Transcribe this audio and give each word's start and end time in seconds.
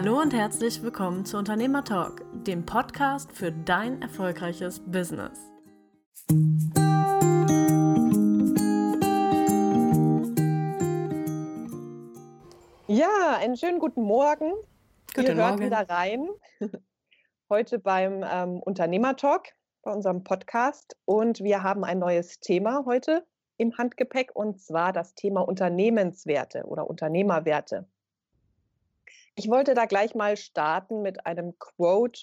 Hallo 0.00 0.20
und 0.20 0.32
herzlich 0.32 0.80
willkommen 0.80 1.24
zu 1.24 1.36
Unternehmer 1.38 1.82
Talk, 1.82 2.24
dem 2.32 2.64
Podcast 2.64 3.32
für 3.32 3.50
dein 3.50 4.00
erfolgreiches 4.00 4.78
Business. 4.78 5.40
Ja, 12.86 13.38
einen 13.40 13.56
schönen 13.56 13.80
guten 13.80 14.02
Morgen. 14.02 14.52
Guten 15.16 15.34
hört 15.34 15.36
Morgen. 15.36 15.64
wieder 15.64 15.88
rein. 15.88 16.28
Heute 17.50 17.80
beim 17.80 18.24
ähm, 18.24 18.60
Unternehmer 18.60 19.16
Talk, 19.16 19.48
bei 19.82 19.92
unserem 19.92 20.22
Podcast. 20.22 20.96
Und 21.06 21.40
wir 21.40 21.64
haben 21.64 21.82
ein 21.82 21.98
neues 21.98 22.38
Thema 22.38 22.84
heute 22.86 23.26
im 23.56 23.76
Handgepäck 23.76 24.30
und 24.36 24.60
zwar 24.60 24.92
das 24.92 25.16
Thema 25.16 25.40
Unternehmenswerte 25.40 26.66
oder 26.66 26.88
Unternehmerwerte. 26.88 27.88
Ich 29.38 29.48
wollte 29.48 29.74
da 29.74 29.86
gleich 29.86 30.16
mal 30.16 30.36
starten 30.36 31.00
mit 31.00 31.24
einem 31.24 31.56
Quote 31.60 32.22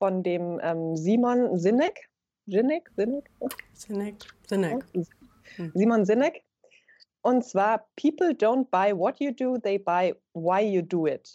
von 0.00 0.24
dem 0.24 0.58
ähm, 0.60 0.96
Simon 0.96 1.56
Sinek. 1.56 2.10
Sinek? 2.46 2.90
Sinek? 2.96 3.30
Sinek. 3.72 4.16
Sinek. 4.48 4.84
Hm. 5.54 5.72
Simon 5.76 6.04
Sinek. 6.04 6.42
Und 7.22 7.44
zwar, 7.44 7.86
People 7.94 8.30
don't 8.30 8.68
buy 8.68 8.92
what 8.92 9.20
you 9.20 9.30
do, 9.30 9.58
they 9.58 9.78
buy 9.78 10.12
why 10.32 10.60
you 10.60 10.82
do 10.82 11.06
it. 11.06 11.32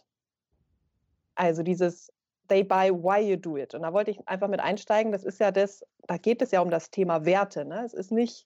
Also 1.35 1.63
dieses 1.63 2.11
They 2.49 2.63
buy 2.63 2.91
why 2.91 3.21
you 3.21 3.37
do 3.37 3.55
it. 3.55 3.73
Und 3.73 3.83
da 3.83 3.93
wollte 3.93 4.11
ich 4.11 4.27
einfach 4.27 4.49
mit 4.49 4.59
einsteigen. 4.59 5.13
Das 5.13 5.23
ist 5.23 5.39
ja 5.39 5.51
das, 5.51 5.85
da 6.07 6.17
geht 6.17 6.41
es 6.41 6.51
ja 6.51 6.59
um 6.59 6.69
das 6.69 6.91
Thema 6.91 7.23
Werte. 7.23 7.63
Ne? 7.63 7.85
Es 7.85 7.93
ist 7.93 8.11
nicht, 8.11 8.45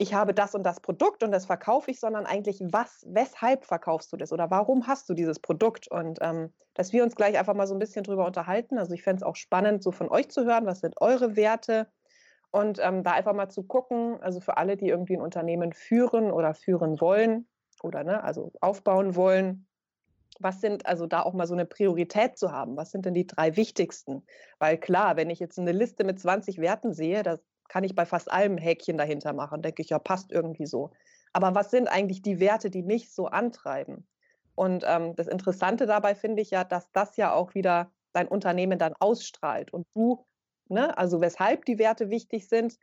ich 0.00 0.14
habe 0.14 0.32
das 0.32 0.54
und 0.54 0.62
das 0.62 0.80
Produkt 0.80 1.24
und 1.24 1.32
das 1.32 1.46
verkaufe 1.46 1.90
ich, 1.90 1.98
sondern 1.98 2.24
eigentlich, 2.24 2.60
was, 2.62 3.04
weshalb 3.08 3.64
verkaufst 3.64 4.12
du 4.12 4.16
das 4.16 4.32
oder 4.32 4.48
warum 4.48 4.86
hast 4.86 5.08
du 5.08 5.14
dieses 5.14 5.40
Produkt? 5.40 5.88
Und 5.88 6.20
ähm, 6.22 6.52
dass 6.74 6.92
wir 6.92 7.02
uns 7.02 7.16
gleich 7.16 7.36
einfach 7.36 7.54
mal 7.54 7.66
so 7.66 7.74
ein 7.74 7.80
bisschen 7.80 8.04
drüber 8.04 8.24
unterhalten. 8.24 8.78
Also 8.78 8.94
ich 8.94 9.02
fände 9.02 9.16
es 9.18 9.22
auch 9.24 9.34
spannend, 9.34 9.82
so 9.82 9.90
von 9.90 10.08
euch 10.08 10.30
zu 10.30 10.44
hören, 10.44 10.66
was 10.66 10.80
sind 10.80 11.00
eure 11.00 11.34
Werte? 11.34 11.88
Und 12.50 12.78
ähm, 12.80 13.02
da 13.02 13.12
einfach 13.12 13.34
mal 13.34 13.50
zu 13.50 13.64
gucken, 13.64 14.22
also 14.22 14.40
für 14.40 14.56
alle, 14.56 14.76
die 14.76 14.88
irgendwie 14.88 15.16
ein 15.16 15.20
Unternehmen 15.20 15.72
führen 15.72 16.30
oder 16.30 16.54
führen 16.54 17.00
wollen 17.00 17.48
oder 17.82 18.04
ne, 18.04 18.22
also 18.22 18.52
aufbauen 18.60 19.16
wollen, 19.16 19.66
was 20.38 20.60
sind 20.60 20.86
also 20.86 21.06
da 21.06 21.22
auch 21.22 21.34
mal 21.34 21.46
so 21.46 21.54
eine 21.54 21.66
Priorität 21.66 22.38
zu 22.38 22.52
haben? 22.52 22.76
Was 22.76 22.92
sind 22.92 23.04
denn 23.04 23.14
die 23.14 23.26
drei 23.26 23.56
wichtigsten? 23.56 24.24
Weil 24.58 24.78
klar, 24.78 25.16
wenn 25.16 25.30
ich 25.30 25.40
jetzt 25.40 25.58
eine 25.58 25.72
Liste 25.72 26.04
mit 26.04 26.20
20 26.20 26.58
Werten 26.58 26.92
sehe, 26.92 27.22
da 27.22 27.38
kann 27.68 27.84
ich 27.84 27.94
bei 27.94 28.06
fast 28.06 28.30
allem 28.30 28.58
Häkchen 28.58 28.98
dahinter 28.98 29.32
machen, 29.32 29.62
denke 29.62 29.82
ich, 29.82 29.90
ja, 29.90 29.98
passt 29.98 30.32
irgendwie 30.32 30.66
so. 30.66 30.90
Aber 31.32 31.54
was 31.54 31.70
sind 31.70 31.88
eigentlich 31.88 32.22
die 32.22 32.40
Werte, 32.40 32.70
die 32.70 32.82
mich 32.82 33.12
so 33.12 33.26
antreiben? 33.26 34.06
Und 34.54 34.84
ähm, 34.86 35.14
das 35.14 35.28
Interessante 35.28 35.86
dabei 35.86 36.14
finde 36.14 36.42
ich 36.42 36.50
ja, 36.50 36.64
dass 36.64 36.90
das 36.92 37.16
ja 37.16 37.32
auch 37.32 37.54
wieder 37.54 37.92
dein 38.12 38.28
Unternehmen 38.28 38.78
dann 38.78 38.94
ausstrahlt 38.98 39.72
und 39.72 39.86
du, 39.94 40.24
ne, 40.68 40.96
also 40.98 41.20
weshalb 41.20 41.64
die 41.64 41.78
Werte 41.78 42.10
wichtig 42.10 42.48
sind, 42.48 42.78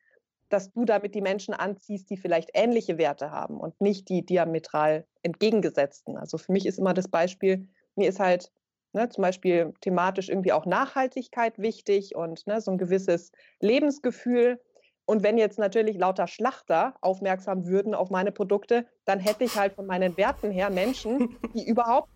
dass 0.50 0.72
du 0.72 0.86
damit 0.86 1.16
die 1.16 1.22
Menschen 1.22 1.53
anziehst, 1.53 2.09
die 2.09 2.17
vielleicht 2.17 2.52
ähnliche 2.53 2.97
Werte 2.97 3.31
haben 3.31 3.59
und 3.59 3.81
nicht 3.81 4.09
die 4.09 4.25
diametral 4.25 5.06
entgegengesetzten. 5.23 6.17
Also 6.17 6.38
für 6.38 6.52
mich 6.52 6.66
ist 6.66 6.78
immer 6.80 6.94
das 6.94 7.08
Beispiel, 7.08 7.67
mir 7.95 8.08
ist 8.08 8.19
halt 8.19 8.52
ne, 8.94 9.09
zum 9.09 9.22
Beispiel 9.22 9.73
thematisch 9.81 10.30
irgendwie 10.30 10.53
auch 10.53 10.66
Nachhaltigkeit 10.66 11.59
wichtig 11.59 12.16
und 12.16 12.47
ne, 12.47 12.61
so 12.61 12.72
ein 12.72 12.78
gewisses 12.78 13.31
Lebensgefühl. 13.59 14.61
Und 15.06 15.22
wenn 15.23 15.38
jetzt 15.38 15.59
natürlich 15.59 15.98
lauter 15.98 16.28
Schlachter 16.28 16.95
aufmerksam 17.02 17.67
würden 17.67 17.94
auf 17.94 18.09
meine 18.09 18.31
Produkte, 18.31 18.88
dann 19.06 19.20
hätte 19.20 19.44
ich 19.44 19.56
halt 19.56 19.73
von 19.73 19.86
meinen 19.86 20.17
Werten 20.17 20.52
her 20.52 20.70
Menschen, 20.70 21.38
die 21.53 21.66
überhaupt 21.67 22.09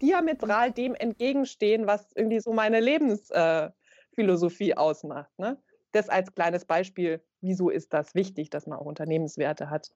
diametral 0.00 0.70
dem 0.72 0.94
entgegenstehen, 0.94 1.86
was 1.86 2.12
irgendwie 2.14 2.40
so 2.40 2.52
meine 2.52 2.80
Lebensphilosophie 2.80 4.70
äh, 4.70 4.76
ausmacht. 4.76 5.36
Ne? 5.38 5.58
Das 5.92 6.08
als 6.08 6.34
kleines 6.34 6.64
Beispiel, 6.64 7.20
wieso 7.40 7.70
ist 7.70 7.92
das 7.92 8.14
wichtig, 8.14 8.50
dass 8.50 8.66
man 8.66 8.78
auch 8.78 8.86
Unternehmenswerte 8.86 9.70
hat. 9.70 9.90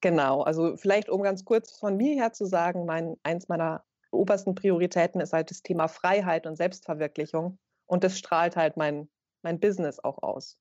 Genau, 0.00 0.42
also 0.42 0.76
vielleicht 0.76 1.10
um 1.10 1.22
ganz 1.22 1.44
kurz 1.44 1.78
von 1.78 1.96
mir 1.96 2.14
her 2.14 2.32
zu 2.32 2.46
sagen, 2.46 2.86
mein, 2.86 3.16
eins 3.22 3.48
meiner 3.48 3.84
obersten 4.10 4.54
Prioritäten 4.54 5.20
ist 5.20 5.32
halt 5.32 5.50
das 5.50 5.62
Thema 5.62 5.88
Freiheit 5.88 6.46
und 6.46 6.56
Selbstverwirklichung 6.56 7.58
und 7.86 8.02
das 8.02 8.18
strahlt 8.18 8.56
halt 8.56 8.76
mein, 8.76 9.08
mein 9.42 9.60
Business 9.60 10.02
auch 10.02 10.22
aus. 10.22 10.58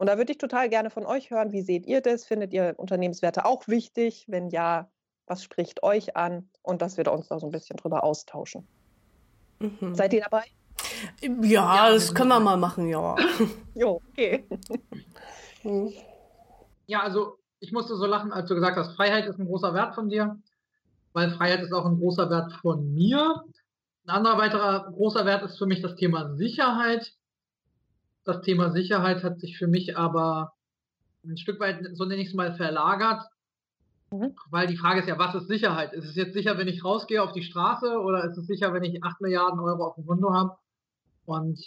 Und 0.00 0.06
da 0.06 0.16
würde 0.16 0.32
ich 0.32 0.38
total 0.38 0.70
gerne 0.70 0.88
von 0.88 1.04
euch 1.04 1.30
hören, 1.30 1.52
wie 1.52 1.60
seht 1.60 1.84
ihr 1.84 2.00
das? 2.00 2.24
Findet 2.24 2.54
ihr 2.54 2.72
Unternehmenswerte 2.78 3.44
auch 3.44 3.68
wichtig? 3.68 4.24
Wenn 4.28 4.48
ja, 4.48 4.90
was 5.26 5.44
spricht 5.44 5.82
euch 5.82 6.16
an? 6.16 6.48
Und 6.62 6.80
dass 6.80 6.96
wir 6.96 7.04
da 7.04 7.10
uns 7.10 7.28
da 7.28 7.38
so 7.38 7.46
ein 7.46 7.52
bisschen 7.52 7.76
drüber 7.76 8.02
austauschen. 8.02 8.66
Mhm. 9.58 9.94
Seid 9.94 10.14
ihr 10.14 10.22
dabei? 10.22 10.44
Ja, 11.20 11.42
ja 11.42 11.90
das 11.90 12.14
können 12.14 12.30
wir 12.30 12.40
mal 12.40 12.56
machen, 12.56 12.88
ja. 12.88 13.14
jo, 13.74 14.00
okay. 14.08 14.46
Ja, 16.86 17.00
also 17.02 17.36
ich 17.58 17.70
musste 17.70 17.94
so 17.96 18.06
lachen, 18.06 18.32
als 18.32 18.48
du 18.48 18.54
gesagt 18.54 18.78
hast, 18.78 18.96
Freiheit 18.96 19.26
ist 19.26 19.38
ein 19.38 19.44
großer 19.44 19.74
Wert 19.74 19.94
von 19.94 20.08
dir, 20.08 20.40
weil 21.12 21.30
Freiheit 21.32 21.60
ist 21.60 21.74
auch 21.74 21.84
ein 21.84 21.98
großer 21.98 22.30
Wert 22.30 22.54
von 22.62 22.94
mir. 22.94 23.44
Ein 24.06 24.10
anderer 24.16 24.38
weiterer 24.38 24.90
großer 24.92 25.26
Wert 25.26 25.42
ist 25.42 25.58
für 25.58 25.66
mich 25.66 25.82
das 25.82 25.94
Thema 25.96 26.36
Sicherheit. 26.36 27.12
Das 28.30 28.42
Thema 28.42 28.70
Sicherheit 28.70 29.24
hat 29.24 29.40
sich 29.40 29.58
für 29.58 29.66
mich 29.66 29.96
aber 29.96 30.52
ein 31.24 31.36
Stück 31.36 31.58
weit, 31.58 31.84
so 31.94 32.04
nenne 32.04 32.22
ich 32.22 32.28
es 32.28 32.34
mal, 32.34 32.54
verlagert. 32.54 33.24
Mhm. 34.12 34.36
Weil 34.50 34.68
die 34.68 34.76
Frage 34.76 35.00
ist 35.00 35.08
ja, 35.08 35.18
was 35.18 35.34
ist 35.34 35.48
Sicherheit? 35.48 35.92
Ist 35.92 36.04
es 36.04 36.14
jetzt 36.14 36.34
sicher, 36.34 36.56
wenn 36.56 36.68
ich 36.68 36.84
rausgehe 36.84 37.22
auf 37.22 37.32
die 37.32 37.42
Straße 37.42 37.98
oder 37.98 38.24
ist 38.24 38.38
es 38.38 38.46
sicher, 38.46 38.72
wenn 38.72 38.84
ich 38.84 39.02
8 39.02 39.20
Milliarden 39.20 39.58
Euro 39.58 39.84
auf 39.84 39.96
dem 39.96 40.06
Konto 40.06 40.32
habe? 40.32 40.56
Und 41.26 41.58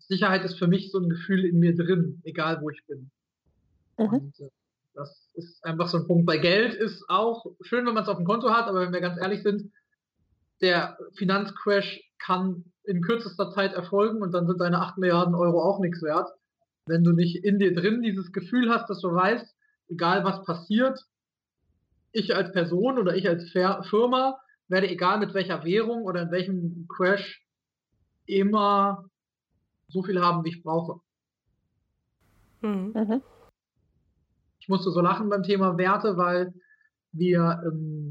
Sicherheit 0.00 0.44
ist 0.44 0.58
für 0.58 0.66
mich 0.66 0.90
so 0.90 0.98
ein 0.98 1.08
Gefühl 1.08 1.44
in 1.44 1.60
mir 1.60 1.76
drin, 1.76 2.20
egal 2.24 2.60
wo 2.60 2.70
ich 2.70 2.84
bin. 2.86 3.10
Mhm. 3.96 4.06
Und 4.06 4.40
äh, 4.40 4.50
das 4.94 5.30
ist 5.34 5.64
einfach 5.64 5.86
so 5.86 5.98
ein 5.98 6.08
Punkt. 6.08 6.26
Bei 6.26 6.38
Geld 6.38 6.74
ist 6.74 7.08
auch 7.08 7.46
schön, 7.60 7.86
wenn 7.86 7.94
man 7.94 8.02
es 8.02 8.08
auf 8.08 8.16
dem 8.16 8.26
Konto 8.26 8.50
hat, 8.50 8.66
aber 8.66 8.80
wenn 8.80 8.92
wir 8.92 9.00
ganz 9.00 9.20
ehrlich 9.20 9.44
sind, 9.44 9.70
der 10.60 10.98
Finanzcrash 11.14 12.00
kann 12.18 12.71
in 12.84 13.02
kürzester 13.02 13.50
Zeit 13.50 13.72
erfolgen 13.72 14.22
und 14.22 14.32
dann 14.32 14.46
sind 14.46 14.60
deine 14.60 14.80
8 14.80 14.98
Milliarden 14.98 15.34
Euro 15.34 15.62
auch 15.62 15.78
nichts 15.80 16.02
wert. 16.02 16.28
Wenn 16.86 17.04
du 17.04 17.12
nicht 17.12 17.44
in 17.44 17.58
dir 17.58 17.74
drin 17.74 18.02
dieses 18.02 18.32
Gefühl 18.32 18.70
hast, 18.70 18.88
dass 18.90 19.00
du 19.00 19.12
weißt, 19.12 19.54
egal 19.88 20.24
was 20.24 20.44
passiert, 20.44 20.98
ich 22.12 22.34
als 22.34 22.52
Person 22.52 22.98
oder 22.98 23.14
ich 23.14 23.28
als 23.28 23.50
Firma 23.50 24.38
werde 24.68 24.88
egal 24.88 25.18
mit 25.18 25.34
welcher 25.34 25.64
Währung 25.64 26.04
oder 26.04 26.22
in 26.22 26.30
welchem 26.30 26.86
Crash 26.88 27.46
immer 28.26 29.04
so 29.88 30.02
viel 30.02 30.20
haben, 30.20 30.44
wie 30.44 30.50
ich 30.50 30.62
brauche. 30.62 31.00
Mhm. 32.62 32.92
mhm. 32.94 33.22
Ich 34.60 34.68
musste 34.68 34.92
so 34.92 35.00
lachen 35.00 35.28
beim 35.28 35.42
Thema 35.42 35.76
Werte, 35.76 36.16
weil 36.16 36.54
wir 37.10 37.62
im 37.66 38.01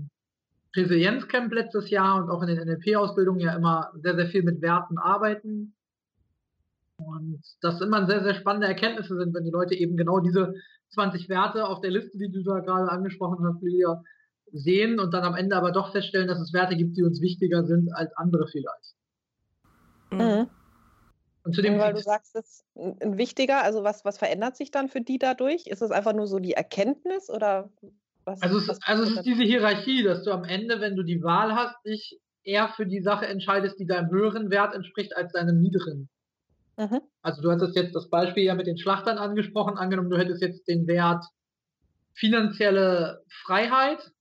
Resilienzcamp 0.75 1.53
letztes 1.53 1.89
Jahr 1.89 2.23
und 2.23 2.29
auch 2.29 2.41
in 2.41 2.47
den 2.47 2.59
NLP-Ausbildungen 2.59 3.41
ja 3.41 3.55
immer 3.55 3.91
sehr, 4.01 4.15
sehr 4.15 4.27
viel 4.27 4.43
mit 4.43 4.61
Werten 4.61 4.97
arbeiten. 4.97 5.73
Und 6.97 7.41
das 7.61 7.81
immer 7.81 8.05
sehr, 8.05 8.23
sehr 8.23 8.35
spannende 8.35 8.67
Erkenntnisse 8.67 9.17
sind, 9.17 9.33
wenn 9.33 9.43
die 9.43 9.51
Leute 9.51 9.75
eben 9.75 9.97
genau 9.97 10.19
diese 10.19 10.53
20 10.93 11.29
Werte 11.29 11.67
auf 11.67 11.81
der 11.81 11.91
Liste, 11.91 12.17
die 12.17 12.31
du 12.31 12.43
da 12.43 12.59
gerade 12.59 12.91
angesprochen 12.91 13.45
hast, 13.45 13.61
Lilia, 13.61 14.01
sehen 14.53 14.99
und 14.99 15.13
dann 15.13 15.23
am 15.23 15.35
Ende 15.35 15.55
aber 15.55 15.71
doch 15.71 15.91
feststellen, 15.91 16.27
dass 16.27 16.39
es 16.39 16.53
Werte 16.53 16.75
gibt, 16.75 16.97
die 16.97 17.03
uns 17.03 17.21
wichtiger 17.21 17.63
sind 17.63 17.93
als 17.95 18.15
andere 18.17 18.47
vielleicht. 18.47 18.95
Mhm. 20.11 20.49
Und 21.43 21.55
zu 21.55 21.61
dem 21.61 21.79
weil 21.79 21.93
du 21.93 22.01
sagst, 22.01 22.35
es 22.35 22.45
ist 22.45 22.65
ein 22.75 23.17
wichtiger, 23.17 23.63
also 23.63 23.83
was, 23.83 24.05
was 24.05 24.17
verändert 24.17 24.55
sich 24.55 24.69
dann 24.69 24.89
für 24.89 25.01
die 25.01 25.17
dadurch? 25.17 25.65
Ist 25.65 25.81
es 25.81 25.89
einfach 25.89 26.13
nur 26.13 26.27
so 26.27 26.37
die 26.39 26.53
Erkenntnis 26.53 27.29
oder 27.29 27.69
was? 28.25 28.41
Also, 28.41 28.57
es, 28.57 28.81
also 28.83 29.03
es 29.03 29.11
ist 29.11 29.23
diese 29.23 29.43
Hierarchie, 29.43 30.03
dass 30.03 30.23
du 30.23 30.31
am 30.31 30.43
Ende, 30.43 30.79
wenn 30.79 30.95
du 30.95 31.03
die 31.03 31.21
Wahl 31.21 31.55
hast, 31.55 31.75
dich 31.85 32.19
eher 32.43 32.69
für 32.69 32.85
die 32.85 33.01
Sache 33.01 33.27
entscheidest, 33.27 33.79
die 33.79 33.85
deinem 33.85 34.09
höheren 34.09 34.49
Wert 34.49 34.73
entspricht, 34.73 35.15
als 35.15 35.33
deinem 35.33 35.61
niedrigen. 35.61 36.09
Mhm. 36.77 37.01
Also 37.21 37.41
du 37.41 37.51
hattest 37.51 37.75
jetzt 37.75 37.95
das 37.95 38.09
Beispiel 38.09 38.43
ja 38.43 38.55
mit 38.55 38.67
den 38.67 38.77
Schlachtern 38.77 39.17
angesprochen, 39.17 39.77
angenommen, 39.77 40.09
du 40.09 40.17
hättest 40.17 40.41
jetzt 40.41 40.67
den 40.67 40.87
Wert 40.87 41.23
finanzielle 42.13 43.23
Freiheit 43.43 44.11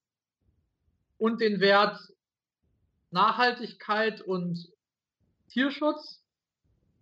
und 1.19 1.41
den 1.41 1.61
Wert 1.61 1.99
Nachhaltigkeit 3.11 4.21
und 4.21 4.69
Tierschutz 5.49 6.23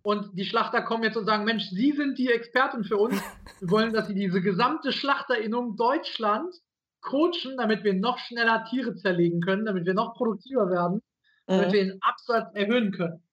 und 0.01 0.37
die 0.37 0.45
Schlachter 0.45 0.81
kommen 0.81 1.03
jetzt 1.03 1.17
und 1.17 1.25
sagen, 1.25 1.43
Mensch, 1.43 1.69
Sie 1.69 1.91
sind 1.91 2.17
die 2.17 2.29
Expertin 2.29 2.83
für 2.83 2.97
uns. 2.97 3.21
Wir 3.59 3.69
wollen, 3.69 3.93
dass 3.93 4.07
Sie 4.07 4.15
diese 4.15 4.41
gesamte 4.41 4.91
Schlachterinnung 4.91 5.75
Deutschland 5.75 6.55
coachen, 7.01 7.57
damit 7.57 7.83
wir 7.83 7.93
noch 7.93 8.17
schneller 8.19 8.65
Tiere 8.69 8.95
zerlegen 8.95 9.41
können, 9.41 9.65
damit 9.65 9.85
wir 9.85 9.93
noch 9.93 10.15
produktiver 10.15 10.69
werden, 10.69 11.01
damit 11.47 11.67
mhm. 11.67 11.73
wir 11.73 11.83
den 11.85 12.01
Absatz 12.01 12.53
erhöhen 12.55 12.91
können. 12.91 13.23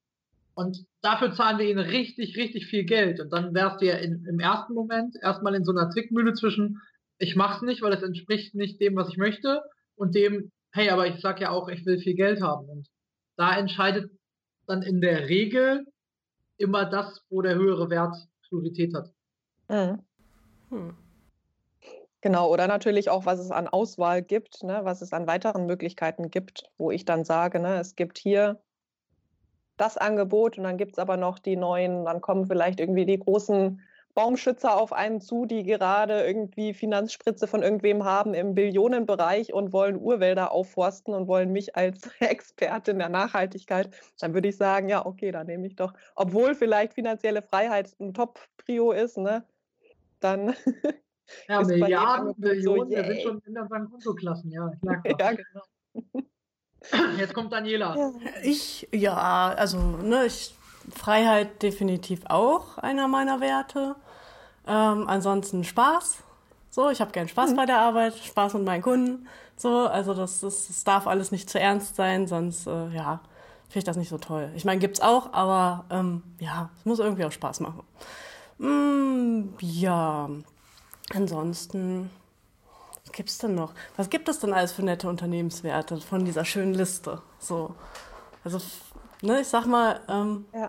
Und 0.54 0.86
dafür 1.02 1.34
zahlen 1.34 1.58
wir 1.58 1.68
ihnen 1.68 1.78
richtig, 1.78 2.36
richtig 2.36 2.66
viel 2.66 2.84
Geld. 2.84 3.20
Und 3.20 3.30
dann 3.30 3.54
wärst 3.54 3.82
du 3.82 3.86
ja 3.86 3.96
in, 3.96 4.24
im 4.24 4.40
ersten 4.40 4.72
Moment 4.72 5.14
erstmal 5.20 5.54
in 5.54 5.64
so 5.64 5.72
einer 5.72 5.90
Zwickmühle 5.90 6.32
zwischen, 6.32 6.80
ich 7.18 7.36
mach's 7.36 7.60
nicht, 7.60 7.82
weil 7.82 7.92
es 7.92 8.02
entspricht 8.02 8.54
nicht 8.54 8.80
dem, 8.80 8.96
was 8.96 9.10
ich 9.10 9.18
möchte, 9.18 9.62
und 9.96 10.14
dem, 10.14 10.50
hey, 10.72 10.88
aber 10.88 11.06
ich 11.06 11.20
sag 11.20 11.40
ja 11.40 11.50
auch, 11.50 11.68
ich 11.68 11.84
will 11.84 11.98
viel 11.98 12.14
Geld 12.14 12.40
haben. 12.40 12.68
Und 12.68 12.88
da 13.36 13.56
entscheidet 13.56 14.10
dann 14.66 14.82
in 14.82 15.02
der 15.02 15.28
Regel 15.28 15.84
immer 16.56 16.86
das, 16.86 17.22
wo 17.28 17.42
der 17.42 17.56
höhere 17.56 17.90
Wert 17.90 18.16
Priorität 18.48 18.94
hat. 18.94 19.10
Mhm. 19.68 20.02
Hm. 20.70 20.96
Genau, 22.26 22.50
oder 22.50 22.66
natürlich 22.66 23.08
auch, 23.08 23.24
was 23.24 23.38
es 23.38 23.52
an 23.52 23.68
Auswahl 23.68 24.20
gibt, 24.20 24.64
ne, 24.64 24.80
was 24.82 25.00
es 25.00 25.12
an 25.12 25.28
weiteren 25.28 25.64
Möglichkeiten 25.64 26.28
gibt, 26.28 26.72
wo 26.76 26.90
ich 26.90 27.04
dann 27.04 27.24
sage, 27.24 27.60
ne, 27.60 27.78
es 27.78 27.94
gibt 27.94 28.18
hier 28.18 28.60
das 29.76 29.96
Angebot 29.96 30.58
und 30.58 30.64
dann 30.64 30.76
gibt 30.76 30.94
es 30.94 30.98
aber 30.98 31.16
noch 31.16 31.38
die 31.38 31.54
neuen, 31.54 32.04
dann 32.04 32.20
kommen 32.20 32.46
vielleicht 32.46 32.80
irgendwie 32.80 33.06
die 33.06 33.20
großen 33.20 33.80
Baumschützer 34.14 34.76
auf 34.76 34.92
einen 34.92 35.20
zu, 35.20 35.46
die 35.46 35.62
gerade 35.62 36.26
irgendwie 36.26 36.74
Finanzspritze 36.74 37.46
von 37.46 37.62
irgendwem 37.62 38.02
haben 38.02 38.34
im 38.34 38.56
Billionenbereich 38.56 39.52
und 39.52 39.72
wollen 39.72 39.94
Urwälder 39.94 40.50
aufforsten 40.50 41.14
und 41.14 41.28
wollen 41.28 41.52
mich 41.52 41.76
als 41.76 42.10
Expertin 42.18 42.98
der 42.98 43.08
Nachhaltigkeit, 43.08 43.90
dann 44.18 44.34
würde 44.34 44.48
ich 44.48 44.56
sagen, 44.56 44.88
ja, 44.88 45.06
okay, 45.06 45.30
dann 45.30 45.46
nehme 45.46 45.68
ich 45.68 45.76
doch, 45.76 45.92
obwohl 46.16 46.56
vielleicht 46.56 46.94
finanzielle 46.94 47.42
Freiheit 47.42 47.94
ein 48.00 48.14
Top-Prio 48.14 48.90
ist, 48.90 49.16
ne, 49.16 49.44
dann 50.18 50.56
Ja, 51.48 51.62
Milliarden, 51.62 52.34
Millionen, 52.36 52.90
so, 52.90 52.96
wir 52.96 53.04
sind 53.04 53.22
schon 53.22 53.42
in 53.46 53.58
unseren 53.58 53.90
Kontoklassen, 53.90 54.50
ja. 54.50 54.70
Klar, 54.80 55.02
ja, 55.18 55.32
genau. 55.32 56.26
Jetzt 57.18 57.34
kommt 57.34 57.52
Daniela. 57.52 58.12
Ich, 58.42 58.88
ja, 58.92 59.54
also, 59.56 59.78
ne, 59.78 60.26
ich, 60.26 60.54
Freiheit 60.94 61.62
definitiv 61.62 62.20
auch 62.28 62.78
einer 62.78 63.08
meiner 63.08 63.40
Werte. 63.40 63.96
Ähm, 64.66 65.08
ansonsten 65.08 65.64
Spaß. 65.64 66.18
So, 66.70 66.90
ich 66.90 67.00
habe 67.00 67.12
gern 67.12 67.28
Spaß 67.28 67.52
mhm. 67.52 67.56
bei 67.56 67.66
der 67.66 67.78
Arbeit, 67.78 68.14
Spaß 68.16 68.54
mit 68.54 68.64
meinen 68.64 68.82
Kunden. 68.82 69.28
So, 69.56 69.86
also 69.86 70.12
das, 70.12 70.40
das, 70.40 70.66
das 70.68 70.84
darf 70.84 71.06
alles 71.06 71.32
nicht 71.32 71.48
zu 71.48 71.58
ernst 71.58 71.96
sein, 71.96 72.26
sonst, 72.26 72.66
äh, 72.66 72.88
ja, 72.88 73.20
finde 73.68 73.78
ich 73.78 73.84
das 73.84 73.96
nicht 73.96 74.10
so 74.10 74.18
toll. 74.18 74.50
Ich 74.54 74.64
meine, 74.64 74.80
gibt's 74.80 75.00
auch, 75.00 75.32
aber 75.32 75.86
ähm, 75.90 76.22
ja, 76.38 76.70
es 76.78 76.84
muss 76.84 76.98
irgendwie 76.98 77.24
auch 77.24 77.32
Spaß 77.32 77.60
machen. 77.60 77.82
Mm, 78.58 79.54
ja, 79.60 80.28
Ansonsten, 81.14 82.10
was 83.04 83.12
gibt 83.12 83.28
es 83.28 83.38
denn 83.38 83.54
noch? 83.54 83.72
Was 83.96 84.10
gibt 84.10 84.28
es 84.28 84.40
denn 84.40 84.52
alles 84.52 84.72
für 84.72 84.82
nette 84.82 85.08
Unternehmenswerte 85.08 86.00
von 86.00 86.24
dieser 86.24 86.44
schönen 86.44 86.74
Liste? 86.74 87.22
So, 87.38 87.74
also, 88.44 88.60
ne, 89.22 89.40
ich 89.40 89.48
sag 89.48 89.66
mal. 89.66 90.00
Ähm, 90.08 90.46
ja. 90.52 90.68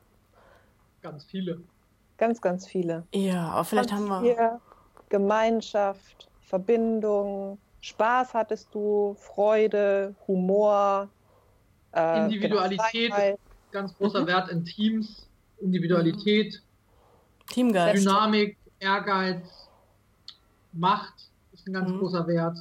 Ganz 1.01 1.25
viele. 1.25 1.61
Ganz, 2.17 2.41
ganz 2.41 2.67
viele. 2.67 3.05
Ja, 3.13 3.49
aber 3.49 3.63
vielleicht 3.63 3.91
haben 3.91 4.07
wir. 4.07 4.21
Hier, 4.21 4.61
Gemeinschaft, 5.09 6.27
Verbindung, 6.41 7.57
Spaß 7.81 8.33
hattest 8.33 8.73
du, 8.73 9.15
Freude, 9.19 10.15
Humor. 10.27 11.09
Äh, 11.93 12.25
Individualität, 12.25 13.13
genau, 13.15 13.37
ganz 13.71 13.95
großer 13.97 14.21
mhm. 14.21 14.27
Wert 14.27 14.49
in 14.49 14.65
Teams. 14.65 15.27
Individualität, 15.59 16.61
Teamgeist. 17.47 18.03
Dynamik, 18.03 18.57
Ehrgeiz, 18.79 19.66
Macht 20.77 21.31
ist 21.51 21.67
ein 21.67 21.73
ganz 21.73 21.91
mhm. 21.91 21.99
großer 21.99 22.27
Wert 22.27 22.57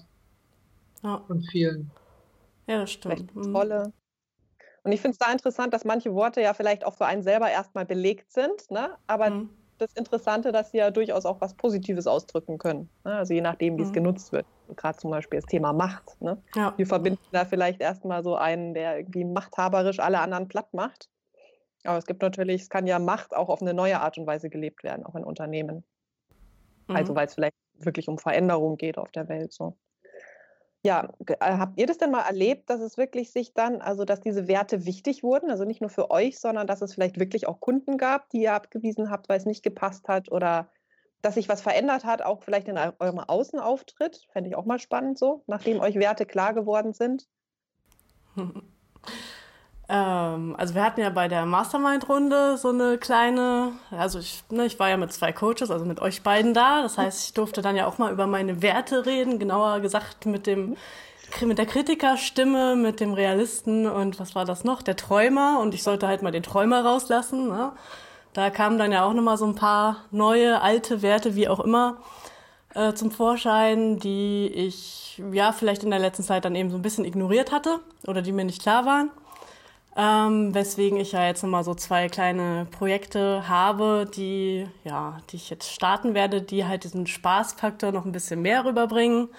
ja. 1.02 1.22
von 1.26 1.42
vielen. 1.42 1.90
Ja, 2.66 2.80
das 2.80 2.92
stimmt. 2.92 3.32
Tolle. 3.34 3.88
Mhm. 3.88 3.92
Und 4.82 4.92
ich 4.92 5.00
finde 5.00 5.12
es 5.12 5.18
da 5.18 5.32
interessant, 5.32 5.74
dass 5.74 5.84
manche 5.84 6.14
Worte 6.14 6.40
ja 6.40 6.54
vielleicht 6.54 6.86
auch 6.86 6.94
für 6.94 7.06
einen 7.06 7.22
selber 7.22 7.50
erstmal 7.50 7.84
belegt 7.84 8.32
sind, 8.32 8.70
ne? 8.70 8.90
aber 9.08 9.30
mhm. 9.30 9.50
das 9.78 9.92
Interessante, 9.94 10.52
dass 10.52 10.70
sie 10.70 10.78
ja 10.78 10.92
durchaus 10.92 11.26
auch 11.26 11.40
was 11.40 11.54
Positives 11.54 12.06
ausdrücken 12.06 12.58
können. 12.58 12.88
Ne? 13.04 13.14
Also 13.14 13.34
je 13.34 13.40
nachdem, 13.40 13.78
wie 13.78 13.82
es 13.82 13.88
mhm. 13.88 13.94
genutzt 13.94 14.30
wird. 14.30 14.46
Gerade 14.76 14.96
zum 14.96 15.10
Beispiel 15.10 15.40
das 15.40 15.46
Thema 15.46 15.72
Macht. 15.72 16.20
Ne? 16.20 16.40
Ja. 16.54 16.72
Wir 16.76 16.86
verbinden 16.86 17.22
da 17.32 17.44
vielleicht 17.44 17.80
erstmal 17.80 18.22
so 18.22 18.36
einen, 18.36 18.74
der 18.74 18.98
irgendwie 18.98 19.24
machthaberisch 19.24 19.98
alle 19.98 20.20
anderen 20.20 20.46
platt 20.46 20.72
macht. 20.72 21.08
Aber 21.82 21.98
es 21.98 22.06
gibt 22.06 22.22
natürlich, 22.22 22.62
es 22.62 22.70
kann 22.70 22.86
ja 22.86 23.00
Macht 23.00 23.34
auch 23.34 23.48
auf 23.48 23.62
eine 23.62 23.74
neue 23.74 24.00
Art 24.00 24.18
und 24.18 24.26
Weise 24.26 24.50
gelebt 24.50 24.84
werden, 24.84 25.04
auch 25.04 25.16
in 25.16 25.24
Unternehmen. 25.24 25.84
Also 26.86 26.92
mhm. 26.92 26.96
Also 26.96 27.14
weil 27.16 27.26
es 27.26 27.34
vielleicht 27.34 27.54
wirklich 27.78 28.08
um 28.08 28.19
Veränderung 28.19 28.76
geht 28.76 28.99
auf 28.99 29.11
der 29.12 29.28
Welt. 29.28 29.52
So. 29.52 29.76
Ja, 30.82 31.12
äh, 31.26 31.37
habt 31.40 31.78
ihr 31.81 31.87
das 31.87 31.99
denn 31.99 32.11
mal 32.11 32.23
erlebt, 32.23 32.70
dass 32.70 32.81
es 32.81 32.96
wirklich 32.96 33.32
sich 33.32 33.55
dann, 33.55 33.81
also 33.81 34.05
dass 34.05 34.20
diese 34.20 34.46
Werte 34.46 34.87
wichtig 34.87 35.23
wurden, 35.23 35.50
also 35.50 35.64
nicht 35.64 35.81
nur 35.81 35.90
für 35.90 36.11
euch, 36.11 36.38
sondern 36.38 36.67
dass 36.67 36.81
es 36.81 36.94
vielleicht 36.94 37.19
wirklich 37.19 37.49
auch 37.49 37.61
Kunden 37.61 37.99
gab, 37.99 38.31
die 38.31 38.43
ihr 38.43 38.55
abgewiesen 38.55 39.11
habt, 39.11 39.28
weil 39.28 39.38
es 39.38 39.46
nicht 39.46 39.62
gepasst 39.62 40.06
hat 40.08 40.31
oder 40.31 40.70
dass 41.23 41.34
sich 41.34 41.49
was 41.49 41.61
verändert 41.61 42.05
hat, 42.05 42.23
auch 42.23 42.43
vielleicht 42.43 42.69
in 42.69 42.78
eurem 42.78 43.19
Außenauftritt? 43.19 44.28
Fände 44.32 44.50
ich 44.50 44.56
auch 44.56 44.64
mal 44.64 44.78
spannend 44.78 45.19
so, 45.19 45.43
nachdem 45.49 45.81
euch 45.81 45.96
Werte 45.96 46.25
klar 46.25 46.55
geworden 46.55 46.93
sind. 46.93 47.26
Ähm, 49.88 50.56
also 50.58 50.74
wir 50.74 50.82
hatten 50.82 51.00
ja 51.00 51.10
bei 51.10 51.28
der 51.28 51.46
Mastermind-Runde 51.46 52.56
so 52.56 52.70
eine 52.70 52.98
kleine, 52.98 53.72
also 53.90 54.18
ich, 54.18 54.42
ne, 54.50 54.66
ich 54.66 54.78
war 54.78 54.88
ja 54.88 54.96
mit 54.96 55.12
zwei 55.12 55.32
Coaches, 55.32 55.70
also 55.70 55.84
mit 55.84 56.00
euch 56.00 56.22
beiden 56.22 56.54
da. 56.54 56.82
Das 56.82 56.98
heißt, 56.98 57.26
ich 57.26 57.34
durfte 57.34 57.62
dann 57.62 57.76
ja 57.76 57.86
auch 57.86 57.98
mal 57.98 58.12
über 58.12 58.26
meine 58.26 58.62
Werte 58.62 59.06
reden, 59.06 59.38
genauer 59.38 59.80
gesagt 59.80 60.26
mit 60.26 60.46
dem 60.46 60.76
mit 61.40 61.58
der 61.58 61.66
Kritikerstimme, 61.66 62.76
mit 62.76 63.00
dem 63.00 63.12
Realisten 63.12 63.86
und 63.86 64.20
was 64.20 64.34
war 64.34 64.44
das 64.44 64.64
noch? 64.64 64.82
Der 64.82 64.96
Träumer 64.96 65.58
und 65.60 65.74
ich 65.74 65.82
sollte 65.82 66.06
halt 66.06 66.22
mal 66.22 66.30
den 66.30 66.42
Träumer 66.42 66.84
rauslassen. 66.84 67.48
Ne? 67.48 67.72
Da 68.32 68.50
kamen 68.50 68.78
dann 68.78 68.92
ja 68.92 69.04
auch 69.04 69.12
nochmal 69.12 69.36
so 69.36 69.46
ein 69.46 69.54
paar 69.54 70.04
neue, 70.10 70.60
alte 70.60 71.02
Werte, 71.02 71.34
wie 71.34 71.48
auch 71.48 71.60
immer, 71.60 71.98
äh, 72.74 72.92
zum 72.94 73.10
Vorschein, 73.10 73.98
die 73.98 74.46
ich 74.46 75.22
ja 75.32 75.52
vielleicht 75.52 75.82
in 75.82 75.90
der 75.90 75.98
letzten 75.98 76.22
Zeit 76.22 76.44
dann 76.44 76.54
eben 76.54 76.70
so 76.70 76.76
ein 76.76 76.82
bisschen 76.82 77.04
ignoriert 77.04 77.50
hatte 77.50 77.80
oder 78.06 78.22
die 78.22 78.32
mir 78.32 78.44
nicht 78.44 78.62
klar 78.62 78.86
waren. 78.86 79.10
Ähm, 79.98 80.54
weswegen 80.54 81.00
ich 81.00 81.12
ja 81.12 81.26
jetzt 81.26 81.43
nochmal 81.43 81.64
so 81.64 81.75
zwei 81.75 82.08
kleine 82.08 82.66
Projekte 82.70 83.48
habe, 83.48 84.06
die, 84.14 84.66
ja, 84.84 85.19
die 85.31 85.37
ich 85.37 85.48
jetzt 85.48 85.72
starten 85.72 86.12
werde, 86.12 86.43
die 86.43 86.66
halt 86.66 86.84
diesen 86.84 87.06
Spaßfaktor 87.06 87.93
noch 87.93 88.04
ein 88.04 88.12
bisschen 88.12 88.43
mehr 88.43 88.66
rüberbringen 88.66 89.31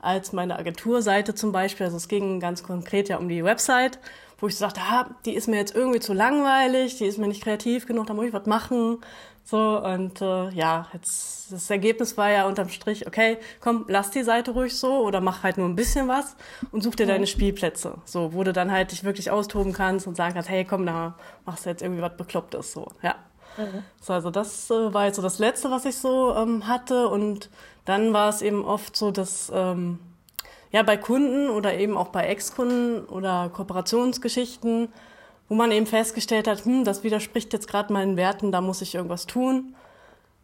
als 0.00 0.32
meine 0.32 0.56
Agenturseite 0.56 1.34
zum 1.34 1.50
Beispiel. 1.50 1.86
Also 1.86 1.96
es 1.96 2.06
ging 2.06 2.38
ganz 2.38 2.62
konkret 2.62 3.08
ja 3.08 3.16
um 3.16 3.28
die 3.28 3.42
Website, 3.42 3.98
wo 4.38 4.46
ich 4.46 4.56
sagte, 4.56 4.80
ah, 4.82 5.10
die 5.24 5.34
ist 5.34 5.48
mir 5.48 5.56
jetzt 5.56 5.74
irgendwie 5.74 6.00
zu 6.00 6.12
langweilig, 6.12 6.96
die 6.98 7.06
ist 7.06 7.18
mir 7.18 7.26
nicht 7.26 7.42
kreativ 7.42 7.86
genug, 7.86 8.06
da 8.06 8.14
muss 8.14 8.26
ich 8.26 8.32
was 8.32 8.46
machen. 8.46 8.98
So, 9.46 9.78
und 9.78 10.22
äh, 10.22 10.48
ja, 10.50 10.88
jetzt 10.94 11.52
das 11.52 11.68
Ergebnis 11.68 12.16
war 12.16 12.30
ja 12.30 12.46
unterm 12.46 12.70
Strich, 12.70 13.06
okay, 13.06 13.36
komm, 13.60 13.84
lass 13.88 14.10
die 14.10 14.22
Seite 14.22 14.52
ruhig 14.52 14.74
so 14.74 15.04
oder 15.04 15.20
mach 15.20 15.42
halt 15.42 15.58
nur 15.58 15.68
ein 15.68 15.76
bisschen 15.76 16.08
was 16.08 16.34
und 16.72 16.82
such 16.82 16.94
dir 16.94 17.06
deine 17.06 17.26
Spielplätze. 17.26 17.98
So, 18.06 18.32
wo 18.32 18.42
du 18.42 18.54
dann 18.54 18.72
halt 18.72 18.92
dich 18.92 19.04
wirklich 19.04 19.30
austoben 19.30 19.74
kannst 19.74 20.06
und 20.06 20.16
sagen 20.16 20.32
kannst, 20.32 20.48
hey, 20.48 20.64
komm, 20.64 20.86
da 20.86 21.16
machst 21.44 21.66
du 21.66 21.70
jetzt 21.70 21.82
irgendwie 21.82 22.00
was 22.00 22.16
Beklopptes. 22.16 22.72
So, 22.72 22.88
ja. 23.02 23.16
Mhm. 23.58 23.84
So, 24.00 24.14
also 24.14 24.30
das 24.30 24.70
äh, 24.70 24.94
war 24.94 25.04
jetzt 25.04 25.16
so 25.16 25.22
das 25.22 25.38
Letzte, 25.38 25.70
was 25.70 25.84
ich 25.84 25.96
so 25.96 26.34
ähm, 26.34 26.66
hatte. 26.66 27.08
Und 27.08 27.50
dann 27.84 28.14
war 28.14 28.30
es 28.30 28.40
eben 28.40 28.64
oft 28.64 28.96
so, 28.96 29.10
dass 29.10 29.52
ähm, 29.54 29.98
ja 30.72 30.82
bei 30.82 30.96
Kunden 30.96 31.50
oder 31.50 31.74
eben 31.74 31.98
auch 31.98 32.08
bei 32.08 32.26
Ex-Kunden 32.26 33.04
oder 33.04 33.50
Kooperationsgeschichten 33.50 34.88
wo 35.54 35.56
man 35.56 35.70
eben 35.70 35.86
festgestellt 35.86 36.48
hat, 36.48 36.64
hm, 36.64 36.82
das 36.82 37.04
widerspricht 37.04 37.52
jetzt 37.52 37.68
gerade 37.68 37.92
meinen 37.92 38.16
Werten, 38.16 38.50
da 38.50 38.60
muss 38.60 38.82
ich 38.82 38.96
irgendwas 38.96 39.26
tun. 39.26 39.76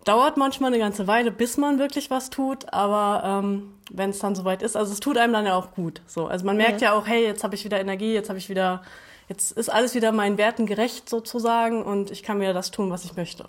Dauert 0.05 0.37
manchmal 0.37 0.69
eine 0.69 0.79
ganze 0.79 1.09
Weile, 1.09 1.33
bis 1.33 1.57
man 1.57 1.81
wirklich 1.81 2.13
was 2.13 2.31
tut, 2.31 2.73
aber 2.73 3.43
ähm, 3.43 3.73
wenn 3.91 4.11
es 4.11 4.21
dann 4.21 4.37
soweit 4.37 4.63
ist, 4.63 4.77
also 4.77 4.93
es 4.93 5.01
tut 5.01 5.19
einem 5.19 5.33
dann 5.33 5.47
ja 5.47 5.57
auch 5.57 5.73
gut. 5.73 6.01
So, 6.07 6.29
also 6.29 6.47
man 6.47 6.57
merkt 6.57 6.77
mhm. 6.77 6.85
ja 6.85 6.93
auch, 6.93 7.09
hey, 7.09 7.25
jetzt 7.25 7.43
habe 7.43 7.57
ich 7.57 7.65
wieder 7.65 7.81
Energie, 7.81 8.15
jetzt 8.15 8.29
habe 8.29 8.39
ich 8.39 8.49
wieder, 8.49 8.83
jetzt 9.29 9.51
ist 9.51 9.69
alles 9.69 9.97
wieder 9.97 10.13
meinen 10.13 10.39
Werten 10.39 10.65
gerecht 10.65 11.09
sozusagen 11.09 11.83
und 11.83 12.13
ich 12.13 12.23
kann 12.23 12.41
wieder 12.41 12.55
das 12.55 12.71
tun, 12.71 12.93
was 12.93 13.05
ich 13.05 13.17
möchte. 13.17 13.49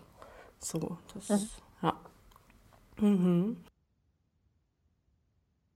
So, 0.58 0.98
das, 1.14 1.30
mhm. 1.30 1.50
ja. 1.84 1.94
Mhm. 2.98 3.58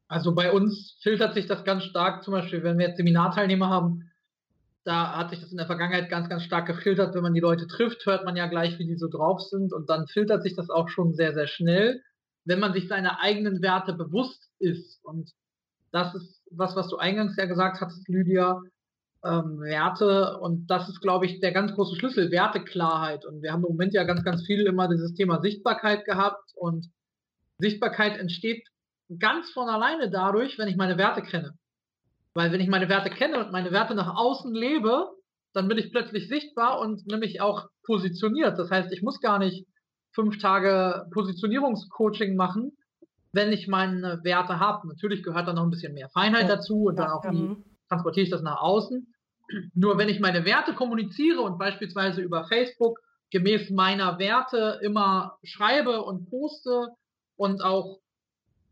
Also 0.08 0.34
bei 0.34 0.52
uns 0.52 0.98
filtert 1.04 1.36
sich 1.36 1.46
das 1.46 1.64
ganz 1.64 1.84
stark, 1.84 2.24
zum 2.24 2.32
Beispiel, 2.32 2.64
wenn 2.64 2.80
wir 2.80 2.88
jetzt 2.88 2.98
Seminarteilnehmer 2.98 3.70
haben, 3.70 4.10
da 4.86 5.18
hat 5.18 5.32
sich 5.32 5.42
das 5.42 5.52
in 5.52 5.58
der 5.58 5.66
Vergangenheit 5.66 6.10
ganz, 6.10 6.30
ganz 6.30 6.44
stark 6.44 6.68
gefiltert. 6.68 7.16
Wenn 7.16 7.24
man 7.24 7.34
die 7.34 7.40
Leute 7.40 7.66
trifft, 7.66 8.06
hört 8.06 8.24
man 8.24 8.36
ja 8.36 8.46
gleich, 8.46 8.78
wie 8.78 8.86
die 8.86 8.98
so 8.98 9.08
drauf 9.08 9.42
sind. 9.42 9.74
Und 9.74 9.90
dann 9.90 10.08
filtert 10.08 10.44
sich 10.44 10.56
das 10.56 10.70
auch 10.70 10.90
schon 10.90 11.16
sehr, 11.16 11.34
sehr 11.34 11.48
schnell, 11.48 12.02
wenn 12.46 12.60
man 12.60 12.72
sich 12.74 12.88
seiner 12.88 13.20
eigenen 13.20 13.64
Werte 13.64 13.94
bewusst 13.94 14.52
ist. 14.60 15.04
Und 15.04 15.32
das 15.92 16.14
ist 16.14 16.44
was, 16.52 16.76
was 16.76 16.88
du 16.90 16.98
eingangs 16.98 17.36
ja 17.36 17.46
gesagt 17.46 17.82
hattest, 17.82 18.08
Lydia. 18.08 18.62
Ähm, 19.24 19.60
Werte. 19.60 20.38
Und 20.38 20.68
das 20.68 20.88
ist, 20.88 21.02
glaube 21.02 21.26
ich, 21.26 21.40
der 21.40 21.52
ganz 21.52 21.74
große 21.74 21.96
Schlüssel, 21.96 22.30
Werteklarheit. 22.30 23.26
Und 23.26 23.42
wir 23.42 23.54
haben 23.54 23.66
im 23.66 23.72
Moment 23.72 23.96
ja 23.96 24.04
ganz, 24.04 24.24
ganz 24.24 24.46
viel 24.46 24.68
immer 24.68 24.88
dieses 24.88 25.16
Thema 25.16 25.42
Sichtbarkeit 25.42 26.06
gehabt. 26.06 26.52
Und 26.54 26.92
Sichtbarkeit 27.58 28.20
entsteht 28.20 28.68
ganz 29.18 29.50
von 29.50 29.68
alleine 29.68 30.12
dadurch, 30.12 30.60
wenn 30.60 30.68
ich 30.68 30.76
meine 30.76 31.00
Werte 31.00 31.24
kenne. 31.24 31.58
Weil 32.36 32.52
wenn 32.52 32.60
ich 32.60 32.68
meine 32.68 32.90
Werte 32.90 33.10
kenne 33.10 33.44
und 33.44 33.52
meine 33.52 33.72
Werte 33.72 33.96
nach 33.96 34.16
außen 34.16 34.54
lebe, 34.54 35.08
dann 35.54 35.70
bin 35.70 35.78
ich 35.78 35.92
plötzlich 35.92 36.28
sichtbar 36.28 36.80
und 36.82 37.08
nämlich 37.08 37.40
auch 37.40 37.70
positioniert. 37.84 38.60
Das 38.60 38.70
heißt, 38.70 38.92
ich 38.92 39.02
muss 39.02 39.22
gar 39.22 39.40
nicht 39.40 39.66
fünf 40.14 40.38
Tage 40.38 41.08
Positionierungscoaching 41.14 42.36
machen, 42.36 42.78
wenn 43.32 43.54
ich 43.54 43.70
meine 43.70 44.20
Werte 44.24 44.60
habe. 44.60 44.88
Natürlich 44.88 45.24
gehört 45.24 45.48
da 45.48 45.54
noch 45.54 45.64
ein 45.64 45.70
bisschen 45.70 45.94
mehr 45.94 46.10
Feinheit 46.10 46.50
ja. 46.50 46.56
dazu 46.56 46.84
und 46.84 46.98
dann 46.98 47.10
auch, 47.10 47.24
wie 47.24 47.56
transportiere 47.88 48.26
ich 48.26 48.32
das 48.32 48.42
nach 48.42 48.62
außen. 48.62 49.14
Nur 49.74 49.98
wenn 49.98 50.10
ich 50.10 50.20
meine 50.20 50.44
Werte 50.44 50.74
kommuniziere 50.74 51.42
und 51.42 51.58
beispielsweise 51.58 52.22
über 52.22 52.44
Facebook 52.46 53.00
gemäß 53.32 53.70
meiner 53.70 54.20
Werte 54.20 54.80
immer 54.82 55.38
schreibe 55.44 56.04
und 56.04 56.30
poste 56.30 56.90
und 57.38 57.64
auch 57.64 58.00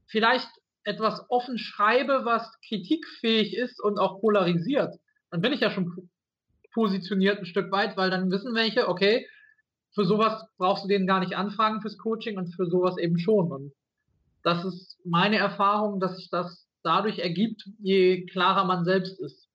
vielleicht 0.07 0.49
etwas 0.83 1.25
offen 1.29 1.57
schreibe, 1.57 2.21
was 2.23 2.49
kritikfähig 2.67 3.55
ist 3.55 3.81
und 3.81 3.99
auch 3.99 4.19
polarisiert, 4.19 4.95
dann 5.31 5.41
bin 5.41 5.53
ich 5.53 5.61
ja 5.61 5.71
schon 5.71 6.09
positioniert 6.73 7.39
ein 7.39 7.45
Stück 7.45 7.71
weit, 7.71 7.97
weil 7.97 8.09
dann 8.09 8.31
wissen 8.31 8.55
welche, 8.55 8.87
okay, 8.87 9.27
für 9.93 10.05
sowas 10.05 10.43
brauchst 10.57 10.83
du 10.83 10.87
den 10.87 11.05
gar 11.07 11.19
nicht 11.19 11.35
anfragen 11.35 11.81
fürs 11.81 11.97
Coaching 11.97 12.37
und 12.37 12.53
für 12.55 12.65
sowas 12.65 12.97
eben 12.97 13.19
schon. 13.19 13.51
Und 13.51 13.73
das 14.41 14.65
ist 14.65 14.97
meine 15.05 15.37
Erfahrung, 15.37 15.99
dass 15.99 16.17
sich 16.17 16.29
das 16.29 16.67
dadurch 16.83 17.19
ergibt, 17.19 17.63
je 17.79 18.25
klarer 18.25 18.65
man 18.65 18.85
selbst 18.85 19.19
ist. 19.19 19.47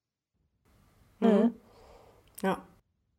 Mhm. 1.19 1.53
Ja. 2.41 2.65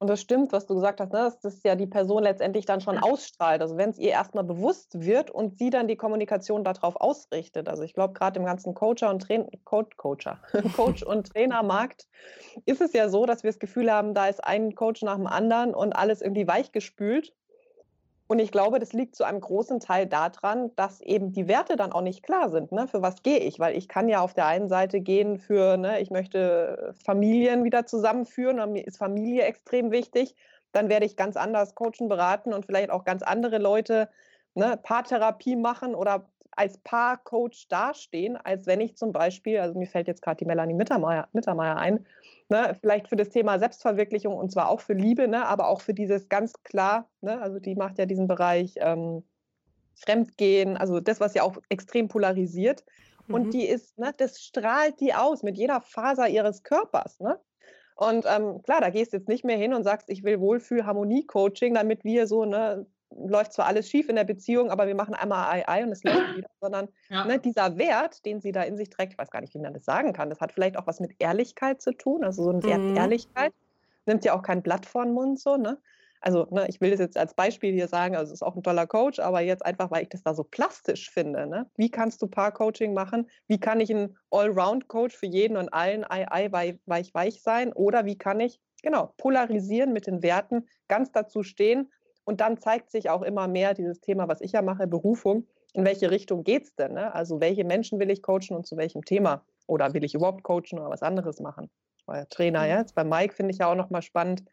Und 0.01 0.09
das 0.09 0.23
stimmt, 0.23 0.53
was 0.53 0.67
du 0.67 0.75
gesagt 0.75 0.99
hast, 0.99 1.13
ne? 1.13 1.19
dass 1.19 1.41
das 1.41 1.63
ja 1.63 1.77
die 1.77 1.87
Person 1.87 2.23
letztendlich 2.23 2.65
dann 2.65 2.81
schon 2.81 2.97
ausstrahlt. 2.97 3.61
Also 3.61 3.77
wenn 3.77 3.91
es 3.91 3.99
ihr 3.99 4.13
erstmal 4.13 4.45
bewusst 4.45 4.99
wird 4.99 5.31
und 5.31 5.59
sie 5.59 5.69
dann 5.69 5.89
die 5.89 5.97
Kommunikation 5.97 6.65
darauf 6.65 6.97
ausrichtet. 6.97 7.69
Also 7.69 7.83
ich 7.83 7.93
glaube, 7.93 8.15
gerade 8.15 8.41
im 8.41 8.47
ganzen 8.47 8.73
Coacher 8.73 9.11
und 9.11 9.21
Train 9.21 9.47
Coach, 9.65 9.99
Coacher, 9.99 10.39
Coach 10.75 11.03
und 11.03 11.29
Trainermarkt 11.31 12.09
ist 12.65 12.81
es 12.81 12.95
ja 12.95 13.11
so, 13.11 13.27
dass 13.27 13.43
wir 13.43 13.51
das 13.51 13.59
Gefühl 13.59 13.93
haben, 13.93 14.15
da 14.15 14.27
ist 14.27 14.43
ein 14.43 14.75
Coach 14.75 15.03
nach 15.03 15.17
dem 15.17 15.27
anderen 15.27 15.75
und 15.75 15.93
alles 15.93 16.23
irgendwie 16.23 16.49
weichgespült. 16.49 17.35
Und 18.31 18.39
ich 18.39 18.53
glaube, 18.53 18.79
das 18.79 18.93
liegt 18.93 19.17
zu 19.17 19.25
einem 19.25 19.41
großen 19.41 19.81
Teil 19.81 20.07
daran, 20.07 20.71
dass 20.77 21.01
eben 21.01 21.33
die 21.33 21.49
Werte 21.49 21.75
dann 21.75 21.91
auch 21.91 22.01
nicht 22.01 22.23
klar 22.23 22.49
sind. 22.49 22.71
Ne? 22.71 22.87
Für 22.87 23.03
was 23.03 23.25
gehe 23.25 23.41
ich? 23.41 23.59
Weil 23.59 23.77
ich 23.77 23.89
kann 23.89 24.09
ja 24.09 24.21
auf 24.21 24.35
der 24.35 24.47
einen 24.47 24.69
Seite 24.69 25.01
gehen 25.01 25.37
für, 25.37 25.77
ne, 25.77 26.01
ich 26.01 26.11
möchte 26.11 26.95
Familien 27.05 27.65
wieder 27.65 27.87
zusammenführen 27.87 28.61
mir 28.71 28.87
ist 28.87 28.99
Familie 28.99 29.43
extrem 29.43 29.91
wichtig. 29.91 30.37
Dann 30.71 30.89
werde 30.89 31.07
ich 31.07 31.17
ganz 31.17 31.37
anders 31.37 31.75
coachen, 31.75 32.09
beraten 32.09 32.53
und 32.53 32.67
vielleicht 32.67 32.91
auch 32.91 33.05
ganz 33.05 33.25
andere 33.25 33.59
Leute 33.59 34.09
ne, 34.55 34.79
Paartherapie 34.81 35.57
machen 35.57 35.97
oder 35.97 36.31
als 36.53 36.79
Paarcoach 36.79 37.67
dastehen, 37.69 38.37
als 38.37 38.67
wenn 38.67 38.81
ich 38.81 38.97
zum 38.97 39.13
Beispiel, 39.13 39.59
also 39.59 39.79
mir 39.79 39.87
fällt 39.87 40.09
jetzt 40.09 40.23
gerade 40.23 40.39
die 40.39 40.45
Melanie 40.45 40.75
Mittermeier, 40.75 41.29
Mittermeier 41.33 41.77
ein, 41.77 42.07
ne, 42.49 42.77
vielleicht 42.81 43.09
für 43.09 43.17
das 43.17 43.29
Thema 43.31 43.59
Selbstverwirklichung 43.59 44.37
und 44.37 44.51
zwar 44.51 44.69
auch 44.69 44.81
für 44.81 44.95
Liebe, 44.95 45.29
ne, 45.29 45.47
aber 45.47 45.69
auch 45.69 45.81
für 45.81 45.95
dieses 45.95 46.29
ganz 46.29 46.53
klar, 46.63 47.09
ne, 47.21 47.41
also 47.41 47.59
die 47.59 47.75
macht 47.75 47.99
ja 47.99 48.07
diesen 48.07 48.27
Bereich 48.27 48.75
ähm, 48.77 49.23
Fremdgehen, 49.95 50.77
also 50.77 51.01
das, 51.01 51.21
was 51.21 51.35
ja 51.35 51.43
auch 51.43 51.59
extrem 51.69 52.09
polarisiert. 52.09 52.85
Mhm. 53.27 53.35
Und 53.35 53.51
die 53.55 53.67
ist, 53.67 53.99
ne, 53.99 54.13
das 54.17 54.41
strahlt 54.41 55.01
die 55.01 55.15
aus 55.15 55.43
mit 55.43 55.57
jeder 55.57 55.81
Faser 55.81 56.29
ihres 56.29 56.63
Körpers. 56.63 57.21
Ne? 57.21 57.39
Und 57.97 58.25
ähm, 58.27 58.63
klar, 58.63 58.81
da 58.81 58.89
gehst 58.91 59.13
du 59.13 59.19
jetzt 59.19 59.29
nicht 59.29 59.45
mehr 59.45 59.59
hin 59.59 59.75
und 59.75 59.85
sagst, 59.85 60.09
ich 60.09 60.25
will 60.25 60.41
Wohlfühl-Harmonie-Coaching, 60.41 61.75
damit 61.75 62.03
wir 62.03 62.27
so 62.27 62.47
ne, 62.47 62.87
läuft 63.11 63.53
zwar 63.53 63.67
alles 63.67 63.89
schief 63.89 64.09
in 64.09 64.17
der 64.17 64.25
Beziehung, 64.25 64.71
aber 64.71 64.87
wir 64.87 64.95
machen 64.95 65.15
einmal 65.15 65.51
Ei, 65.51 65.69
Ei 65.69 65.83
und 65.83 65.93
es 65.93 66.03
läuft 66.05 66.37
wieder, 66.37 66.51
sondern 66.61 66.89
ja. 67.09 67.25
ne, 67.25 67.39
dieser 67.39 67.77
Wert, 67.77 68.25
den 68.25 68.41
sie 68.41 68.53
da 68.53 68.63
in 68.63 68.77
sich 68.77 68.91
trägt, 68.91 69.13
ich 69.13 69.19
weiß 69.19 69.31
gar 69.31 69.41
nicht, 69.41 69.55
wie 69.55 69.59
man 69.59 69.75
das 69.75 69.85
sagen 69.85 70.13
kann, 70.13 70.31
das 70.31 70.41
hat 70.41 70.53
vielleicht 70.53 70.77
auch 70.77 70.87
was 70.87 71.01
mit 71.01 71.13
Ehrlichkeit 71.19 71.81
zu 71.83 71.93
tun, 71.93 72.25
also 72.25 72.45
so 72.45 72.51
ein 72.51 72.63
Wert 72.63 72.81
mhm. 72.81 72.97
Ehrlichkeit, 72.97 73.53
nimmt 74.07 74.25
ja 74.25 74.35
auch 74.35 74.43
kein 74.43 74.63
Blatt 74.63 74.87
vor 74.87 75.05
den 75.05 75.15
Mund 75.15 75.41
so, 75.41 75.57
ne? 75.57 75.79
Also, 76.23 76.47
ne, 76.51 76.67
ich 76.69 76.83
will 76.83 76.91
das 76.91 77.01
jetzt 77.01 77.17
als 77.17 77.33
Beispiel 77.33 77.73
hier 77.73 77.89
sagen, 77.89 78.15
also 78.15 78.31
es 78.31 78.41
ist 78.41 78.43
auch 78.43 78.55
ein 78.55 78.63
toller 78.63 78.87
Coach, 78.87 79.19
aber 79.21 79.41
jetzt 79.41 79.65
einfach, 79.65 79.91
weil 79.91 80.03
ich 80.03 80.11
das 80.11 80.23
da 80.23 80.35
so 80.35 80.45
plastisch 80.45 81.11
finde. 81.11 81.47
Ne? 81.47 81.71
Wie 81.77 81.91
kannst 81.91 82.21
du 82.21 82.27
Paar-Coaching 82.27 82.93
machen? 82.93 83.31
Wie 83.47 83.59
kann 83.59 83.81
ich 83.81 83.91
ein 83.91 84.19
Allround-Coach 84.31 85.17
für 85.17 85.27
jeden 85.27 85.57
und 85.57 85.73
allen 85.73 86.05
Ei, 86.05 86.31
Ei, 86.31 86.53
weich, 86.53 87.15
weich 87.15 87.43
sein? 87.43 87.73
Oder 87.73 88.05
wie 88.05 88.19
kann 88.19 88.39
ich, 88.39 88.61
genau, 88.83 89.15
polarisieren 89.17 89.95
mit 89.95 90.07
den 90.07 90.23
Werten, 90.23 90.69
ganz 90.89 91.11
dazu 91.11 91.43
stehen 91.43 91.91
und 92.25 92.41
dann 92.41 92.59
zeigt 92.59 92.91
sich 92.91 93.11
auch 93.11 93.23
immer 93.23 93.49
mehr 93.49 93.75
dieses 93.75 94.01
Thema, 94.01 94.29
was 94.29 94.41
ich 94.41 94.53
ja 94.53 94.63
mache, 94.63 94.87
Berufung. 94.87 95.47
In 95.73 95.85
welche 95.85 96.11
Richtung 96.11 96.43
geht 96.43 96.65
es 96.65 96.75
denn? 96.75 96.95
Ne? 96.95 97.15
Also 97.15 97.41
welche 97.41 97.65
Menschen 97.65 97.99
will 98.01 98.11
ich 98.11 98.23
coachen 98.23 98.57
und 98.57 98.67
zu 98.67 98.77
welchem 98.77 99.05
Thema? 99.05 99.45
Oder 99.67 99.95
will 99.95 100.05
ich 100.05 100.15
überhaupt 100.15 100.43
coachen 100.43 100.79
oder 100.79 100.91
was 100.91 101.03
anderes 101.03 101.41
machen? 101.41 101.71
Euer 102.07 102.29
Trainer, 102.29 102.67
ja. 102.67 102.75
Mhm. 102.75 102.81
Jetzt 102.81 102.95
bei 102.95 103.05
Mike 103.05 103.35
finde 103.35 103.53
ich 103.53 103.59
ja 103.59 103.71
auch 103.71 103.77
nochmal 103.77 104.03
spannend, 104.03 104.45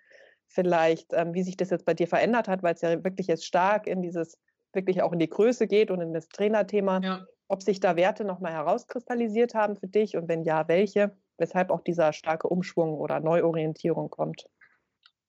vielleicht, 0.47 1.13
ähm, 1.13 1.33
wie 1.33 1.43
sich 1.43 1.57
das 1.57 1.69
jetzt 1.69 1.85
bei 1.85 1.93
dir 1.93 2.07
verändert 2.07 2.47
hat, 2.47 2.63
weil 2.63 2.73
es 2.73 2.81
ja 2.81 3.03
wirklich 3.03 3.27
jetzt 3.27 3.45
stark 3.45 3.87
in 3.87 4.01
dieses, 4.01 4.37
wirklich 4.73 5.01
auch 5.01 5.11
in 5.11 5.19
die 5.19 5.29
Größe 5.29 5.67
geht 5.67 5.91
und 5.91 6.01
in 6.01 6.13
das 6.13 6.29
Trainerthema. 6.29 7.01
Ja. 7.03 7.25
Ob 7.49 7.63
sich 7.63 7.79
da 7.79 7.95
Werte 7.95 8.25
nochmal 8.25 8.53
herauskristallisiert 8.53 9.55
haben 9.55 9.75
für 9.75 9.87
dich 9.87 10.17
und 10.17 10.27
wenn 10.27 10.43
ja, 10.43 10.67
welche? 10.67 11.17
Weshalb 11.37 11.69
auch 11.69 11.81
dieser 11.81 12.13
starke 12.13 12.47
Umschwung 12.47 12.95
oder 12.95 13.19
Neuorientierung 13.19 14.09
kommt? 14.09 14.45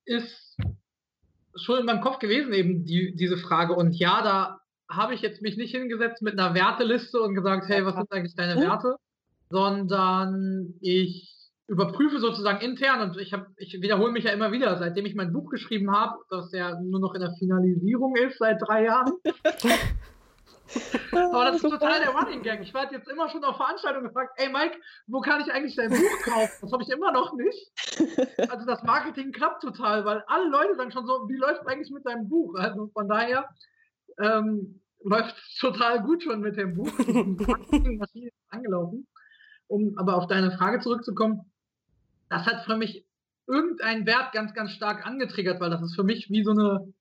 Ist 0.04 0.56
schon 1.62 1.80
in 1.80 1.86
meinem 1.86 2.00
Kopf 2.00 2.18
gewesen, 2.18 2.52
eben 2.52 2.84
die, 2.84 3.14
diese 3.16 3.36
Frage. 3.36 3.74
Und 3.74 3.94
ja, 3.94 4.22
da 4.22 4.60
habe 4.90 5.14
ich 5.14 5.20
jetzt 5.20 5.42
mich 5.42 5.56
nicht 5.56 5.74
hingesetzt 5.74 6.22
mit 6.22 6.38
einer 6.38 6.54
Werteliste 6.54 7.20
und 7.20 7.34
gesagt, 7.34 7.68
hey, 7.68 7.84
was 7.84 7.94
sind 7.94 8.10
eigentlich 8.10 8.34
deine 8.34 8.56
mhm. 8.56 8.60
Werte? 8.60 8.96
Sondern 9.50 10.74
ich 10.80 11.34
überprüfe 11.66 12.18
sozusagen 12.18 12.64
intern 12.64 13.10
und 13.10 13.18
ich 13.18 13.34
habe, 13.34 13.46
ich 13.58 13.74
wiederhole 13.82 14.10
mich 14.10 14.24
ja 14.24 14.32
immer 14.32 14.52
wieder, 14.52 14.78
seitdem 14.78 15.04
ich 15.04 15.14
mein 15.14 15.34
Buch 15.34 15.50
geschrieben 15.50 15.92
habe, 15.94 16.16
das 16.30 16.50
ja 16.52 16.80
nur 16.80 16.98
noch 16.98 17.14
in 17.14 17.20
der 17.20 17.34
Finalisierung 17.38 18.16
ist 18.16 18.38
seit 18.38 18.60
drei 18.62 18.84
Jahren. 18.84 19.12
Aber 21.12 21.44
das 21.46 21.56
ist 21.56 21.70
total 21.70 22.00
der 22.00 22.10
Running 22.10 22.42
Gang. 22.42 22.62
Ich 22.62 22.74
werde 22.74 22.94
jetzt 22.94 23.08
immer 23.08 23.28
schon 23.28 23.44
auf 23.44 23.56
Veranstaltungen 23.56 24.08
gefragt, 24.08 24.32
ey 24.36 24.48
Mike, 24.48 24.78
wo 25.06 25.20
kann 25.20 25.40
ich 25.40 25.52
eigentlich 25.52 25.76
dein 25.76 25.90
Buch 25.90 26.22
kaufen? 26.24 26.58
Das 26.60 26.72
habe 26.72 26.82
ich 26.82 26.88
immer 26.90 27.12
noch 27.12 27.34
nicht. 27.34 27.72
Also 28.48 28.64
das 28.64 28.82
Marketing 28.82 29.32
klappt 29.32 29.62
total, 29.62 30.04
weil 30.04 30.22
alle 30.26 30.48
Leute 30.48 30.76
sagen 30.76 30.90
schon 30.90 31.06
so, 31.06 31.28
wie 31.28 31.36
läuft 31.36 31.62
es 31.62 31.66
eigentlich 31.66 31.90
mit 31.90 32.06
deinem 32.06 32.28
Buch? 32.28 32.54
Also 32.56 32.88
von 32.94 33.08
daher 33.08 33.48
ähm, 34.18 34.80
läuft 35.02 35.36
es 35.36 35.58
total 35.58 36.02
gut 36.02 36.22
schon 36.22 36.40
mit 36.40 36.56
dem 36.56 36.74
Buch. 36.74 36.90
Marketingmaschine 36.96 38.28
ist 38.28 38.34
angelaufen. 38.48 39.06
Um 39.66 39.94
aber 39.98 40.16
auf 40.16 40.26
deine 40.26 40.52
Frage 40.52 40.80
zurückzukommen, 40.80 41.52
das 42.30 42.46
hat 42.46 42.64
für 42.64 42.76
mich 42.76 43.06
irgendeinen 43.46 44.06
Wert 44.06 44.32
ganz, 44.32 44.54
ganz 44.54 44.72
stark 44.72 45.06
angetriggert, 45.06 45.60
weil 45.60 45.70
das 45.70 45.82
ist 45.82 45.94
für 45.94 46.04
mich 46.04 46.30
wie 46.30 46.44
so 46.44 46.52
eine 46.52 46.92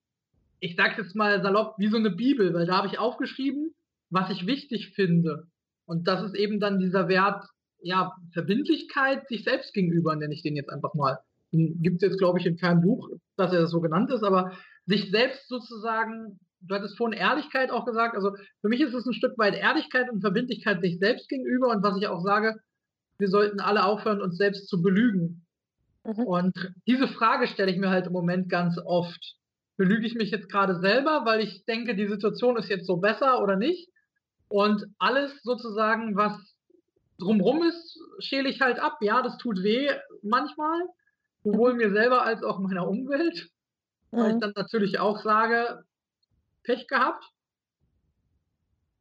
ich 0.59 0.75
sage 0.75 1.01
jetzt 1.01 1.15
mal 1.15 1.41
salopp, 1.41 1.75
wie 1.77 1.89
so 1.89 1.97
eine 1.97 2.11
Bibel, 2.11 2.53
weil 2.53 2.65
da 2.65 2.77
habe 2.77 2.87
ich 2.87 2.99
aufgeschrieben, 2.99 3.73
was 4.09 4.29
ich 4.29 4.47
wichtig 4.47 4.93
finde. 4.95 5.47
Und 5.85 6.07
das 6.07 6.23
ist 6.23 6.35
eben 6.35 6.59
dann 6.59 6.79
dieser 6.79 7.07
Wert, 7.07 7.45
ja, 7.79 8.13
Verbindlichkeit 8.33 9.27
sich 9.27 9.43
selbst 9.43 9.73
gegenüber, 9.73 10.15
nenne 10.15 10.33
ich 10.33 10.41
den 10.41 10.55
jetzt 10.55 10.71
einfach 10.71 10.93
mal. 10.93 11.19
Gibt 11.51 11.97
es 11.97 12.09
jetzt, 12.09 12.17
glaube 12.17 12.39
ich, 12.39 12.45
in 12.45 12.57
keinem 12.57 12.81
Buch, 12.81 13.09
dass 13.37 13.53
er 13.53 13.67
so 13.67 13.79
genannt 13.79 14.11
ist, 14.11 14.23
aber 14.23 14.51
sich 14.85 15.11
selbst 15.11 15.47
sozusagen, 15.47 16.39
du 16.61 16.75
hattest 16.75 16.97
vorhin 16.97 17.17
Ehrlichkeit 17.17 17.71
auch 17.71 17.85
gesagt, 17.85 18.15
also 18.15 18.31
für 18.61 18.67
mich 18.67 18.81
ist 18.81 18.93
es 18.93 19.05
ein 19.05 19.13
Stück 19.13 19.37
weit 19.37 19.55
Ehrlichkeit 19.55 20.09
und 20.11 20.21
Verbindlichkeit 20.21 20.81
sich 20.81 20.99
selbst 20.99 21.29
gegenüber 21.29 21.69
und 21.69 21.83
was 21.83 21.97
ich 21.97 22.07
auch 22.07 22.21
sage, 22.21 22.55
wir 23.19 23.29
sollten 23.29 23.59
alle 23.59 23.85
aufhören, 23.85 24.21
uns 24.21 24.37
selbst 24.37 24.67
zu 24.67 24.81
belügen. 24.81 25.45
Mhm. 26.03 26.23
Und 26.23 26.73
diese 26.85 27.07
Frage 27.07 27.47
stelle 27.47 27.71
ich 27.71 27.77
mir 27.77 27.89
halt 27.89 28.07
im 28.07 28.13
Moment 28.13 28.49
ganz 28.49 28.77
oft 28.83 29.36
belüge 29.77 30.07
ich 30.07 30.15
mich 30.15 30.31
jetzt 30.31 30.49
gerade 30.49 30.79
selber, 30.79 31.21
weil 31.25 31.41
ich 31.41 31.65
denke, 31.65 31.95
die 31.95 32.07
Situation 32.07 32.57
ist 32.57 32.69
jetzt 32.69 32.87
so 32.87 32.97
besser 32.97 33.41
oder 33.41 33.55
nicht. 33.55 33.89
Und 34.49 34.85
alles 34.97 35.41
sozusagen, 35.43 36.15
was 36.15 36.33
drumrum 37.19 37.63
ist, 37.63 37.99
schäle 38.19 38.49
ich 38.49 38.61
halt 38.61 38.79
ab. 38.79 38.97
Ja, 39.01 39.21
das 39.21 39.37
tut 39.37 39.61
weh 39.63 39.89
manchmal, 40.23 40.81
sowohl 41.43 41.73
mir 41.73 41.91
selber 41.91 42.23
als 42.23 42.43
auch 42.43 42.59
meiner 42.59 42.87
Umwelt. 42.87 43.49
Mhm. 44.11 44.17
Weil 44.17 44.31
ich 44.33 44.39
dann 44.39 44.53
natürlich 44.55 44.99
auch 44.99 45.21
sage, 45.21 45.83
Pech 46.63 46.87
gehabt. 46.87 47.23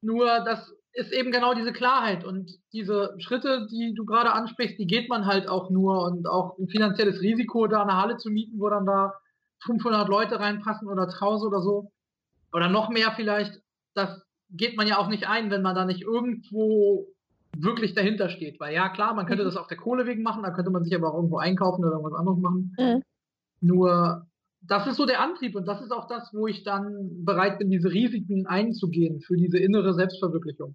Nur 0.02 0.26
das 0.44 0.72
ist 0.92 1.12
eben 1.12 1.32
genau 1.32 1.52
diese 1.52 1.72
Klarheit 1.72 2.24
und 2.24 2.50
diese 2.72 3.14
Schritte, 3.18 3.66
die 3.70 3.92
du 3.94 4.06
gerade 4.06 4.32
ansprichst, 4.32 4.78
die 4.78 4.86
geht 4.86 5.08
man 5.08 5.26
halt 5.26 5.48
auch 5.48 5.68
nur 5.68 6.02
und 6.04 6.26
auch 6.26 6.56
ein 6.58 6.68
finanzielles 6.68 7.20
Risiko, 7.20 7.66
da 7.66 7.82
eine 7.82 7.96
Halle 7.96 8.16
zu 8.16 8.30
mieten, 8.30 8.58
wo 8.58 8.68
dann 8.70 8.86
da 8.86 9.12
500 9.64 10.08
Leute 10.08 10.38
reinpassen 10.38 10.88
oder 10.88 11.04
1000 11.04 11.52
oder 11.52 11.62
so, 11.62 11.90
oder 12.52 12.68
noch 12.68 12.90
mehr 12.90 13.12
vielleicht, 13.12 13.60
das 13.94 14.22
geht 14.50 14.76
man 14.76 14.86
ja 14.86 14.98
auch 14.98 15.08
nicht 15.08 15.28
ein, 15.28 15.50
wenn 15.50 15.62
man 15.62 15.74
da 15.74 15.84
nicht 15.84 16.02
irgendwo 16.02 17.06
wirklich 17.56 17.94
dahinter 17.94 18.28
steht. 18.28 18.60
Weil 18.60 18.74
ja, 18.74 18.88
klar, 18.88 19.14
man 19.14 19.26
könnte 19.26 19.44
mhm. 19.44 19.48
das 19.48 19.56
auf 19.56 19.66
der 19.66 19.76
Kohle 19.76 20.06
wegen 20.06 20.22
machen, 20.22 20.42
da 20.42 20.50
könnte 20.50 20.70
man 20.70 20.84
sich 20.84 20.94
aber 20.94 21.10
auch 21.10 21.16
irgendwo 21.16 21.38
einkaufen 21.38 21.84
oder 21.84 21.96
irgendwas 21.96 22.18
anderes 22.18 22.38
machen. 22.38 22.74
Mhm. 22.78 23.02
Nur, 23.60 24.26
das 24.62 24.86
ist 24.86 24.96
so 24.96 25.06
der 25.06 25.20
Antrieb 25.20 25.56
und 25.56 25.66
das 25.66 25.80
ist 25.80 25.92
auch 25.92 26.06
das, 26.06 26.30
wo 26.32 26.46
ich 26.46 26.64
dann 26.64 27.24
bereit 27.24 27.58
bin, 27.58 27.70
diese 27.70 27.90
Risiken 27.90 28.46
einzugehen 28.46 29.20
für 29.20 29.36
diese 29.36 29.58
innere 29.58 29.94
Selbstverwirklichung. 29.94 30.74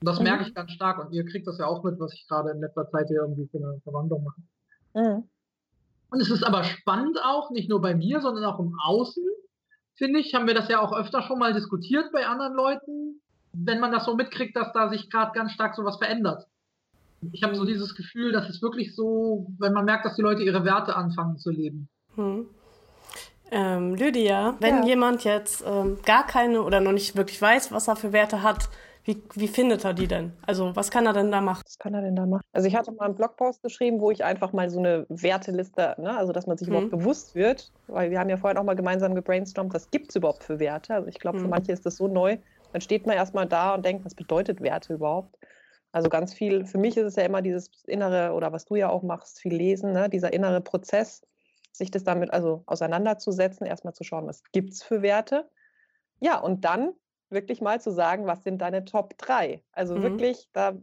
Und 0.00 0.06
das 0.06 0.18
mhm. 0.18 0.24
merke 0.24 0.44
ich 0.44 0.54
ganz 0.54 0.72
stark 0.72 1.04
und 1.04 1.12
ihr 1.12 1.24
kriegt 1.24 1.46
das 1.46 1.58
ja 1.58 1.66
auch 1.66 1.82
mit, 1.84 1.98
was 1.98 2.12
ich 2.12 2.26
gerade 2.28 2.50
in 2.50 2.60
letzter 2.60 2.88
Zeit 2.90 3.08
hier 3.08 3.22
irgendwie 3.22 3.48
für 3.48 3.58
eine 3.58 3.80
Verwandlung 3.82 4.24
mache. 4.24 4.42
Und 6.12 6.20
es 6.20 6.30
ist 6.30 6.44
aber 6.44 6.62
spannend 6.62 7.18
auch, 7.24 7.50
nicht 7.50 7.70
nur 7.70 7.80
bei 7.80 7.94
mir, 7.94 8.20
sondern 8.20 8.44
auch 8.44 8.60
im 8.60 8.76
Außen, 8.84 9.24
finde 9.96 10.20
ich, 10.20 10.34
haben 10.34 10.46
wir 10.46 10.52
das 10.52 10.68
ja 10.68 10.78
auch 10.78 10.92
öfter 10.92 11.22
schon 11.22 11.38
mal 11.38 11.54
diskutiert 11.54 12.12
bei 12.12 12.26
anderen 12.26 12.52
Leuten, 12.52 13.22
wenn 13.54 13.80
man 13.80 13.92
das 13.92 14.04
so 14.04 14.14
mitkriegt, 14.14 14.54
dass 14.54 14.72
da 14.74 14.90
sich 14.90 15.08
gerade 15.08 15.32
ganz 15.32 15.52
stark 15.52 15.74
sowas 15.74 15.96
verändert. 15.96 16.46
Ich 17.32 17.42
habe 17.42 17.54
so 17.54 17.64
dieses 17.64 17.94
Gefühl, 17.94 18.30
dass 18.30 18.50
es 18.50 18.60
wirklich 18.60 18.94
so, 18.94 19.46
wenn 19.58 19.72
man 19.72 19.86
merkt, 19.86 20.04
dass 20.04 20.16
die 20.16 20.22
Leute 20.22 20.42
ihre 20.42 20.66
Werte 20.66 20.94
anfangen 20.96 21.38
zu 21.38 21.50
leben. 21.50 21.88
Hm. 22.16 22.46
Ähm, 23.50 23.94
Lydia, 23.94 24.56
wenn 24.60 24.82
ja. 24.82 24.84
jemand 24.84 25.24
jetzt 25.24 25.64
ähm, 25.66 25.98
gar 26.04 26.26
keine 26.26 26.62
oder 26.62 26.80
noch 26.80 26.92
nicht 26.92 27.16
wirklich 27.16 27.40
weiß, 27.40 27.72
was 27.72 27.88
er 27.88 27.96
für 27.96 28.12
Werte 28.12 28.42
hat, 28.42 28.68
wie, 29.04 29.20
wie 29.34 29.48
findet 29.48 29.84
er 29.84 29.94
die 29.94 30.06
denn? 30.06 30.32
Also 30.46 30.76
was 30.76 30.90
kann 30.90 31.06
er 31.06 31.12
denn 31.12 31.32
da 31.32 31.40
machen? 31.40 31.62
Was 31.64 31.78
kann 31.78 31.94
er 31.94 32.02
denn 32.02 32.14
da 32.14 32.24
machen? 32.24 32.42
Also 32.52 32.68
ich 32.68 32.76
hatte 32.76 32.92
mal 32.92 33.06
einen 33.06 33.16
Blogpost 33.16 33.62
geschrieben, 33.62 34.00
wo 34.00 34.10
ich 34.10 34.22
einfach 34.24 34.52
mal 34.52 34.70
so 34.70 34.78
eine 34.78 35.06
Werteliste, 35.08 35.96
ne, 35.98 36.16
also 36.16 36.32
dass 36.32 36.46
man 36.46 36.56
sich 36.56 36.68
hm. 36.68 36.74
überhaupt 36.74 36.92
bewusst 36.92 37.34
wird, 37.34 37.72
weil 37.88 38.10
wir 38.10 38.20
haben 38.20 38.30
ja 38.30 38.36
vorhin 38.36 38.58
auch 38.58 38.64
mal 38.64 38.76
gemeinsam 38.76 39.14
gebrainstormt, 39.14 39.74
was 39.74 39.90
gibt 39.90 40.10
es 40.10 40.16
überhaupt 40.16 40.44
für 40.44 40.60
Werte? 40.60 40.94
Also 40.94 41.08
ich 41.08 41.18
glaube, 41.18 41.38
hm. 41.38 41.44
für 41.44 41.50
manche 41.50 41.72
ist 41.72 41.84
das 41.84 41.96
so 41.96 42.06
neu. 42.06 42.38
Dann 42.72 42.80
steht 42.80 43.06
man 43.06 43.16
erstmal 43.16 43.46
da 43.46 43.74
und 43.74 43.84
denkt, 43.84 44.04
was 44.04 44.14
bedeutet 44.14 44.60
Werte 44.60 44.94
überhaupt? 44.94 45.36
Also 45.90 46.08
ganz 46.08 46.32
viel, 46.32 46.64
für 46.64 46.78
mich 46.78 46.96
ist 46.96 47.04
es 47.04 47.16
ja 47.16 47.24
immer 47.24 47.42
dieses 47.42 47.70
innere, 47.86 48.32
oder 48.32 48.52
was 48.52 48.64
du 48.64 48.76
ja 48.76 48.88
auch 48.88 49.02
machst, 49.02 49.40
viel 49.40 49.54
lesen, 49.54 49.92
ne? 49.92 50.08
dieser 50.08 50.32
innere 50.32 50.62
Prozess, 50.62 51.22
sich 51.70 51.90
das 51.90 52.04
damit 52.04 52.32
also 52.32 52.62
auseinanderzusetzen, 52.66 53.66
erstmal 53.66 53.94
zu 53.94 54.04
schauen, 54.04 54.26
was 54.26 54.42
gibt 54.52 54.72
es 54.72 54.82
für 54.82 55.02
Werte. 55.02 55.50
Ja, 56.20 56.38
und 56.38 56.64
dann 56.64 56.94
wirklich 57.32 57.60
mal 57.60 57.80
zu 57.80 57.90
sagen, 57.90 58.26
was 58.26 58.42
sind 58.44 58.60
deine 58.60 58.84
Top 58.84 59.16
3? 59.18 59.62
Also 59.72 59.96
mhm. 59.96 60.02
wirklich, 60.02 60.48
da 60.52 60.74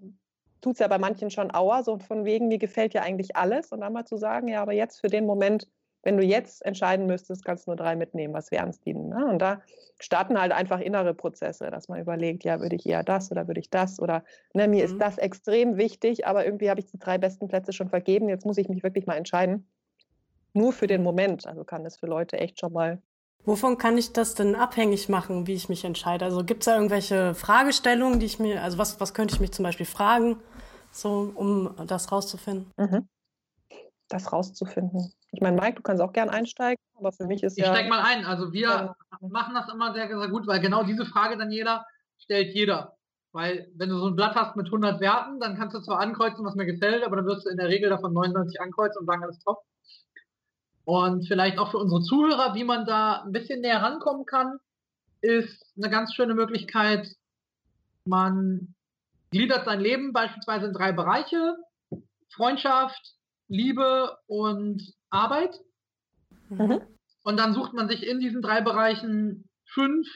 tut 0.62 0.74
es 0.74 0.80
ja 0.80 0.88
bei 0.88 0.98
manchen 0.98 1.32
schon 1.32 1.54
Auer, 1.54 1.84
so 1.84 1.98
von 2.00 2.26
wegen, 2.26 2.48
mir 2.48 2.58
gefällt 2.58 2.94
ja 2.94 3.02
eigentlich 3.02 3.36
alles. 3.36 3.72
Und 3.72 3.82
dann 3.82 3.94
mal 3.94 4.06
zu 4.06 4.18
sagen, 4.18 4.48
ja, 4.48 4.62
aber 4.62 4.74
jetzt 4.74 5.00
für 5.00 5.08
den 5.08 5.26
Moment, 5.26 5.68
wenn 6.04 6.18
du 6.18 6.24
jetzt 6.24 6.66
entscheiden 6.66 7.08
müsstest, 7.08 7.44
kannst 7.44 7.68
du 7.68 7.72
nur 7.72 7.78
drei 7.78 7.96
mitnehmen, 7.96 8.34
was 8.34 8.52
wären 8.52 8.70
es 8.70 8.80
die? 8.80 8.94
Ne? 8.94 9.26
Und 9.26 9.40
da 9.40 9.62
starten 10.00 10.40
halt 10.40 10.52
einfach 10.54 10.80
innere 10.80 11.14
Prozesse, 11.14 11.70
dass 11.72 11.90
man 11.90 12.00
überlegt, 12.00 12.44
ja, 12.44 12.62
würde 12.62 12.76
ich 12.76 12.86
eher 12.86 13.04
das 13.04 13.32
oder 13.32 13.48
würde 13.48 13.60
ich 13.60 13.70
das 13.70 14.00
oder 14.00 14.24
ne, 14.54 14.68
mir 14.68 14.86
mhm. 14.86 14.94
ist 14.94 15.02
das 15.02 15.18
extrem 15.18 15.78
wichtig, 15.78 16.26
aber 16.26 16.46
irgendwie 16.46 16.70
habe 16.70 16.80
ich 16.80 16.86
die 16.86 17.00
drei 17.00 17.18
besten 17.18 17.48
Plätze 17.50 17.74
schon 17.74 17.90
vergeben, 17.90 18.30
jetzt 18.30 18.46
muss 18.46 18.58
ich 18.58 18.70
mich 18.70 18.82
wirklich 18.82 19.08
mal 19.08 19.18
entscheiden. 19.18 19.68
Nur 20.54 20.72
für 20.72 20.88
den 20.88 21.04
Moment, 21.04 21.46
also 21.46 21.64
kann 21.64 21.84
das 21.84 21.98
für 21.98 22.08
Leute 22.08 22.38
echt 22.38 22.60
schon 22.60 22.74
mal 22.74 23.02
Wovon 23.46 23.78
kann 23.78 23.98
ich 23.98 24.14
das 24.14 24.36
denn 24.36 24.56
abhängig 24.56 25.10
machen, 25.10 25.48
wie 25.48 25.54
ich 25.54 25.70
mich 25.70 25.86
entscheide? 25.86 26.26
Also 26.26 26.44
gibt 26.44 26.62
es 26.62 26.66
da 26.66 26.76
irgendwelche 26.76 27.34
Fragestellungen, 27.34 28.20
die 28.20 28.26
ich 28.26 28.40
mir, 28.40 28.62
also 28.62 28.78
was, 28.78 29.00
was 29.00 29.14
könnte 29.14 29.34
ich 29.34 29.40
mich 29.40 29.52
zum 29.52 29.64
Beispiel 29.64 29.86
fragen, 29.86 30.38
so 30.92 31.32
um 31.36 31.74
das 31.88 32.12
rauszufinden? 32.12 32.72
Mhm. 32.78 33.08
Das 34.10 34.34
rauszufinden. 34.34 35.14
Ich 35.32 35.42
meine, 35.42 35.60
Mike, 35.60 35.76
du 35.76 35.82
kannst 35.84 36.02
auch 36.02 36.14
gern 36.14 36.30
einsteigen, 36.30 36.84
aber 36.98 37.12
für 37.12 37.26
mich 37.28 37.44
ist 37.44 37.58
ich 37.58 37.64
ja. 37.64 37.72
Ich 37.72 37.78
steig 37.78 37.90
mal 37.90 38.02
ein. 38.02 38.26
Also 38.26 38.52
wir 38.52 38.68
ja. 38.68 38.96
machen 39.22 39.54
das 39.54 39.72
immer 39.72 39.94
sehr, 39.94 40.08
sehr 40.08 40.28
gut, 40.30 40.48
weil 40.48 40.60
genau 40.60 40.84
diese 40.84 41.06
Frage 41.06 41.38
dann 41.38 41.52
jeder 41.52 41.86
stellt 42.18 42.54
jeder. 42.54 42.96
Weil 43.32 43.72
wenn 43.76 43.90
du 43.90 43.98
so 43.98 44.08
ein 44.08 44.16
Blatt 44.16 44.36
hast 44.36 44.56
mit 44.56 44.66
100 44.66 45.00
Werten, 45.00 45.40
dann 45.40 45.56
kannst 45.56 45.76
du 45.76 45.82
zwar 45.82 46.00
ankreuzen, 46.00 46.44
was 46.44 46.56
mir 46.56 46.66
gefällt, 46.66 47.04
aber 47.04 47.18
dann 47.18 47.26
wirst 47.26 47.46
du 47.46 47.50
in 47.50 47.58
der 47.58 47.68
Regel 47.68 47.90
davon 47.90 48.14
99 48.14 48.60
ankreuzen 48.60 49.02
und 49.02 49.06
sagen, 49.06 49.24
alles 49.24 49.40
top. 49.40 49.60
Und 50.90 51.28
vielleicht 51.28 51.60
auch 51.60 51.70
für 51.70 51.78
unsere 51.78 52.02
Zuhörer, 52.02 52.56
wie 52.56 52.64
man 52.64 52.84
da 52.88 53.22
ein 53.22 53.32
bisschen 53.32 53.62
näher 53.62 53.80
rankommen 53.80 54.26
kann, 54.26 54.58
ist 55.22 55.72
eine 55.78 55.92
ganz 55.92 56.16
schöne 56.16 56.34
Möglichkeit. 56.34 57.08
Man 58.06 58.74
gliedert 59.30 59.66
sein 59.66 59.82
Leben 59.82 60.14
beispielsweise 60.14 60.66
in 60.66 60.74
drei 60.74 60.92
Bereiche. 60.92 61.58
Freundschaft, 62.34 63.14
Liebe 63.48 64.18
und 64.26 64.82
Arbeit. 65.12 65.60
Mhm. 66.50 66.82
Und 67.22 67.38
dann 67.38 67.54
sucht 67.54 67.74
man 67.74 67.88
sich 67.88 68.02
in 68.02 68.20
diesen 68.20 68.42
drei 68.42 68.62
Bereichen 68.62 69.48
fünf 69.66 70.08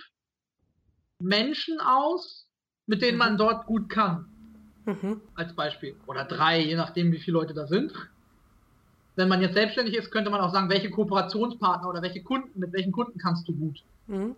Menschen 1.19 1.81
aus, 1.81 2.47
mit 2.87 3.03
denen 3.03 3.19
man 3.19 3.33
mhm. 3.33 3.37
dort 3.37 3.67
gut 3.67 3.89
kann. 3.89 4.25
Mhm. 4.85 5.21
Als 5.35 5.55
Beispiel. 5.55 5.95
Oder 6.07 6.25
drei, 6.25 6.61
je 6.61 6.75
nachdem, 6.75 7.11
wie 7.11 7.19
viele 7.19 7.37
Leute 7.37 7.53
da 7.53 7.67
sind. 7.67 7.93
Wenn 9.15 9.29
man 9.29 9.41
jetzt 9.41 9.53
selbstständig 9.53 9.95
ist, 9.95 10.11
könnte 10.11 10.31
man 10.31 10.41
auch 10.41 10.51
sagen, 10.51 10.69
welche 10.69 10.89
Kooperationspartner 10.89 11.87
oder 11.87 12.01
welche 12.01 12.23
Kunden, 12.23 12.59
mit 12.59 12.73
welchen 12.73 12.91
Kunden 12.91 13.19
kannst 13.19 13.47
du 13.47 13.55
gut. 13.55 13.83
Mhm. 14.07 14.35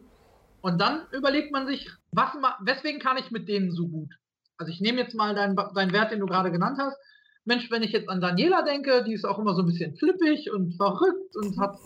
Und 0.62 0.82
dann 0.82 1.06
überlegt 1.12 1.52
man 1.52 1.68
sich, 1.68 1.90
was, 2.12 2.34
weswegen 2.60 3.00
kann 3.00 3.18
ich 3.18 3.32
mit 3.32 3.48
denen 3.48 3.72
so 3.72 3.88
gut? 3.88 4.10
Also 4.58 4.72
ich 4.72 4.82
nehme 4.82 5.02
jetzt 5.02 5.16
mal 5.16 5.36
deinen, 5.36 5.56
deinen 5.56 5.94
Wert, 5.94 6.12
den 6.12 6.20
du 6.20 6.26
gerade 6.26 6.52
genannt 6.52 6.78
hast. 6.80 6.98
Mensch, 7.46 7.70
wenn 7.70 7.84
ich 7.84 7.92
jetzt 7.92 8.10
an 8.10 8.22
Daniela 8.22 8.64
denke, 8.64 9.04
die 9.04 9.14
ist 9.14 9.26
auch 9.26 9.38
immer 9.38 9.54
so 9.54 9.62
ein 9.62 9.68
bisschen 9.68 9.96
flippig 9.96 10.52
und 10.52 10.76
verrückt 10.76 11.36
und 11.36 11.60
hat 11.60 11.78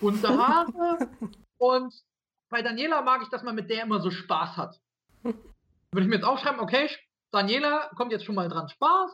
bunte 0.00 0.28
Haare. 0.28 1.10
und 1.58 1.92
bei 2.48 2.62
Daniela 2.62 3.02
mag 3.02 3.22
ich, 3.22 3.28
dass 3.28 3.42
man 3.42 3.56
mit 3.56 3.68
der 3.68 3.82
immer 3.82 4.00
so 4.00 4.10
Spaß 4.10 4.56
hat. 4.56 4.80
Würde 5.22 6.02
ich 6.02 6.06
mir 6.06 6.16
jetzt 6.16 6.24
aufschreiben, 6.24 6.60
okay, 6.60 6.88
Daniela 7.32 7.90
kommt 7.96 8.12
jetzt 8.12 8.24
schon 8.24 8.34
mal 8.34 8.48
dran 8.48 8.68
Spaß, 8.68 9.10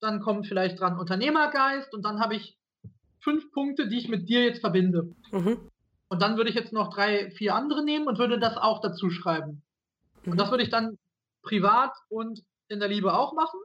dann 0.00 0.20
kommt 0.20 0.46
vielleicht 0.46 0.78
dran 0.78 0.98
Unternehmergeist 0.98 1.92
und 1.92 2.04
dann 2.04 2.20
habe 2.20 2.36
ich 2.36 2.56
fünf 3.20 3.50
Punkte, 3.52 3.88
die 3.88 3.98
ich 3.98 4.08
mit 4.08 4.28
dir 4.28 4.44
jetzt 4.44 4.60
verbinde. 4.60 5.14
Mhm. 5.32 5.70
Und 6.08 6.22
dann 6.22 6.36
würde 6.36 6.50
ich 6.50 6.56
jetzt 6.56 6.72
noch 6.72 6.92
drei, 6.92 7.30
vier 7.30 7.54
andere 7.54 7.84
nehmen 7.84 8.08
und 8.08 8.18
würde 8.18 8.38
das 8.38 8.56
auch 8.56 8.80
dazu 8.80 9.10
schreiben. 9.10 9.62
Mhm. 10.24 10.32
Und 10.32 10.40
das 10.40 10.50
würde 10.50 10.64
ich 10.64 10.70
dann 10.70 10.98
privat 11.42 11.92
und 12.08 12.42
in 12.68 12.80
der 12.80 12.88
Liebe 12.88 13.14
auch 13.14 13.32
machen. 13.32 13.60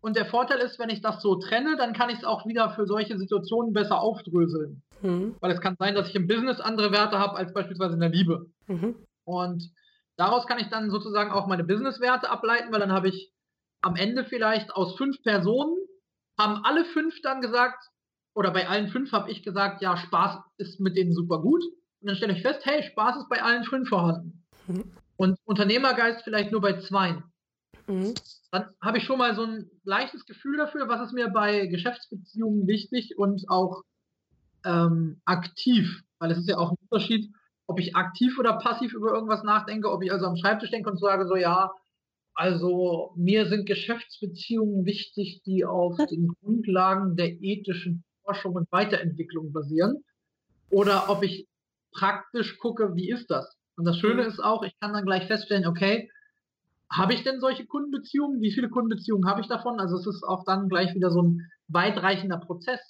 Und 0.00 0.16
der 0.16 0.26
Vorteil 0.26 0.58
ist, 0.58 0.78
wenn 0.78 0.90
ich 0.90 1.00
das 1.00 1.20
so 1.22 1.36
trenne, 1.36 1.76
dann 1.76 1.92
kann 1.92 2.10
ich 2.10 2.18
es 2.18 2.24
auch 2.24 2.46
wieder 2.46 2.70
für 2.70 2.86
solche 2.86 3.18
Situationen 3.18 3.72
besser 3.72 4.00
aufdröseln. 4.00 4.82
Mhm. 5.02 5.36
Weil 5.40 5.50
es 5.50 5.60
kann 5.60 5.76
sein, 5.78 5.94
dass 5.94 6.08
ich 6.08 6.14
im 6.14 6.28
Business 6.28 6.60
andere 6.60 6.92
Werte 6.92 7.18
habe 7.18 7.36
als 7.36 7.52
beispielsweise 7.52 7.94
in 7.94 8.00
der 8.00 8.08
Liebe. 8.08 8.46
Mhm. 8.66 8.96
Und 9.24 9.70
daraus 10.16 10.46
kann 10.46 10.58
ich 10.58 10.68
dann 10.68 10.90
sozusagen 10.90 11.32
auch 11.32 11.46
meine 11.46 11.64
Business-Werte 11.64 12.30
ableiten, 12.30 12.72
weil 12.72 12.80
dann 12.80 12.92
habe 12.92 13.08
ich 13.08 13.32
am 13.82 13.96
Ende 13.96 14.24
vielleicht 14.24 14.72
aus 14.72 14.96
fünf 14.96 15.22
Personen, 15.22 15.76
haben 16.38 16.64
alle 16.64 16.84
fünf 16.84 17.20
dann 17.22 17.40
gesagt, 17.40 17.82
oder 18.34 18.50
bei 18.50 18.68
allen 18.68 18.88
fünf 18.88 19.12
habe 19.12 19.30
ich 19.30 19.42
gesagt, 19.42 19.82
ja, 19.82 19.96
Spaß 19.96 20.38
ist 20.58 20.80
mit 20.80 20.96
denen 20.96 21.12
super 21.12 21.40
gut. 21.40 21.62
Und 22.00 22.08
dann 22.08 22.16
stelle 22.16 22.34
ich 22.34 22.42
fest, 22.42 22.60
hey, 22.64 22.82
Spaß 22.82 23.16
ist 23.16 23.28
bei 23.28 23.42
allen 23.42 23.64
fünf 23.64 23.88
vorhanden. 23.88 24.44
Mhm. 24.66 24.92
Und 25.16 25.38
Unternehmergeist 25.44 26.22
vielleicht 26.22 26.52
nur 26.52 26.60
bei 26.60 26.78
zwei. 26.78 27.22
Mhm. 27.88 28.14
Dann 28.52 28.66
habe 28.80 28.98
ich 28.98 29.04
schon 29.04 29.18
mal 29.18 29.34
so 29.34 29.42
ein 29.42 29.70
leichtes 29.82 30.24
Gefühl 30.26 30.58
dafür, 30.58 30.88
was 30.88 31.08
ist 31.08 31.12
mir 31.12 31.28
bei 31.28 31.66
Geschäftsbeziehungen 31.66 32.66
wichtig 32.66 33.18
und 33.18 33.48
auch 33.48 33.82
ähm, 34.64 35.20
aktiv, 35.24 36.02
weil 36.18 36.30
es 36.30 36.38
ist 36.38 36.48
ja 36.48 36.58
auch 36.58 36.70
ein 36.70 36.78
Unterschied, 36.88 37.32
ob 37.66 37.80
ich 37.80 37.96
aktiv 37.96 38.38
oder 38.38 38.58
passiv 38.58 38.92
über 38.94 39.12
irgendwas 39.12 39.42
nachdenke, 39.42 39.90
ob 39.90 40.02
ich 40.02 40.12
also 40.12 40.26
am 40.26 40.36
Schreibtisch 40.36 40.70
denke 40.70 40.90
und 40.90 40.98
sage 40.98 41.26
so, 41.26 41.36
ja, 41.36 41.70
also 42.34 43.12
mir 43.16 43.46
sind 43.46 43.66
Geschäftsbeziehungen 43.66 44.84
wichtig, 44.84 45.42
die 45.44 45.64
auf 45.64 45.96
den 46.08 46.28
Grundlagen 46.40 47.16
der 47.16 47.42
ethischen 47.42 48.04
Forschung 48.28 48.54
und 48.54 48.70
Weiterentwicklung 48.70 49.52
basieren, 49.52 50.04
oder 50.70 51.08
ob 51.08 51.22
ich 51.22 51.46
praktisch 51.92 52.58
gucke, 52.58 52.94
wie 52.94 53.10
ist 53.10 53.30
das? 53.30 53.56
Und 53.76 53.86
das 53.86 53.96
Schöne 53.96 54.22
mhm. 54.22 54.28
ist 54.28 54.40
auch, 54.40 54.62
ich 54.62 54.78
kann 54.80 54.92
dann 54.92 55.06
gleich 55.06 55.26
feststellen, 55.26 55.66
okay, 55.66 56.10
habe 56.90 57.14
ich 57.14 57.22
denn 57.22 57.40
solche 57.40 57.66
Kundenbeziehungen? 57.66 58.40
Wie 58.40 58.52
viele 58.52 58.68
Kundenbeziehungen 58.68 59.28
habe 59.28 59.40
ich 59.40 59.46
davon? 59.46 59.80
Also 59.80 59.96
es 59.96 60.06
ist 60.06 60.24
auch 60.24 60.44
dann 60.44 60.68
gleich 60.68 60.94
wieder 60.94 61.10
so 61.10 61.22
ein 61.22 61.50
weitreichender 61.68 62.38
Prozess, 62.38 62.80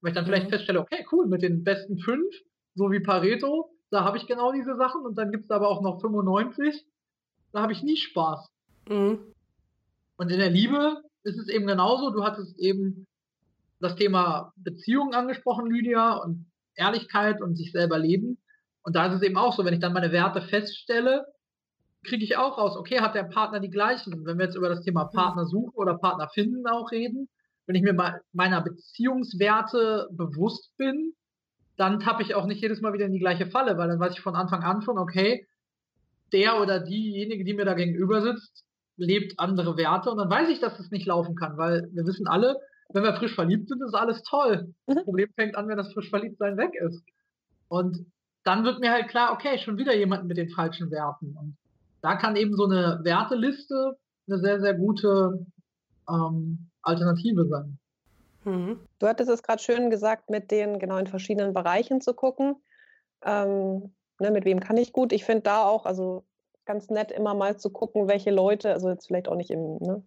weil 0.00 0.10
ich 0.10 0.14
dann 0.14 0.26
vielleicht 0.26 0.46
mhm. 0.46 0.50
feststelle, 0.50 0.80
okay, 0.80 1.06
cool, 1.12 1.26
mit 1.26 1.42
den 1.42 1.64
besten 1.64 1.98
fünf, 1.98 2.34
so 2.74 2.90
wie 2.90 3.00
Pareto, 3.00 3.70
da 3.90 4.04
habe 4.04 4.16
ich 4.16 4.26
genau 4.26 4.52
diese 4.52 4.76
Sachen 4.76 5.04
und 5.04 5.16
dann 5.16 5.32
gibt 5.32 5.44
es 5.44 5.50
aber 5.50 5.68
auch 5.68 5.82
noch 5.82 6.00
95, 6.00 6.86
da 7.52 7.62
habe 7.62 7.72
ich 7.72 7.82
nie 7.82 7.96
Spaß. 7.96 8.46
Mhm. 8.88 9.20
Und 10.16 10.30
in 10.30 10.38
der 10.38 10.50
Liebe 10.50 11.02
ist 11.24 11.38
es 11.38 11.48
eben 11.48 11.66
genauso, 11.66 12.10
du 12.10 12.24
hattest 12.24 12.58
eben 12.58 13.06
das 13.82 13.96
Thema 13.96 14.52
Beziehungen 14.56 15.14
angesprochen, 15.14 15.70
Lydia, 15.70 16.14
und 16.14 16.46
Ehrlichkeit 16.74 17.42
und 17.42 17.56
sich 17.56 17.72
selber 17.72 17.98
leben. 17.98 18.38
Und 18.82 18.96
da 18.96 19.06
ist 19.06 19.14
es 19.14 19.22
eben 19.22 19.36
auch 19.36 19.54
so, 19.54 19.64
wenn 19.64 19.74
ich 19.74 19.80
dann 19.80 19.92
meine 19.92 20.12
Werte 20.12 20.40
feststelle, 20.40 21.26
kriege 22.04 22.24
ich 22.24 22.36
auch 22.36 22.58
raus, 22.58 22.76
okay, 22.76 23.00
hat 23.00 23.14
der 23.14 23.24
Partner 23.24 23.60
die 23.60 23.70
gleichen? 23.70 24.24
Wenn 24.24 24.38
wir 24.38 24.46
jetzt 24.46 24.56
über 24.56 24.68
das 24.68 24.82
Thema 24.82 25.04
Partner 25.04 25.46
suchen 25.46 25.74
oder 25.74 25.98
Partner 25.98 26.28
finden 26.28 26.66
auch 26.66 26.90
reden, 26.90 27.28
wenn 27.66 27.76
ich 27.76 27.82
mir 27.82 28.22
meiner 28.32 28.60
Beziehungswerte 28.60 30.08
bewusst 30.10 30.76
bin, 30.76 31.14
dann 31.76 32.00
tappe 32.00 32.22
ich 32.22 32.34
auch 32.34 32.46
nicht 32.46 32.60
jedes 32.60 32.80
Mal 32.80 32.92
wieder 32.92 33.06
in 33.06 33.12
die 33.12 33.20
gleiche 33.20 33.46
Falle, 33.46 33.78
weil 33.78 33.88
dann 33.88 34.00
weiß 34.00 34.14
ich 34.14 34.20
von 34.20 34.34
Anfang 34.34 34.62
an 34.62 34.82
schon, 34.82 34.98
okay, 34.98 35.46
der 36.32 36.60
oder 36.60 36.80
diejenige, 36.80 37.44
die 37.44 37.54
mir 37.54 37.64
da 37.64 37.74
gegenüber 37.74 38.20
sitzt, 38.20 38.64
lebt 38.96 39.38
andere 39.38 39.76
Werte 39.76 40.10
und 40.10 40.18
dann 40.18 40.30
weiß 40.30 40.48
ich, 40.48 40.60
dass 40.60 40.72
es 40.72 40.78
das 40.78 40.90
nicht 40.90 41.06
laufen 41.06 41.36
kann, 41.36 41.56
weil 41.56 41.88
wir 41.92 42.04
wissen 42.04 42.26
alle, 42.26 42.58
wenn 42.94 43.02
wir 43.02 43.14
frisch 43.14 43.34
verliebt 43.34 43.68
sind, 43.68 43.82
ist 43.82 43.94
alles 43.94 44.22
toll. 44.22 44.74
Das 44.86 44.96
mhm. 44.96 45.04
Problem 45.04 45.28
fängt 45.34 45.56
an, 45.56 45.68
wenn 45.68 45.76
das 45.76 45.92
frisch 45.92 46.10
Verliebtsein 46.10 46.56
weg 46.56 46.74
ist. 46.74 47.02
Und 47.68 48.06
dann 48.44 48.64
wird 48.64 48.80
mir 48.80 48.92
halt 48.92 49.08
klar, 49.08 49.32
okay, 49.32 49.58
schon 49.58 49.78
wieder 49.78 49.96
jemand 49.96 50.24
mit 50.26 50.36
den 50.36 50.50
falschen 50.50 50.90
Werten. 50.90 51.36
Und 51.38 51.56
da 52.02 52.16
kann 52.16 52.36
eben 52.36 52.54
so 52.54 52.64
eine 52.64 53.00
Werteliste 53.02 53.96
eine 54.28 54.38
sehr, 54.38 54.60
sehr 54.60 54.74
gute 54.74 55.46
ähm, 56.08 56.70
Alternative 56.82 57.46
sein. 57.46 57.78
Mhm. 58.44 58.80
Du 58.98 59.06
hattest 59.06 59.30
es 59.30 59.42
gerade 59.42 59.62
schön 59.62 59.90
gesagt, 59.90 60.30
mit 60.30 60.50
den 60.50 60.78
genau 60.78 60.98
in 60.98 61.06
verschiedenen 61.06 61.52
Bereichen 61.52 62.00
zu 62.00 62.14
gucken. 62.14 62.56
Ähm, 63.24 63.94
ne, 64.18 64.30
mit 64.30 64.44
wem 64.44 64.60
kann 64.60 64.76
ich 64.76 64.92
gut? 64.92 65.12
Ich 65.12 65.24
finde 65.24 65.42
da 65.42 65.64
auch, 65.64 65.86
also 65.86 66.24
ganz 66.64 66.90
nett 66.90 67.10
immer 67.12 67.34
mal 67.34 67.56
zu 67.56 67.70
gucken, 67.70 68.08
welche 68.08 68.30
Leute, 68.30 68.72
also 68.72 68.88
jetzt 68.88 69.06
vielleicht 69.06 69.28
auch 69.28 69.36
nicht 69.36 69.50
im 69.50 69.76
ne, 69.78 70.02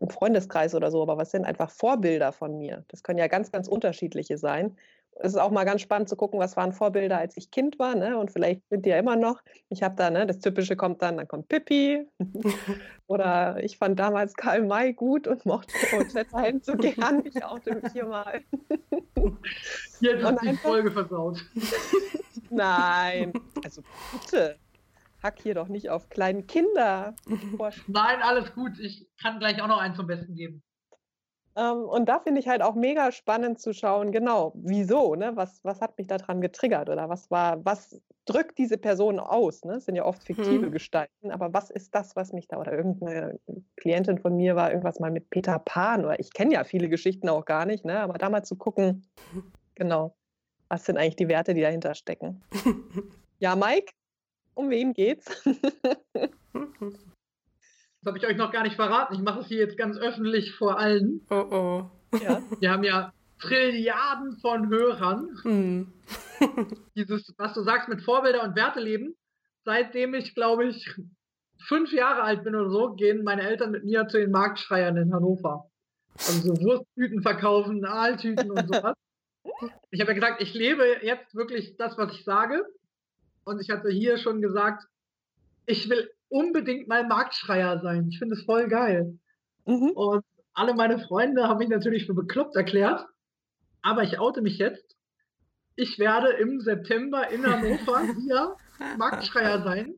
im 0.00 0.08
Freundeskreis 0.08 0.74
oder 0.74 0.90
so, 0.90 1.02
aber 1.02 1.18
was 1.18 1.30
sind 1.30 1.44
einfach 1.44 1.70
Vorbilder 1.70 2.32
von 2.32 2.56
mir? 2.58 2.84
Das 2.88 3.02
können 3.02 3.18
ja 3.18 3.28
ganz, 3.28 3.52
ganz 3.52 3.68
unterschiedliche 3.68 4.38
sein. 4.38 4.76
Es 5.22 5.34
ist 5.34 5.38
auch 5.38 5.50
mal 5.50 5.64
ganz 5.64 5.82
spannend 5.82 6.08
zu 6.08 6.16
gucken, 6.16 6.40
was 6.40 6.56
waren 6.56 6.72
Vorbilder, 6.72 7.18
als 7.18 7.36
ich 7.36 7.50
Kind 7.50 7.78
war, 7.78 7.94
ne? 7.94 8.16
Und 8.16 8.30
vielleicht 8.30 8.66
sind 8.70 8.86
die 8.86 8.90
ja 8.90 8.98
immer 8.98 9.16
noch. 9.16 9.42
Ich 9.68 9.82
habe 9.82 9.94
da, 9.94 10.08
ne, 10.08 10.26
das 10.26 10.38
Typische 10.38 10.76
kommt 10.76 11.02
dann, 11.02 11.18
dann 11.18 11.28
kommt 11.28 11.48
Pippi. 11.48 12.06
Oder 13.06 13.62
ich 13.62 13.76
fand 13.76 14.00
damals 14.00 14.32
Karl 14.34 14.62
May 14.62 14.94
gut 14.94 15.26
und 15.28 15.44
mochte 15.44 15.74
Rosetta 15.92 16.44
so 16.62 16.74
gern. 16.74 17.22
Ich 17.26 17.44
oute 17.44 17.74
mich 17.74 17.92
hier 17.92 18.06
mal. 18.06 18.40
Hier 19.98 20.22
hat 20.22 20.38
die 20.42 20.56
Folge 20.56 20.90
versaut. 20.90 21.44
Nein, 22.48 23.34
also 23.62 23.82
bitte 24.12 24.56
hack 25.22 25.40
hier 25.40 25.54
doch 25.54 25.68
nicht 25.68 25.90
auf 25.90 26.08
kleinen 26.08 26.46
Kinder. 26.46 27.14
Nein, 27.86 28.22
alles 28.22 28.54
gut. 28.54 28.78
Ich 28.78 29.08
kann 29.20 29.38
gleich 29.38 29.60
auch 29.62 29.68
noch 29.68 29.78
einen 29.78 29.94
zum 29.94 30.06
Besten 30.06 30.34
geben. 30.34 30.62
Ähm, 31.56 31.82
und 31.82 32.08
da 32.08 32.20
finde 32.20 32.40
ich 32.40 32.48
halt 32.48 32.62
auch 32.62 32.74
mega 32.74 33.10
spannend 33.12 33.58
zu 33.58 33.72
schauen, 33.72 34.12
genau, 34.12 34.52
wieso, 34.54 35.16
ne? 35.16 35.32
Was, 35.34 35.64
was 35.64 35.80
hat 35.80 35.98
mich 35.98 36.06
daran 36.06 36.40
getriggert 36.40 36.88
oder 36.88 37.08
was 37.08 37.30
war, 37.30 37.64
was 37.64 38.00
drückt 38.24 38.58
diese 38.58 38.78
Person 38.78 39.18
aus? 39.18 39.64
Ne? 39.64 39.74
Das 39.74 39.86
sind 39.86 39.96
ja 39.96 40.04
oft 40.04 40.22
fiktive 40.22 40.66
hm. 40.66 40.72
Gestalten, 40.72 41.32
aber 41.32 41.52
was 41.52 41.70
ist 41.70 41.94
das, 41.94 42.14
was 42.14 42.32
mich 42.32 42.46
da, 42.46 42.58
oder 42.58 42.72
irgendeine 42.72 43.40
Klientin 43.76 44.18
von 44.18 44.36
mir 44.36 44.54
war 44.54 44.70
irgendwas 44.70 45.00
mal 45.00 45.10
mit 45.10 45.30
Peter 45.30 45.58
Pan, 45.58 46.04
oder 46.04 46.20
ich 46.20 46.32
kenne 46.32 46.54
ja 46.54 46.62
viele 46.62 46.88
Geschichten 46.88 47.28
auch 47.28 47.44
gar 47.44 47.66
nicht, 47.66 47.84
ne? 47.84 48.00
Aber 48.00 48.14
da 48.14 48.30
mal 48.30 48.44
zu 48.44 48.56
gucken, 48.56 49.06
genau, 49.74 50.14
was 50.68 50.84
sind 50.84 50.98
eigentlich 50.98 51.16
die 51.16 51.28
Werte, 51.28 51.54
die 51.54 51.62
dahinter 51.62 51.94
stecken. 51.94 52.42
ja, 53.40 53.56
Mike, 53.56 53.92
um 54.60 54.70
wen 54.70 54.92
geht's? 54.92 55.26
Das 58.02 58.06
habe 58.06 58.18
ich 58.18 58.26
euch 58.26 58.36
noch 58.36 58.50
gar 58.50 58.62
nicht 58.62 58.76
verraten. 58.76 59.14
Ich 59.14 59.20
mache 59.20 59.40
es 59.40 59.48
hier 59.48 59.58
jetzt 59.58 59.76
ganz 59.76 59.98
öffentlich 59.98 60.54
vor 60.54 60.78
allen. 60.78 61.20
Oh 61.30 61.34
oh. 61.50 61.90
Ja. 62.22 62.42
Wir 62.58 62.70
haben 62.70 62.82
ja 62.82 63.12
Trilliarden 63.40 64.38
von 64.40 64.68
Hörern. 64.70 65.28
Hm. 65.42 65.92
Dieses, 66.96 67.34
was 67.36 67.54
du 67.54 67.62
sagst, 67.62 67.88
mit 67.88 68.02
Vorbilder 68.02 68.42
und 68.42 68.56
Werte 68.56 68.80
leben. 68.80 69.16
Seitdem 69.64 70.14
ich, 70.14 70.34
glaube 70.34 70.66
ich, 70.66 70.90
fünf 71.68 71.92
Jahre 71.92 72.22
alt 72.22 72.44
bin 72.44 72.54
oder 72.54 72.70
so, 72.70 72.94
gehen 72.94 73.22
meine 73.22 73.42
Eltern 73.42 73.70
mit 73.70 73.84
mir 73.84 74.08
zu 74.08 74.18
den 74.18 74.30
Marktschreiern 74.30 74.96
in 74.96 75.12
Hannover. 75.12 75.70
Also 76.14 76.54
so 76.54 76.62
Wursttüten 76.62 77.22
verkaufen, 77.22 77.84
Aaltüten 77.84 78.50
und 78.50 78.74
sowas. 78.74 78.94
Ich 79.90 80.00
habe 80.00 80.10
ja 80.10 80.14
gesagt, 80.14 80.42
ich 80.42 80.52
lebe 80.52 80.84
jetzt 81.02 81.34
wirklich 81.34 81.76
das, 81.78 81.96
was 81.96 82.12
ich 82.12 82.24
sage. 82.24 82.62
Und 83.50 83.60
ich 83.60 83.68
hatte 83.68 83.90
hier 83.90 84.16
schon 84.16 84.40
gesagt, 84.40 84.84
ich 85.66 85.90
will 85.90 86.08
unbedingt 86.28 86.86
mal 86.86 87.04
Marktschreier 87.04 87.80
sein. 87.80 88.06
Ich 88.08 88.20
finde 88.20 88.36
es 88.36 88.44
voll 88.44 88.68
geil. 88.68 89.18
Mhm. 89.66 89.90
Und 89.90 90.24
alle 90.54 90.72
meine 90.74 91.00
Freunde 91.00 91.48
haben 91.48 91.58
mich 91.58 91.68
natürlich 91.68 92.06
für 92.06 92.14
bekloppt 92.14 92.54
erklärt. 92.54 93.04
Aber 93.82 94.04
ich 94.04 94.20
oute 94.20 94.40
mich 94.40 94.58
jetzt. 94.58 94.96
Ich 95.74 95.98
werde 95.98 96.28
im 96.34 96.60
September 96.60 97.28
in 97.28 97.44
Hannover 97.44 98.02
hier 98.20 98.56
Marktschreier 98.96 99.64
sein. 99.64 99.96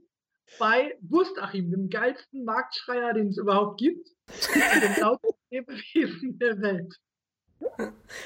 Bei 0.59 0.97
Wurstachim, 1.03 1.71
dem 1.71 1.91
geilsten 1.91 2.47
Marktschreier, 2.47 3.13
den 3.13 3.29
es 3.29 3.37
überhaupt 3.37 3.79
gibt. 3.79 4.09
dem 4.55 5.19
Lebewesen 5.51 6.39
der 6.39 6.59
Welt. 6.63 6.95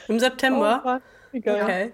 Im 0.06 0.20
September? 0.20 1.02
Oh, 1.32 1.36
okay. 1.36 1.92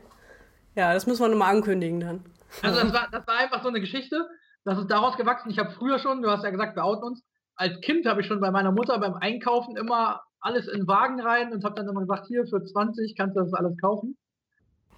Ja, 0.74 0.92
das 0.92 1.06
müssen 1.06 1.22
wir 1.22 1.28
nochmal 1.28 1.54
ankündigen 1.54 2.00
dann. 2.00 2.24
Also 2.60 2.80
das 2.80 2.92
war, 2.92 3.08
das 3.10 3.26
war 3.26 3.38
einfach 3.38 3.62
so 3.62 3.68
eine 3.68 3.80
Geschichte. 3.80 4.28
Das 4.64 4.78
ist 4.78 4.90
daraus 4.90 5.16
gewachsen. 5.16 5.50
Ich 5.50 5.58
habe 5.58 5.70
früher 5.70 5.98
schon, 5.98 6.22
du 6.22 6.30
hast 6.30 6.44
ja 6.44 6.50
gesagt, 6.50 6.76
wir 6.76 6.84
outen 6.84 7.04
uns. 7.04 7.24
Als 7.56 7.80
Kind 7.80 8.06
habe 8.06 8.20
ich 8.20 8.26
schon 8.26 8.40
bei 8.40 8.50
meiner 8.50 8.72
Mutter 8.72 8.98
beim 8.98 9.14
Einkaufen 9.14 9.76
immer 9.76 10.22
alles 10.40 10.66
in 10.68 10.86
Wagen 10.86 11.20
rein 11.20 11.52
und 11.52 11.64
habe 11.64 11.74
dann 11.74 11.88
immer 11.88 12.00
gesagt, 12.00 12.26
hier 12.26 12.46
für 12.46 12.62
20 12.62 13.16
kannst 13.16 13.36
du 13.36 13.40
das 13.40 13.54
alles 13.54 13.76
kaufen. 13.78 14.16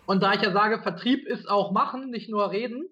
Und 0.06 0.22
da 0.22 0.32
ich 0.34 0.42
ja 0.42 0.52
sage, 0.52 0.82
Vertrieb 0.82 1.26
ist 1.26 1.48
auch 1.48 1.72
machen, 1.72 2.10
nicht 2.10 2.30
nur 2.30 2.50
reden. 2.50 2.86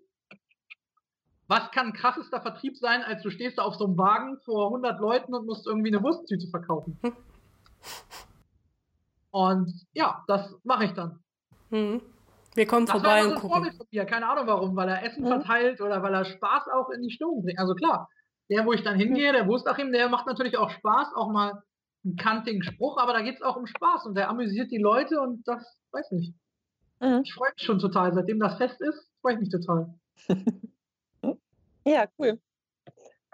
Was 1.49 1.71
kann 1.71 1.93
krassester 1.93 2.41
Vertrieb 2.41 2.77
sein, 2.79 3.03
als 3.03 3.23
du 3.23 3.31
stehst 3.31 3.59
da 3.59 3.63
auf 3.63 3.75
so 3.75 3.85
einem 3.85 3.99
Wagen 3.99 4.39
vor 4.45 4.67
100 4.69 5.01
Leuten 5.01 5.35
und 5.35 5.47
musst 5.47 5.67
irgendwie 5.67 5.95
eine 5.95 6.03
Wursttüte 6.03 6.49
verkaufen? 6.49 6.99
Und 9.31 9.73
ja, 9.93 10.23
das 10.29 10.55
mache 10.63 10.85
ich 10.85 10.93
dann. 10.93 11.19
Mhm. 11.71 12.01
Wir 12.55 12.67
kommen 12.67 12.87
das 12.87 12.93
vorbei 12.93 13.25
und 13.25 13.35
gucken. 13.35 13.51
Vorbild 13.51 13.75
von 13.77 13.87
mir. 13.91 14.05
Keine 14.05 14.29
Ahnung 14.29 14.47
warum, 14.47 14.77
weil 14.77 14.89
er 14.89 15.05
Essen 15.05 15.25
mhm. 15.25 15.29
verteilt 15.29 15.81
oder 15.81 16.03
weil 16.03 16.15
er 16.15 16.25
Spaß 16.25 16.69
auch 16.75 16.91
in 16.91 17.03
die 17.03 17.11
Stimmung 17.11 17.43
bringt. 17.43 17.59
Also 17.59 17.75
klar, 17.75 18.09
der, 18.51 18.67
wo 18.67 18.73
ich 18.73 18.83
dann 18.83 18.97
hingehe, 18.97 19.33
der 19.33 19.47
Wurstachim, 19.47 19.93
der 19.93 20.09
macht 20.09 20.27
natürlich 20.27 20.59
auch 20.59 20.71
Spaß, 20.71 21.15
auch 21.15 21.31
mal 21.31 21.63
einen 22.05 22.17
kantigen 22.17 22.63
Spruch, 22.63 22.99
aber 22.99 23.13
da 23.13 23.23
geht 23.23 23.37
es 23.37 23.43
auch 23.43 23.57
um 23.57 23.67
Spaß 23.67 24.07
und 24.07 24.15
der 24.17 24.29
amüsiert 24.29 24.71
die 24.71 24.79
Leute 24.79 25.21
und 25.21 25.47
das, 25.47 25.79
weiß 25.93 26.11
nicht. 26.13 26.35
Mhm. 27.01 27.23
Ich 27.25 27.33
freue 27.33 27.51
mich 27.57 27.65
schon 27.65 27.79
total. 27.79 28.13
Seitdem 28.13 28.41
das 28.41 28.57
fest 28.57 28.81
ist, 28.81 29.11
freue 29.21 29.35
ich 29.35 29.41
mich 29.41 29.51
total. 29.51 29.95
ja, 31.87 32.07
cool. 32.19 32.39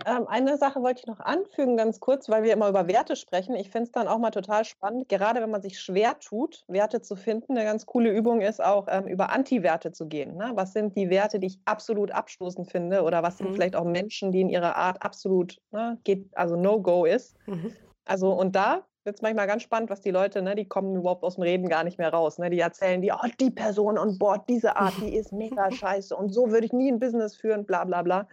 Ähm, 0.06 0.28
eine 0.28 0.56
Sache 0.56 0.80
wollte 0.80 1.00
ich 1.00 1.06
noch 1.06 1.18
anfügen, 1.18 1.76
ganz 1.76 1.98
kurz, 1.98 2.28
weil 2.28 2.44
wir 2.44 2.52
immer 2.52 2.68
über 2.68 2.86
Werte 2.86 3.16
sprechen. 3.16 3.54
Ich 3.56 3.70
finde 3.70 3.84
es 3.84 3.92
dann 3.92 4.06
auch 4.06 4.18
mal 4.18 4.30
total 4.30 4.64
spannend, 4.64 5.08
gerade 5.08 5.40
wenn 5.40 5.50
man 5.50 5.60
sich 5.60 5.80
schwer 5.80 6.18
tut, 6.20 6.64
Werte 6.68 7.02
zu 7.02 7.16
finden. 7.16 7.56
Eine 7.56 7.64
ganz 7.64 7.84
coole 7.84 8.10
Übung 8.10 8.40
ist 8.40 8.62
auch, 8.62 8.86
ähm, 8.88 9.08
über 9.08 9.30
Anti-Werte 9.30 9.90
zu 9.90 10.06
gehen. 10.06 10.36
Ne? 10.36 10.52
Was 10.54 10.72
sind 10.72 10.96
die 10.96 11.10
Werte, 11.10 11.40
die 11.40 11.48
ich 11.48 11.60
absolut 11.64 12.12
abstoßend 12.12 12.70
finde? 12.70 13.02
Oder 13.02 13.22
was 13.22 13.38
sind 13.38 13.50
mhm. 13.50 13.54
vielleicht 13.54 13.74
auch 13.74 13.84
Menschen, 13.84 14.30
die 14.30 14.40
in 14.40 14.48
ihrer 14.48 14.76
Art 14.76 15.02
absolut, 15.02 15.58
ne, 15.72 15.98
geht, 16.04 16.28
also 16.36 16.54
No-Go 16.54 17.04
ist? 17.04 17.36
Mhm. 17.46 17.72
Also, 18.04 18.32
und 18.32 18.54
da 18.54 18.86
wird 19.04 19.16
es 19.16 19.22
manchmal 19.22 19.46
ganz 19.46 19.62
spannend, 19.62 19.90
was 19.90 20.00
die 20.00 20.10
Leute, 20.10 20.42
ne, 20.42 20.54
die 20.54 20.66
kommen 20.66 20.96
überhaupt 20.96 21.22
aus 21.22 21.36
dem 21.36 21.42
Reden 21.42 21.68
gar 21.68 21.84
nicht 21.84 21.98
mehr 21.98 22.12
raus. 22.12 22.38
Ne? 22.38 22.50
Die 22.50 22.60
erzählen 22.60 23.00
die, 23.00 23.12
oh, 23.12 23.28
die 23.40 23.50
Person 23.50 23.98
on 23.98 24.18
Bord, 24.18 24.48
diese 24.48 24.76
Art, 24.76 24.94
die 25.00 25.14
ist 25.14 25.32
mega 25.32 25.70
scheiße 25.72 26.14
und 26.14 26.32
so 26.32 26.50
würde 26.50 26.66
ich 26.66 26.72
nie 26.72 26.90
ein 26.90 27.00
Business 27.00 27.36
führen, 27.36 27.64
bla 27.64 27.84
bla 27.84 28.02
bla. 28.02 28.28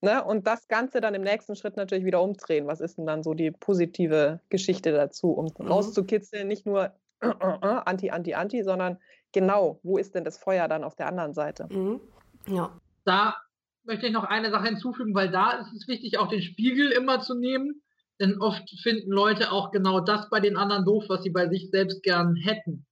Ne? 0.00 0.22
Und 0.24 0.46
das 0.46 0.68
Ganze 0.68 1.00
dann 1.00 1.14
im 1.14 1.22
nächsten 1.22 1.56
Schritt 1.56 1.76
natürlich 1.76 2.04
wieder 2.04 2.22
umdrehen. 2.22 2.66
Was 2.66 2.80
ist 2.80 2.98
denn 2.98 3.06
dann 3.06 3.22
so 3.22 3.34
die 3.34 3.50
positive 3.50 4.40
Geschichte 4.50 4.92
dazu, 4.92 5.32
um 5.32 5.46
mhm. 5.58 5.66
rauszukitzeln, 5.66 6.48
nicht 6.48 6.66
nur 6.66 6.92
äh, 7.20 7.28
äh, 7.28 7.58
äh, 7.62 7.80
anti, 7.86 8.10
anti, 8.10 8.34
anti, 8.34 8.62
sondern 8.62 8.98
genau, 9.32 9.80
wo 9.82 9.98
ist 9.98 10.14
denn 10.14 10.24
das 10.24 10.38
Feuer 10.38 10.68
dann 10.68 10.84
auf 10.84 10.94
der 10.94 11.06
anderen 11.06 11.34
Seite? 11.34 11.66
Mhm. 11.70 12.00
Ja. 12.46 12.78
Da 13.04 13.36
möchte 13.84 14.06
ich 14.06 14.12
noch 14.12 14.24
eine 14.24 14.50
Sache 14.50 14.68
hinzufügen, 14.68 15.14
weil 15.14 15.30
da 15.30 15.52
ist 15.52 15.72
es 15.72 15.88
wichtig, 15.88 16.18
auch 16.18 16.28
den 16.28 16.42
Spiegel 16.42 16.90
immer 16.90 17.20
zu 17.20 17.34
nehmen. 17.34 17.82
Denn 18.20 18.40
oft 18.40 18.62
finden 18.82 19.10
Leute 19.10 19.50
auch 19.50 19.70
genau 19.70 20.00
das 20.00 20.28
bei 20.30 20.40
den 20.40 20.56
anderen 20.56 20.84
doof, 20.84 21.04
was 21.08 21.22
sie 21.22 21.30
bei 21.30 21.48
sich 21.48 21.70
selbst 21.70 22.02
gern 22.02 22.36
hätten. 22.36 22.86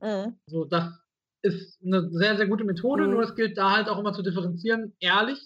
Mhm. 0.00 0.36
So, 0.46 0.64
das 0.64 0.88
ist 1.42 1.78
eine 1.84 2.08
sehr, 2.10 2.36
sehr 2.36 2.46
gute 2.46 2.64
Methode, 2.64 3.04
mhm. 3.04 3.10
nur 3.12 3.22
es 3.22 3.34
gilt 3.34 3.58
da 3.58 3.72
halt 3.72 3.88
auch 3.88 3.98
immer 3.98 4.12
zu 4.12 4.22
differenzieren, 4.22 4.94
ehrlich 5.00 5.38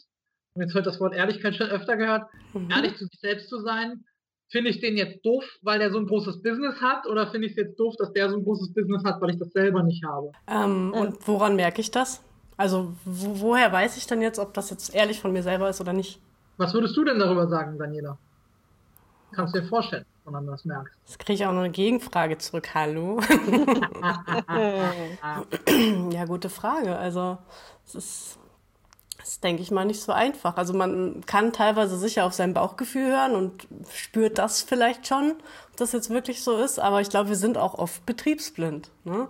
jetzt 0.56 0.74
heute 0.74 0.84
das 0.84 1.00
Wort 1.00 1.14
Ehrlichkeit 1.14 1.56
schon 1.56 1.68
öfter 1.68 1.96
gehört, 1.96 2.26
mhm. 2.52 2.70
ehrlich 2.70 2.96
zu 2.96 3.06
sich 3.06 3.20
selbst 3.20 3.48
zu 3.48 3.60
sein. 3.60 4.04
Finde 4.50 4.68
ich 4.68 4.80
den 4.80 4.98
jetzt 4.98 5.24
doof, 5.24 5.44
weil 5.62 5.78
der 5.78 5.90
so 5.90 5.98
ein 5.98 6.06
großes 6.06 6.42
Business 6.42 6.78
hat, 6.82 7.06
oder 7.06 7.26
finde 7.28 7.46
ich 7.46 7.52
es 7.52 7.56
jetzt 7.56 7.80
doof, 7.80 7.94
dass 7.98 8.12
der 8.12 8.28
so 8.28 8.36
ein 8.36 8.44
großes 8.44 8.74
Business 8.74 9.02
hat, 9.02 9.20
weil 9.22 9.30
ich 9.30 9.38
das 9.38 9.50
selber 9.52 9.82
nicht 9.82 10.04
habe? 10.04 10.32
Ähm, 10.46 10.92
und 10.92 11.26
woran 11.26 11.56
merke 11.56 11.80
ich 11.80 11.90
das? 11.90 12.22
Also 12.58 12.92
wo, 13.06 13.40
woher 13.40 13.72
weiß 13.72 13.96
ich 13.96 14.06
dann 14.06 14.20
jetzt, 14.20 14.38
ob 14.38 14.52
das 14.52 14.68
jetzt 14.68 14.94
ehrlich 14.94 15.20
von 15.20 15.32
mir 15.32 15.42
selber 15.42 15.70
ist 15.70 15.80
oder 15.80 15.94
nicht? 15.94 16.20
Was 16.58 16.74
würdest 16.74 16.94
du 16.98 17.04
denn 17.04 17.18
darüber 17.18 17.48
sagen, 17.48 17.78
Daniela? 17.78 18.18
Kannst 19.34 19.54
du 19.54 19.60
dir 19.60 19.68
vorstellen, 19.68 20.04
wenn 20.24 20.32
man 20.32 20.46
das 20.46 20.64
merkt? 20.64 20.90
Jetzt 21.06 21.18
kriege 21.18 21.34
ich 21.34 21.46
auch 21.46 21.52
noch 21.52 21.60
eine 21.60 21.70
Gegenfrage 21.70 22.38
zurück. 22.38 22.74
Hallo? 22.74 23.20
ja, 26.10 26.24
gute 26.26 26.50
Frage. 26.50 26.96
Also 26.96 27.38
es 27.86 27.94
ist 27.94 28.38
das 29.22 29.34
ist, 29.34 29.44
denke 29.44 29.62
ich 29.62 29.70
mal, 29.70 29.84
nicht 29.84 30.00
so 30.00 30.10
einfach. 30.10 30.56
Also 30.56 30.74
man 30.74 31.24
kann 31.26 31.52
teilweise 31.52 31.96
sicher 31.96 32.24
auf 32.24 32.32
sein 32.32 32.54
Bauchgefühl 32.54 33.06
hören 33.06 33.36
und 33.36 33.68
spürt 33.94 34.38
das 34.38 34.62
vielleicht 34.62 35.06
schon, 35.06 35.34
ob 35.70 35.76
das 35.76 35.92
jetzt 35.92 36.10
wirklich 36.10 36.42
so 36.42 36.56
ist. 36.56 36.80
Aber 36.80 37.00
ich 37.00 37.08
glaube, 37.08 37.28
wir 37.28 37.36
sind 37.36 37.56
auch 37.56 37.74
oft 37.74 38.04
betriebsblind. 38.04 38.90
Ne? 39.04 39.28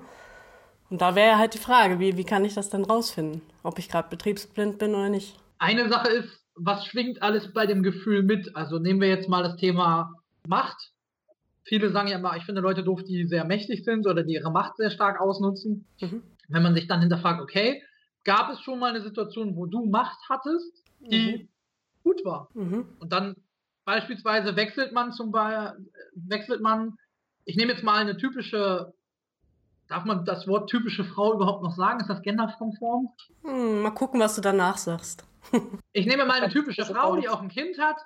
Und 0.89 1.03
da 1.03 1.15
wäre 1.15 1.37
halt 1.37 1.53
die 1.53 1.59
Frage, 1.59 1.99
wie, 1.99 2.17
wie 2.17 2.25
kann 2.25 2.47
ich 2.47 2.55
das 2.55 2.71
denn 2.71 2.85
rausfinden? 2.85 3.43
Ob 3.63 3.79
ich 3.79 3.91
gerade 3.91 4.09
betriebsblind 4.09 4.79
bin 4.79 4.95
oder 4.95 5.11
nicht. 5.11 5.37
Eine 5.59 5.91
Sache 5.91 6.09
ist, 6.09 6.42
was 6.55 6.85
schwingt 6.87 7.23
alles 7.23 7.53
bei 7.53 7.67
dem 7.67 7.83
Gefühl 7.83 8.23
mit? 8.23 8.55
Also 8.55 8.79
nehmen 8.79 9.01
wir 9.01 9.09
jetzt 9.09 9.29
mal 9.29 9.43
das 9.43 9.57
Thema 9.57 10.13
Macht. 10.47 10.93
Viele 11.65 11.91
sagen 11.91 12.09
ja 12.09 12.19
immer, 12.19 12.37
ich 12.37 12.45
finde 12.45 12.61
Leute 12.61 12.83
doof, 12.83 13.05
die 13.05 13.27
sehr 13.27 13.45
mächtig 13.45 13.85
sind 13.85 14.07
oder 14.07 14.23
die 14.23 14.35
ihre 14.35 14.51
Macht 14.51 14.77
sehr 14.77 14.91
stark 14.91 15.21
ausnutzen. 15.21 15.87
Mhm. 16.01 16.23
Wenn 16.49 16.63
man 16.63 16.75
sich 16.75 16.89
dann 16.89 17.01
hinterfragt, 17.01 17.41
okay, 17.41 17.83
gab 18.25 18.51
es 18.51 18.61
schon 18.61 18.79
mal 18.79 18.91
eine 18.91 19.03
Situation, 19.03 19.57
wo 19.57 19.67
du 19.67 19.87
Macht 19.87 20.19
hattest, 20.29 20.83
die 21.01 21.37
mhm. 21.37 21.49
gut 22.03 22.25
war. 22.25 22.49
Mhm. 22.55 22.87
Und 22.99 23.13
dann 23.13 23.37
beispielsweise 23.85 24.57
wechselt 24.57 24.93
man 24.93 25.13
zum 25.13 25.31
Beispiel, 25.31 25.87
wechselt 26.15 26.61
man, 26.61 26.97
ich 27.45 27.57
nehme 27.57 27.73
jetzt 27.73 27.85
mal 27.85 27.99
eine 27.99 28.17
typische, 28.17 28.93
darf 29.89 30.05
man 30.05 30.25
das 30.25 30.47
Wort 30.47 30.69
typische 30.69 31.05
Frau 31.05 31.35
überhaupt 31.35 31.63
noch 31.63 31.77
sagen? 31.77 32.01
Ist 32.01 32.11
das 32.11 32.23
genderkonform? 32.23 33.09
Hm, 33.43 33.83
mal 33.83 33.91
gucken, 33.91 34.21
was 34.21 34.35
du 34.35 34.41
danach 34.41 34.77
sagst. 34.77 35.25
Ich 35.93 36.07
nehme 36.07 36.25
mal 36.25 36.41
eine 36.41 36.53
typische 36.53 36.85
Frau, 36.85 37.17
die 37.17 37.29
auch 37.29 37.43
ein 37.43 37.49
Kind 37.49 37.79
hat, 37.79 37.97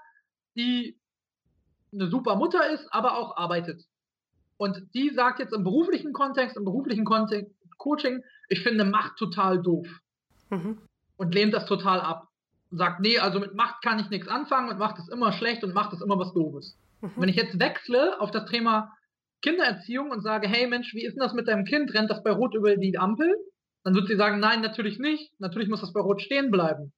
die 0.57 0.99
eine 1.93 2.09
super 2.09 2.37
Mutter 2.37 2.71
ist, 2.71 2.87
aber 2.93 3.19
auch 3.19 3.37
arbeitet. 3.37 3.85
Und 4.57 4.83
die 4.95 5.11
sagt 5.11 5.39
jetzt 5.39 5.53
im 5.53 5.65
beruflichen 5.65 6.13
Kontext, 6.13 6.57
im 6.57 6.65
beruflichen 6.65 7.05
Kontext, 7.05 7.53
Coaching, 7.79 8.23
ich 8.49 8.63
finde 8.63 8.85
Macht 8.85 9.17
total 9.17 9.63
doof. 9.63 9.87
Mhm. 10.51 10.79
Und 11.17 11.35
lehnt 11.35 11.55
das 11.55 11.67
total 11.67 12.01
ab. 12.01 12.29
Und 12.71 12.79
sagt, 12.79 13.01
nee, 13.01 13.19
also 13.19 13.39
mit 13.39 13.55
Macht 13.55 13.83
kann 13.83 13.99
ich 13.99 14.11
nichts 14.11 14.29
anfangen 14.29 14.71
und 14.71 14.79
Macht 14.79 14.99
ist 14.99 15.11
immer 15.11 15.33
schlecht 15.33 15.63
und 15.63 15.75
Macht 15.75 15.93
ist 15.93 16.03
immer 16.03 16.19
was 16.19 16.33
Doofes. 16.33 16.77
Mhm. 17.01 17.13
Wenn 17.17 17.29
ich 17.29 17.37
jetzt 17.37 17.59
wechsle 17.61 18.21
auf 18.21 18.31
das 18.31 18.49
Thema 18.51 18.93
Kindererziehung 19.43 20.11
und 20.11 20.23
sage, 20.23 20.49
hey 20.49 20.67
Mensch, 20.67 20.95
wie 20.95 21.05
ist 21.05 21.15
denn 21.15 21.23
das 21.23 21.35
mit 21.35 21.49
deinem 21.49 21.65
Kind? 21.65 21.93
Rennt 21.95 22.11
das 22.11 22.23
bei 22.23 22.31
Rot 22.31 22.55
über 22.55 22.77
die 22.77 22.99
Ampel? 22.99 23.35
Dann 23.85 23.95
wird 23.95 24.09
sie 24.09 24.17
sagen, 24.17 24.41
nein, 24.41 24.63
natürlich 24.63 24.99
nicht. 24.99 25.39
Natürlich 25.39 25.69
muss 25.69 25.81
das 25.81 25.93
bei 25.93 26.01
Rot 26.01 26.23
stehen 26.23 26.51
bleiben. 26.51 26.93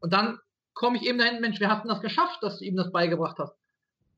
Und 0.00 0.12
dann 0.12 0.38
komme 0.74 0.96
ich 0.96 1.06
eben 1.06 1.18
dahin, 1.18 1.40
Mensch, 1.40 1.60
wie 1.60 1.66
hast 1.66 1.84
du 1.84 1.88
das 1.88 2.00
geschafft, 2.00 2.42
dass 2.42 2.58
du 2.58 2.64
ihm 2.64 2.76
das 2.76 2.92
beigebracht 2.92 3.38
hast? 3.38 3.54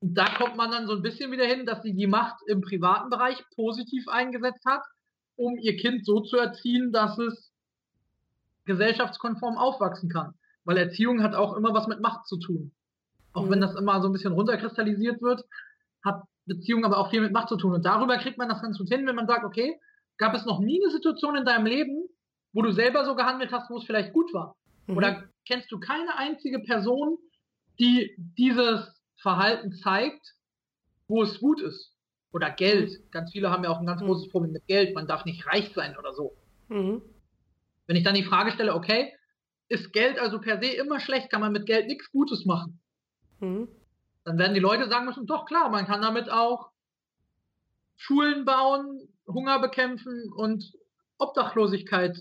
Und 0.01 0.15
da 0.15 0.27
kommt 0.35 0.57
man 0.57 0.71
dann 0.71 0.87
so 0.87 0.95
ein 0.95 1.03
bisschen 1.03 1.31
wieder 1.31 1.45
hin, 1.45 1.67
dass 1.67 1.83
sie 1.83 1.95
die 1.95 2.07
Macht 2.07 2.37
im 2.47 2.61
privaten 2.61 3.11
Bereich 3.11 3.43
positiv 3.55 4.09
eingesetzt 4.09 4.65
hat, 4.67 4.83
um 5.37 5.57
ihr 5.59 5.77
Kind 5.77 6.05
so 6.07 6.21
zu 6.21 6.37
erziehen, 6.37 6.93
dass 6.93 7.19
es 7.19 7.51
gesellschaftskonform 8.65 9.57
aufwachsen 9.57 10.11
kann. 10.11 10.35
Weil 10.65 10.79
Erziehung 10.79 11.23
hat 11.23 11.35
auch 11.35 11.57
immer 11.57 11.75
was 11.75 11.87
mit 11.87 12.01
Macht 12.01 12.27
zu 12.27 12.39
tun. 12.39 12.73
Auch 13.33 13.47
mhm. 13.47 13.51
wenn 13.51 13.61
das 13.61 13.75
immer 13.75 14.01
so 14.01 14.09
ein 14.09 14.13
bisschen 14.13 14.33
runterkristallisiert 14.33 15.23
wird, 15.23 15.45
hat 16.05 16.23
Beziehung 16.47 16.85
aber 16.85 16.99
auch 16.99 17.11
viel 17.11 17.21
mit 17.21 17.33
Macht 17.33 17.49
zu 17.49 17.57
tun. 17.57 17.75
Und 17.75 17.85
darüber 17.85 18.19
kriegt 18.19 18.39
man 18.39 18.49
das 18.49 18.63
ganz 18.63 18.79
gut 18.79 18.89
hin, 18.89 19.07
wenn 19.07 19.17
man 19.17 19.27
sagt, 19.27 19.45
okay, 19.45 19.79
gab 20.19 20.35
es 20.35 20.45
noch 20.45 20.61
nie 20.61 20.83
eine 20.83 20.93
Situation 20.93 21.37
in 21.37 21.45
deinem 21.45 21.67
Leben, 21.67 22.09
wo 22.53 22.63
du 22.63 22.73
selber 22.73 23.05
so 23.05 23.15
gehandelt 23.15 23.53
hast, 23.53 23.71
wo 23.71 23.79
es 23.79 23.85
vielleicht 23.85 24.13
gut 24.13 24.33
war? 24.35 24.57
Mhm. 24.87 24.97
Oder 24.97 25.30
kennst 25.47 25.71
du 25.73 25.79
keine 25.79 26.17
einzige 26.17 26.61
Person, 26.61 27.19
die 27.79 28.15
dieses 28.39 29.01
Verhalten 29.21 29.73
zeigt, 29.73 30.35
wo 31.09 31.23
es 31.23 31.41
gut 31.41 31.61
ist? 31.61 31.97
Oder 32.33 32.51
Geld. 32.51 33.11
Ganz 33.11 33.33
viele 33.33 33.51
haben 33.51 33.65
ja 33.65 33.71
auch 33.71 33.81
ein 33.81 33.87
ganz 33.87 34.01
mhm. 34.01 34.07
großes 34.07 34.29
Problem 34.29 34.53
mit 34.53 34.67
Geld. 34.67 34.95
Man 34.95 35.07
darf 35.07 35.25
nicht 35.25 35.47
reich 35.47 35.73
sein 35.75 35.97
oder 35.99 36.13
so. 36.13 36.37
Mhm. 36.69 37.03
Wenn 37.87 37.97
ich 37.97 38.05
dann 38.05 38.15
die 38.15 38.23
Frage 38.23 38.53
stelle, 38.53 38.75
okay, 38.75 39.13
ist 39.69 39.93
Geld 39.93 40.19
also 40.19 40.41
per 40.41 40.63
se 40.63 40.69
immer 40.69 41.01
schlecht? 41.01 41.31
Kann 41.31 41.41
man 41.41 41.53
mit 41.53 41.67
Geld 41.67 41.87
nichts 41.87 42.11
Gutes 42.13 42.45
machen? 42.45 42.81
Mhm 43.41 43.69
dann 44.25 44.39
werden 44.39 44.55
die 44.55 44.61
Leute 44.61 44.89
sagen 44.89 45.07
müssen, 45.07 45.27
doch 45.27 45.47
klar, 45.47 45.71
man 45.71 45.87
kann 45.87 46.03
damit 46.03 46.31
auch 46.31 46.71
Schulen 47.97 48.45
bauen, 48.45 49.09
Hunger 49.27 49.59
bekämpfen 49.59 50.33
und 50.33 50.73
Obdachlosigkeit 51.19 52.17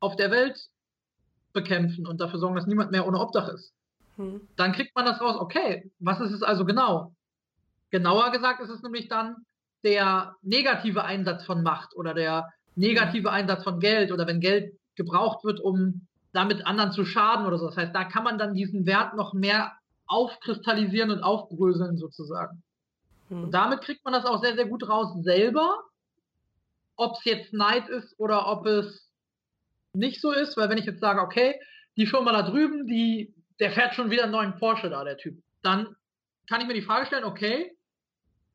auf 0.00 0.16
der 0.16 0.30
Welt 0.30 0.58
bekämpfen 1.58 2.06
und 2.06 2.20
dafür 2.20 2.38
sorgen, 2.38 2.56
dass 2.56 2.66
niemand 2.66 2.90
mehr 2.90 3.06
ohne 3.06 3.18
Obdach 3.18 3.48
ist. 3.48 3.72
Hm. 4.16 4.40
Dann 4.56 4.72
kriegt 4.72 4.94
man 4.94 5.06
das 5.06 5.20
raus, 5.20 5.36
okay, 5.38 5.90
was 5.98 6.20
ist 6.20 6.32
es 6.32 6.42
also 6.42 6.64
genau? 6.64 7.12
Genauer 7.90 8.30
gesagt 8.30 8.60
ist 8.60 8.70
es 8.70 8.82
nämlich 8.82 9.08
dann 9.08 9.36
der 9.84 10.34
negative 10.42 11.04
Einsatz 11.04 11.44
von 11.44 11.62
Macht 11.62 11.96
oder 11.96 12.14
der 12.14 12.48
negative 12.74 13.30
Einsatz 13.30 13.64
von 13.64 13.80
Geld 13.80 14.12
oder 14.12 14.26
wenn 14.26 14.40
Geld 14.40 14.78
gebraucht 14.96 15.44
wird, 15.44 15.60
um 15.60 16.06
damit 16.32 16.66
anderen 16.66 16.92
zu 16.92 17.04
schaden 17.04 17.46
oder 17.46 17.58
so. 17.58 17.66
Das 17.66 17.76
heißt, 17.76 17.94
da 17.94 18.04
kann 18.04 18.24
man 18.24 18.38
dann 18.38 18.54
diesen 18.54 18.86
Wert 18.86 19.14
noch 19.14 19.32
mehr 19.32 19.72
aufkristallisieren 20.06 21.10
und 21.10 21.22
aufbröseln 21.22 21.96
sozusagen. 21.96 22.62
Hm. 23.28 23.44
Und 23.44 23.50
damit 23.52 23.82
kriegt 23.82 24.04
man 24.04 24.14
das 24.14 24.26
auch 24.26 24.42
sehr, 24.42 24.54
sehr 24.54 24.66
gut 24.66 24.88
raus 24.88 25.14
selber, 25.22 25.82
ob 26.96 27.16
es 27.18 27.24
jetzt 27.24 27.52
Neid 27.52 27.88
ist 27.88 28.18
oder 28.18 28.48
ob 28.48 28.66
es 28.66 29.07
nicht 29.94 30.20
so 30.20 30.32
ist, 30.32 30.56
weil 30.56 30.68
wenn 30.68 30.78
ich 30.78 30.86
jetzt 30.86 31.00
sage, 31.00 31.20
okay, 31.20 31.58
die 31.96 32.06
Firma 32.06 32.32
da 32.32 32.42
drüben, 32.42 32.86
die, 32.86 33.34
der 33.60 33.72
fährt 33.72 33.94
schon 33.94 34.10
wieder 34.10 34.24
einen 34.24 34.32
neuen 34.32 34.56
Porsche 34.56 34.90
da, 34.90 35.04
der 35.04 35.16
Typ, 35.16 35.42
dann 35.62 35.94
kann 36.48 36.60
ich 36.60 36.66
mir 36.66 36.74
die 36.74 36.82
Frage 36.82 37.06
stellen, 37.06 37.24
okay, 37.24 37.76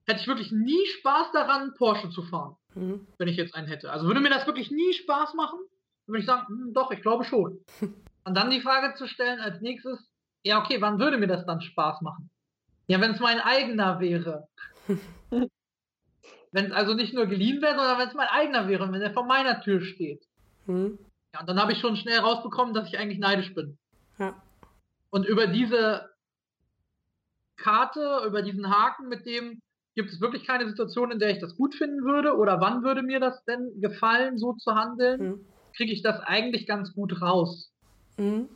hätte 0.06 0.20
ich 0.22 0.28
wirklich 0.28 0.52
nie 0.52 0.86
Spaß 1.00 1.32
daran, 1.34 1.74
Porsche 1.78 2.10
zu 2.10 2.24
fahren, 2.24 2.56
mhm. 2.76 3.08
wenn 3.18 3.28
ich 3.28 3.38
jetzt 3.38 3.56
einen 3.56 3.68
hätte. 3.68 3.92
Also 3.92 4.08
würde 4.08 4.20
mir 4.20 4.30
das 4.30 4.48
wirklich 4.48 4.72
nie 4.72 4.94
Spaß 4.94 5.34
machen, 5.36 5.60
dann 6.06 6.14
würde 6.14 6.20
ich 6.20 6.26
sagen, 6.26 6.48
hm, 6.48 6.74
doch, 6.74 6.92
ich 6.92 7.02
glaube 7.02 7.24
schon. 7.24 7.60
Und 8.26 8.36
dann 8.36 8.52
die 8.52 8.62
Frage 8.62 8.96
zu 8.96 9.08
stellen 9.08 9.40
als 9.40 9.62
nächstes, 9.62 10.10
ja, 10.44 10.60
okay, 10.60 10.80
wann 10.80 11.00
würde 11.00 11.18
mir 11.18 11.28
das 11.28 11.46
dann 11.46 11.62
Spaß 11.62 12.02
machen? 12.02 12.30
Ja, 12.88 13.00
wenn 13.02 13.12
es 13.12 13.20
mein 13.20 13.40
eigener 13.40 14.00
wäre. 14.00 14.48
wenn 16.52 16.66
es 16.66 16.72
also 16.72 16.94
nicht 16.94 17.14
nur 17.14 17.28
geliehen 17.28 17.62
wäre, 17.62 17.76
sondern 17.76 17.98
wenn 17.98 18.10
es 18.10 18.14
mein 18.14 18.28
eigener 18.28 18.68
wäre, 18.68 18.92
wenn 18.92 19.02
er 19.02 19.14
vor 19.14 19.26
meiner 19.26 19.62
Tür 19.62 19.82
steht. 19.82 20.24
Hm. 20.66 20.98
Ja, 21.34 21.42
und 21.42 21.50
dann 21.50 21.60
habe 21.60 21.72
ich 21.72 21.80
schon 21.80 21.96
schnell 21.96 22.20
rausbekommen, 22.20 22.74
dass 22.74 22.88
ich 22.88 22.98
eigentlich 22.98 23.20
neidisch 23.20 23.54
bin. 23.54 23.78
Ja. 24.20 24.42
Und 25.10 25.26
über 25.26 25.48
diese 25.48 26.10
Karte, 27.58 28.22
über 28.26 28.42
diesen 28.42 28.70
Haken, 28.70 29.08
mit 29.08 29.26
dem 29.26 29.62
gibt 29.96 30.12
es 30.12 30.22
wirklich 30.22 30.46
keine 30.46 30.68
Situation, 30.68 31.12
in 31.12 31.20
der 31.20 31.30
ich 31.30 31.40
das 31.40 31.56
gut 31.56 31.76
finden 31.76 32.04
würde 32.04 32.36
oder 32.36 32.60
wann 32.60 32.84
würde 32.84 33.04
mir 33.04 33.20
das 33.20 33.44
denn 33.46 33.80
gefallen, 33.80 34.38
so 34.38 34.54
zu 34.54 34.74
handeln, 34.74 35.20
hm. 35.20 35.46
kriege 35.76 35.92
ich 35.92 36.02
das 36.02 36.20
eigentlich 36.20 36.66
ganz 36.68 36.94
gut 36.94 37.22
raus. 37.22 37.72
Hm. 38.18 38.50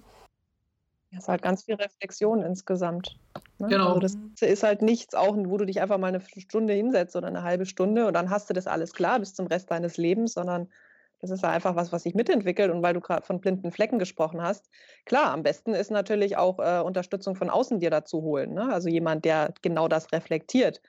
Das 1.12 1.24
ist 1.24 1.30
halt 1.30 1.42
ganz 1.42 1.63
viel 1.63 1.76
Reflexion 1.76 2.42
insgesamt. 2.42 3.18
Ne? 3.60 3.68
Genau. 3.70 3.94
Also 3.94 4.00
das 4.02 4.42
ist 4.42 4.63
halt 4.63 4.82
nichts, 4.82 5.16
auch 5.16 5.36
wo 5.38 5.58
du 5.58 5.66
dich 5.66 5.82
einfach 5.82 5.98
mal 5.98 6.08
eine 6.08 6.22
Stunde 6.22 6.74
hinsetzt 6.74 7.16
oder 7.16 7.28
eine 7.28 7.44
halbe 7.44 7.66
Stunde 7.66 8.08
und 8.08 8.13
dann 8.13 8.30
hast 8.30 8.50
du 8.50 8.54
das 8.54 8.68
alles 8.68 8.94
klar 8.94 9.20
bis 9.20 9.34
zum 9.34 9.48
Rest 9.48 9.72
deines 9.72 9.98
Lebens, 9.98 10.34
sondern 10.34 10.68
das 11.20 11.32
ist 11.32 11.44
einfach 11.44 11.76
was, 11.76 11.92
was 11.92 12.04
sich 12.04 12.14
mitentwickelt. 12.14 12.72
Und 12.72 12.84
weil 12.84 12.94
du 12.94 13.02
gerade 13.02 13.26
von 13.26 13.40
blinden 13.40 13.72
Flecken 13.72 14.00
gesprochen 14.00 14.42
hast, 14.42 14.70
klar, 15.06 15.32
am 15.32 15.44
besten 15.44 15.74
ist 15.74 15.92
natürlich 15.92 16.38
auch 16.38 16.60
äh, 16.60 16.82
Unterstützung 16.82 17.36
von 17.36 17.50
außen 17.50 17.80
dir 17.80 17.90
dazu 17.90 18.22
holen. 18.22 18.54
Ne? 18.54 18.72
Also 18.72 18.90
jemand, 18.90 19.26
der 19.26 19.54
genau 19.62 19.88
das 19.88 20.12
reflektiert. 20.12 20.82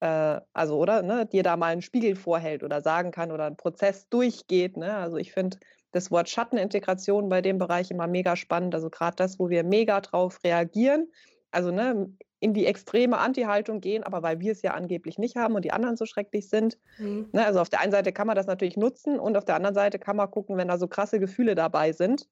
Äh, 0.00 0.40
also, 0.52 0.78
oder, 0.78 1.02
ne, 1.02 1.26
dir 1.26 1.42
da 1.42 1.56
mal 1.56 1.72
einen 1.72 1.82
Spiegel 1.82 2.14
vorhält 2.14 2.62
oder 2.62 2.80
sagen 2.80 3.10
kann 3.10 3.32
oder 3.32 3.46
einen 3.46 3.56
Prozess 3.56 4.08
durchgeht. 4.08 4.76
Ne? 4.76 4.94
Also 4.94 5.16
ich 5.16 5.32
finde, 5.32 5.58
das 5.90 6.10
Wort 6.10 6.28
Schattenintegration 6.28 7.28
bei 7.28 7.40
dem 7.40 7.58
Bereich 7.58 7.90
immer 7.90 8.06
mega 8.06 8.36
spannend. 8.36 8.74
Also 8.74 8.90
gerade 8.90 9.16
das, 9.16 9.38
wo 9.38 9.48
wir 9.48 9.64
mega 9.64 10.00
drauf 10.00 10.38
reagieren, 10.44 11.10
also 11.50 11.70
ne, 11.70 12.08
in 12.44 12.52
die 12.52 12.66
extreme 12.66 13.16
Anti-Haltung 13.16 13.80
gehen, 13.80 14.04
aber 14.04 14.22
weil 14.22 14.38
wir 14.38 14.52
es 14.52 14.60
ja 14.60 14.74
angeblich 14.74 15.16
nicht 15.16 15.34
haben 15.34 15.54
und 15.54 15.64
die 15.64 15.72
anderen 15.72 15.96
so 15.96 16.04
schrecklich 16.04 16.50
sind. 16.50 16.76
Mhm. 16.98 17.30
Ne, 17.32 17.46
also 17.46 17.58
auf 17.58 17.70
der 17.70 17.80
einen 17.80 17.90
Seite 17.90 18.12
kann 18.12 18.26
man 18.26 18.36
das 18.36 18.46
natürlich 18.46 18.76
nutzen 18.76 19.18
und 19.18 19.38
auf 19.38 19.46
der 19.46 19.54
anderen 19.56 19.74
Seite 19.74 19.98
kann 19.98 20.14
man 20.14 20.30
gucken, 20.30 20.58
wenn 20.58 20.68
da 20.68 20.76
so 20.76 20.86
krasse 20.86 21.18
Gefühle 21.18 21.54
dabei 21.54 21.92
sind, 21.92 22.28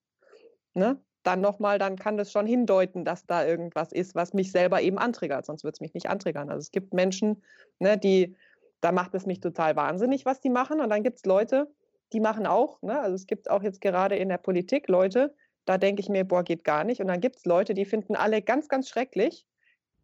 ne, 0.75 1.01
dann 1.23 1.41
nochmal, 1.41 1.79
dann 1.79 1.97
kann 1.97 2.15
das 2.15 2.31
schon 2.31 2.45
hindeuten, 2.45 3.05
dass 3.05 3.25
da 3.25 3.43
irgendwas 3.43 3.91
ist, 3.91 4.13
was 4.13 4.35
mich 4.35 4.51
selber 4.51 4.83
eben 4.83 4.99
antriggert, 4.99 5.47
sonst 5.47 5.63
würde 5.63 5.73
es 5.73 5.81
mich 5.81 5.95
nicht 5.95 6.11
antriggern. 6.11 6.51
Also 6.51 6.59
es 6.59 6.69
gibt 6.69 6.93
Menschen, 6.93 7.41
ne, 7.79 7.97
die, 7.97 8.35
da 8.81 8.91
macht 8.91 9.15
es 9.15 9.25
mich 9.25 9.39
total 9.39 9.75
wahnsinnig, 9.75 10.25
was 10.25 10.41
die 10.41 10.51
machen 10.51 10.79
und 10.79 10.91
dann 10.91 11.01
gibt 11.01 11.17
es 11.17 11.25
Leute, 11.25 11.73
die 12.11 12.19
machen 12.19 12.45
auch, 12.45 12.83
ne? 12.83 12.99
also 12.99 13.15
es 13.15 13.25
gibt 13.25 13.49
auch 13.49 13.63
jetzt 13.63 13.81
gerade 13.81 14.15
in 14.15 14.29
der 14.29 14.37
Politik 14.37 14.89
Leute, 14.89 15.33
da 15.65 15.79
denke 15.79 16.01
ich 16.01 16.09
mir, 16.09 16.23
boah, 16.23 16.43
geht 16.43 16.63
gar 16.63 16.83
nicht. 16.83 17.01
Und 17.01 17.07
dann 17.07 17.19
gibt 17.21 17.37
es 17.37 17.45
Leute, 17.45 17.73
die 17.73 17.85
finden 17.85 18.15
alle 18.15 18.43
ganz, 18.43 18.67
ganz 18.67 18.89
schrecklich. 18.89 19.47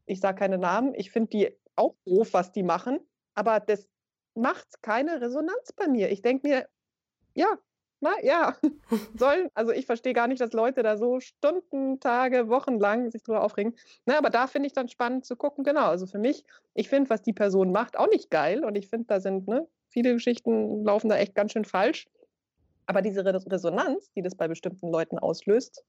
Ich 0.09 0.19
sage 0.19 0.39
keine 0.39 0.57
Namen, 0.57 0.93
ich 0.95 1.11
finde 1.11 1.29
die 1.29 1.57
auch 1.75 1.95
doof, 2.05 2.29
was 2.33 2.51
die 2.51 2.63
machen, 2.63 2.99
aber 3.33 3.59
das 3.59 3.87
macht 4.35 4.81
keine 4.81 5.21
Resonanz 5.21 5.73
bei 5.75 5.87
mir. 5.87 6.09
Ich 6.11 6.21
denke 6.21 6.47
mir, 6.47 6.67
ja, 7.33 7.57
na 8.01 8.11
ja, 8.23 8.55
sollen, 9.17 9.49
also 9.53 9.71
ich 9.71 9.85
verstehe 9.85 10.13
gar 10.13 10.27
nicht, 10.27 10.41
dass 10.41 10.53
Leute 10.53 10.83
da 10.83 10.97
so 10.97 11.19
Stunden, 11.19 11.99
Tage, 11.99 12.47
Wochen 12.47 12.79
lang 12.79 13.11
sich 13.11 13.23
drüber 13.23 13.43
aufregen. 13.43 13.75
Na, 14.05 14.17
aber 14.17 14.29
da 14.29 14.47
finde 14.47 14.67
ich 14.67 14.73
dann 14.73 14.87
spannend 14.87 15.25
zu 15.25 15.35
gucken, 15.35 15.63
genau. 15.63 15.87
Also 15.87 16.07
für 16.07 16.19
mich, 16.19 16.45
ich 16.73 16.89
finde, 16.89 17.09
was 17.09 17.21
die 17.21 17.33
Person 17.33 17.71
macht, 17.71 17.97
auch 17.97 18.09
nicht 18.09 18.29
geil. 18.29 18.63
Und 18.63 18.75
ich 18.75 18.87
finde, 18.87 19.07
da 19.07 19.19
sind 19.19 19.47
ne, 19.47 19.67
viele 19.89 20.13
Geschichten 20.13 20.83
laufen 20.85 21.09
da 21.09 21.17
echt 21.17 21.35
ganz 21.35 21.51
schön 21.51 21.65
falsch. 21.65 22.07
Aber 22.85 23.01
diese 23.01 23.23
Resonanz, 23.25 24.11
die 24.13 24.21
das 24.21 24.35
bei 24.35 24.47
bestimmten 24.47 24.89
Leuten 24.89 25.19
auslöst, 25.19 25.83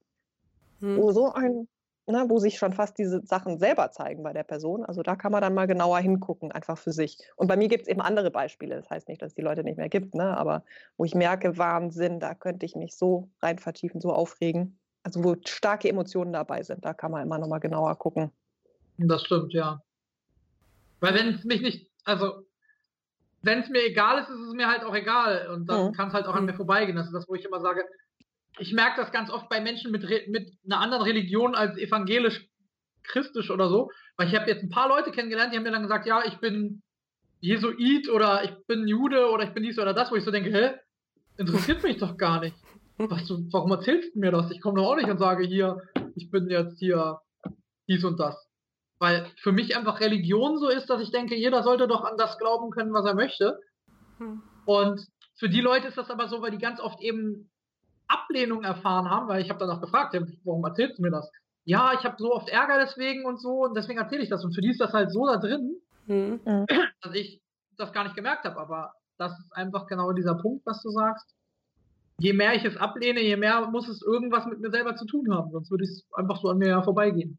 hm. 0.80 0.98
wo 0.98 1.12
so 1.12 1.33
ein, 1.33 1.68
ne, 2.11 2.27
wo 2.29 2.38
sich 2.38 2.59
schon 2.59 2.73
fast 2.73 2.99
diese 2.99 3.25
Sachen 3.27 3.59
selber 3.59 3.90
zeigen 3.90 4.23
bei 4.23 4.33
der 4.33 4.42
Person, 4.42 4.85
also 4.85 5.03
da 5.03 5.16
kann 5.16 5.33
man 5.33 5.42
dann 5.42 5.55
mal 5.55 5.66
genauer 5.66 5.99
hingucken, 5.99 6.53
einfach 6.53 6.79
für 6.79 6.92
sich. 6.92 7.18
Und 7.37 7.49
bei 7.49 7.57
mir 7.57 7.68
gibt 7.68 7.83
es 7.83 7.88
eben 7.88 8.01
andere 8.01 8.31
Beispiele. 8.31 8.77
Das 8.77 8.90
heißt 8.90 9.09
nicht, 9.09 9.23
dass 9.23 9.33
es 9.33 9.35
die 9.35 9.42
Leute 9.42 9.64
nicht 9.64 9.77
mehr 9.77 9.88
gibt, 9.88 10.14
ne? 10.14 10.37
aber 10.37 10.64
wo 10.96 11.05
ich 11.05 11.14
merke, 11.14 11.59
Wahnsinn, 11.59 12.20
da 12.20 12.35
könnte 12.35 12.66
ich 12.66 12.77
mich 12.77 12.96
so 12.96 13.29
rein 13.42 13.59
vertiefen, 13.59 14.01
so 14.01 14.12
aufregen. 14.12 14.79
Also 15.03 15.25
wo 15.25 15.37
starke 15.46 15.88
Emotionen 15.88 16.33
dabei 16.33 16.62
sind, 16.62 16.85
da 16.85 16.92
kann 16.92 17.11
man 17.11 17.23
immer 17.23 17.38
noch 17.38 17.49
mal 17.49 17.59
genauer 17.59 17.96
gucken. 17.96 18.31
Das 18.99 19.25
stimmt, 19.25 19.53
ja. 19.53 19.81
Weil 21.01 21.14
wenn 21.14 21.35
es 21.35 21.44
mich 21.44 21.62
nicht, 21.62 21.90
also 22.05 22.44
wenn 23.42 23.61
es 23.61 23.68
mir 23.70 23.85
egal 23.85 24.20
ist, 24.20 24.29
ist 24.29 24.49
es 24.49 24.53
mir 24.53 24.68
halt 24.68 24.85
auch 24.85 24.94
egal. 24.94 25.49
Und 25.49 25.66
dann 25.66 25.87
mhm. 25.87 25.92
kann 25.92 26.09
es 26.09 26.14
halt 26.14 26.27
auch 26.27 26.35
an 26.35 26.44
mir 26.44 26.55
vorbeigehen. 26.55 26.96
Das 26.96 27.07
ist 27.07 27.14
das, 27.14 27.29
wo 27.29 27.35
ich 27.35 27.44
immer 27.44 27.61
sage, 27.61 27.85
ich 28.59 28.73
merke 28.73 29.01
das 29.01 29.13
ganz 29.13 29.31
oft 29.31 29.49
bei 29.49 29.61
Menschen 29.61 29.91
mit, 29.91 30.03
mit 30.29 30.53
einer 30.65 30.81
anderen 30.81 31.03
Religion 31.03 31.55
als 31.55 31.79
evangelisch, 31.79 32.47
christisch 33.03 33.51
oder 33.51 33.69
so. 33.69 33.91
Weil 34.17 34.29
ich 34.29 34.35
habe 34.35 34.51
jetzt 34.51 34.63
ein 34.63 34.71
paar 34.71 34.89
Leute 34.89 35.13
kennengelernt, 35.13 35.53
die 35.53 35.57
haben 35.57 35.65
mir 35.65 35.73
dann 35.73 35.83
gesagt, 35.83 36.07
ja, 36.07 36.23
ich 36.27 36.39
bin 36.39 36.83
Jesuit 37.41 38.09
oder 38.11 38.45
ich 38.45 38.53
bin 38.67 38.87
Jude 38.87 39.31
oder 39.31 39.45
ich 39.45 39.55
bin 39.55 39.63
dies 39.63 39.79
oder 39.79 39.95
das, 39.95 40.11
wo 40.11 40.17
ich 40.17 40.25
so 40.25 40.31
denke, 40.31 40.53
hä, 40.53 40.75
interessiert 41.39 41.83
mich 41.83 41.97
doch 41.97 42.17
gar 42.17 42.41
nicht. 42.41 42.57
Was 42.99 43.27
du, 43.27 43.49
warum 43.51 43.71
erzählst 43.71 44.15
du 44.15 44.21
mir 44.21 44.31
das? 44.31 44.51
Ich 44.51 44.61
komme 44.61 44.79
doch 44.79 44.91
auch 44.91 44.97
nicht 44.97 45.09
und 45.09 45.19
sage 45.19 45.47
hier, 45.47 45.81
ich 46.15 46.31
bin 46.31 46.51
jetzt 46.51 46.79
hier 46.79 47.21
dies 47.89 48.05
und 48.05 48.21
das. 48.21 48.47
Weil 48.99 49.27
für 49.41 49.53
mich 49.53 49.75
einfach 49.75 50.01
Religion 50.01 50.59
so 50.59 50.69
ist, 50.69 50.91
dass 50.91 51.01
ich 51.01 51.11
denke, 51.11 51.35
jeder 51.35 51.63
sollte 51.63 51.89
doch 51.89 52.05
an 52.05 52.19
das 52.19 52.39
glauben 52.39 52.71
können, 52.71 52.93
was 52.93 53.07
er 53.07 53.15
möchte. 53.15 53.59
Hm. 54.19 54.43
Und 54.67 55.07
für 55.39 55.49
die 55.49 55.63
Leute 55.63 55.89
ist 55.89 55.97
das 55.97 56.11
aber 56.11 56.29
so, 56.29 56.43
weil 56.43 56.51
die 56.51 56.59
ganz 56.59 56.79
oft 56.81 57.01
eben 57.01 57.50
Ablehnung 58.11 58.64
erfahren 58.64 59.09
haben, 59.09 59.29
weil 59.29 59.40
ich 59.40 59.51
habe 59.51 59.61
dann 59.61 59.70
auch 59.70 59.81
gefragt, 59.81 60.16
warum 60.44 60.64
erzählst 60.64 60.99
du 60.99 61.03
mir 61.03 61.11
das? 61.11 61.31
Ja, 61.64 61.92
ich 61.92 62.05
habe 62.05 62.16
so 62.18 62.35
oft 62.35 62.49
Ärger 62.49 62.79
deswegen 62.79 63.25
und 63.25 63.40
so 63.40 63.64
und 63.64 63.77
deswegen 63.77 63.99
erzähle 63.99 64.23
ich 64.23 64.29
das. 64.29 64.44
Und 64.44 64.55
für 64.55 64.61
die 64.61 64.70
ist 64.70 64.81
das 64.81 64.92
halt 64.92 65.12
so 65.12 65.27
da 65.27 65.37
drin, 65.37 65.77
mhm. 66.07 66.40
dass 67.03 67.14
ich 67.14 67.40
das 67.77 67.92
gar 67.92 68.05
nicht 68.05 68.16
gemerkt 68.16 68.44
habe. 68.44 68.59
Aber 68.59 68.92
das 69.18 69.38
ist 69.38 69.53
einfach 69.53 69.87
genau 69.87 70.12
dieser 70.12 70.35
Punkt, 70.35 70.66
was 70.66 70.83
du 70.83 70.90
sagst. 70.90 71.35
Je 72.18 72.33
mehr 72.33 72.55
ich 72.55 72.64
es 72.64 72.77
ablehne, 72.77 73.20
je 73.20 73.37
mehr 73.37 73.66
muss 73.70 73.88
es 73.88 74.03
irgendwas 74.03 74.46
mit 74.46 74.61
mir 74.61 74.70
selber 74.70 74.96
zu 74.96 75.07
tun 75.07 75.35
haben. 75.35 75.51
Sonst 75.53 75.70
würde 75.70 75.85
es 75.85 76.05
einfach 76.14 76.40
so 76.40 76.49
an 76.49 76.59
mir 76.59 76.83
vorbeigehen. 76.83 77.38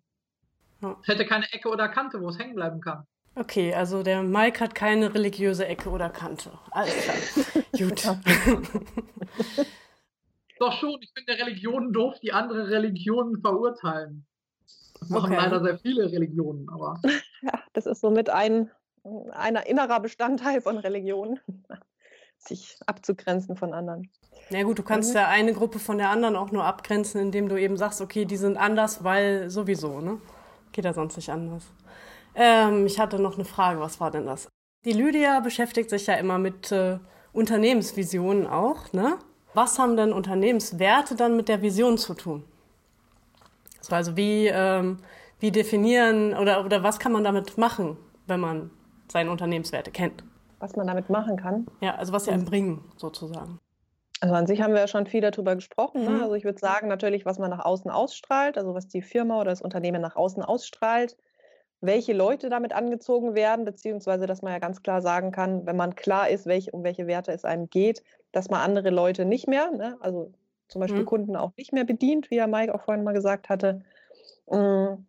Ja. 0.81 0.97
Es 1.01 1.07
hätte 1.07 1.25
keine 1.25 1.51
Ecke 1.51 1.69
oder 1.69 1.89
Kante, 1.89 2.19
wo 2.21 2.29
es 2.29 2.39
hängen 2.39 2.55
bleiben 2.55 2.81
kann. 2.81 3.05
Okay, 3.36 3.73
also 3.73 4.03
der 4.03 4.23
Mike 4.23 4.60
hat 4.60 4.75
keine 4.75 5.13
religiöse 5.13 5.65
Ecke 5.65 5.89
oder 5.89 6.10
Kante. 6.10 6.51
Alles 6.71 6.95
klar. 6.95 7.65
Gut. 7.77 8.03
Doch 10.62 10.74
schon, 10.74 11.02
ich 11.02 11.12
finde 11.12 11.43
Religionen 11.43 11.91
doof, 11.91 12.19
die 12.21 12.32
andere 12.32 12.69
Religionen 12.69 13.41
verurteilen. 13.41 14.28
Das 15.00 15.10
machen 15.10 15.34
okay. 15.34 15.41
leider 15.41 15.63
sehr 15.63 15.80
viele 15.80 16.12
Religionen, 16.12 16.69
aber. 16.69 17.02
Ja, 17.41 17.60
das 17.74 17.88
ist 17.88 18.02
somit 18.02 18.30
ein, 18.30 18.69
ein 19.32 19.56
innerer 19.56 20.00
Bestandteil 20.00 20.62
von 20.62 20.78
Religionen, 20.78 21.39
sich 22.38 22.78
abzugrenzen 22.86 23.56
von 23.56 23.74
anderen. 23.74 24.12
Na 24.52 24.60
ja, 24.60 24.63
gut, 24.63 24.78
du 24.78 24.84
kannst 24.84 25.10
mhm. 25.10 25.15
ja 25.15 25.28
eine 25.30 25.54
Gruppe 25.54 25.80
von 25.80 25.97
der 25.97 26.12
anderen 26.12 26.36
auch 26.36 26.52
nur 26.52 26.63
abgrenzen, 26.63 27.19
indem 27.19 27.50
du 27.50 27.60
eben 27.60 27.78
sagst, 27.78 28.00
okay, 28.00 28.26
die 28.26 28.38
sind 28.38 28.58
anders, 28.58 29.04
weil 29.04 29.50
sowieso, 29.50 30.00
ne? 30.00 30.21
Geht 30.74 30.86
ja 30.86 30.93
sonst 30.93 31.15
nicht 31.15 31.32
anders. 31.32 31.63
Ähm, 32.36 32.86
ich 32.86 33.00
hatte 33.00 33.17
noch 33.17 33.34
eine 33.34 33.45
Frage, 33.45 33.80
was 33.80 34.00
war 34.00 34.12
denn 34.12 34.28
das? 34.28 34.47
Die 34.86 34.93
Lydia 34.93 35.39
beschäftigt 35.39 35.89
sich 35.89 36.06
ja 36.06 36.13
immer 36.13 36.38
mit 36.38 36.71
äh, 36.71 37.00
Unternehmensvisionen 37.34 38.45
auch, 38.45 38.93
ne? 38.93 39.17
Was 39.53 39.79
haben 39.79 39.97
denn 39.97 40.13
Unternehmenswerte 40.13 41.15
dann 41.15 41.35
mit 41.35 41.49
der 41.49 41.61
Vision 41.61 41.97
zu 41.97 42.13
tun? 42.13 42.43
Also 43.89 44.15
wie, 44.15 44.47
ähm, 44.47 44.99
wie 45.39 45.51
definieren 45.51 46.33
oder, 46.33 46.63
oder 46.63 46.83
was 46.83 46.99
kann 46.99 47.11
man 47.11 47.23
damit 47.23 47.57
machen, 47.57 47.97
wenn 48.27 48.39
man 48.39 48.69
seine 49.11 49.31
Unternehmenswerte 49.31 49.91
kennt? 49.91 50.23
Was 50.59 50.75
man 50.75 50.87
damit 50.87 51.09
machen 51.09 51.37
kann? 51.37 51.67
Ja, 51.81 51.95
also 51.95 52.13
was 52.13 52.25
sie 52.25 52.31
einem 52.31 52.45
bringen, 52.45 52.85
sozusagen. 52.95 53.59
Also 54.21 54.35
an 54.35 54.45
sich 54.45 54.61
haben 54.61 54.73
wir 54.73 54.81
ja 54.81 54.87
schon 54.87 55.07
viel 55.07 55.21
darüber 55.21 55.55
gesprochen. 55.55 56.03
Ne? 56.03 56.11
Mhm. 56.11 56.23
Also 56.23 56.35
ich 56.35 56.43
würde 56.43 56.59
sagen, 56.59 56.87
natürlich, 56.87 57.25
was 57.25 57.39
man 57.39 57.49
nach 57.49 57.65
außen 57.65 57.89
ausstrahlt, 57.89 58.57
also 58.57 58.75
was 58.75 58.87
die 58.87 59.01
Firma 59.01 59.41
oder 59.41 59.49
das 59.49 59.63
Unternehmen 59.63 60.01
nach 60.01 60.15
außen 60.15 60.43
ausstrahlt, 60.43 61.17
welche 61.81 62.13
Leute 62.13 62.49
damit 62.49 62.73
angezogen 62.73 63.33
werden, 63.33 63.65
beziehungsweise 63.65 64.27
dass 64.27 64.41
man 64.41 64.53
ja 64.53 64.59
ganz 64.59 64.83
klar 64.83 65.01
sagen 65.01 65.31
kann, 65.31 65.65
wenn 65.65 65.75
man 65.75 65.95
klar 65.95 66.29
ist, 66.29 66.45
welch, 66.45 66.73
um 66.73 66.83
welche 66.83 67.07
Werte 67.07 67.31
es 67.31 67.43
einem 67.43 67.69
geht, 67.69 68.03
dass 68.31 68.49
man 68.49 68.61
andere 68.61 68.91
Leute 68.91 69.25
nicht 69.25 69.47
mehr, 69.47 69.71
ne, 69.71 69.97
also 69.99 70.31
zum 70.67 70.79
Beispiel 70.79 71.01
mhm. 71.01 71.05
Kunden 71.05 71.35
auch 71.35 71.51
nicht 71.57 71.73
mehr 71.73 71.83
bedient, 71.83 72.31
wie 72.31 72.37
ja 72.37 72.47
Mike 72.47 72.73
auch 72.73 72.81
vorhin 72.81 73.03
mal 73.03 73.11
gesagt 73.11 73.49
hatte. 73.49 73.81
Mm. 74.49 75.05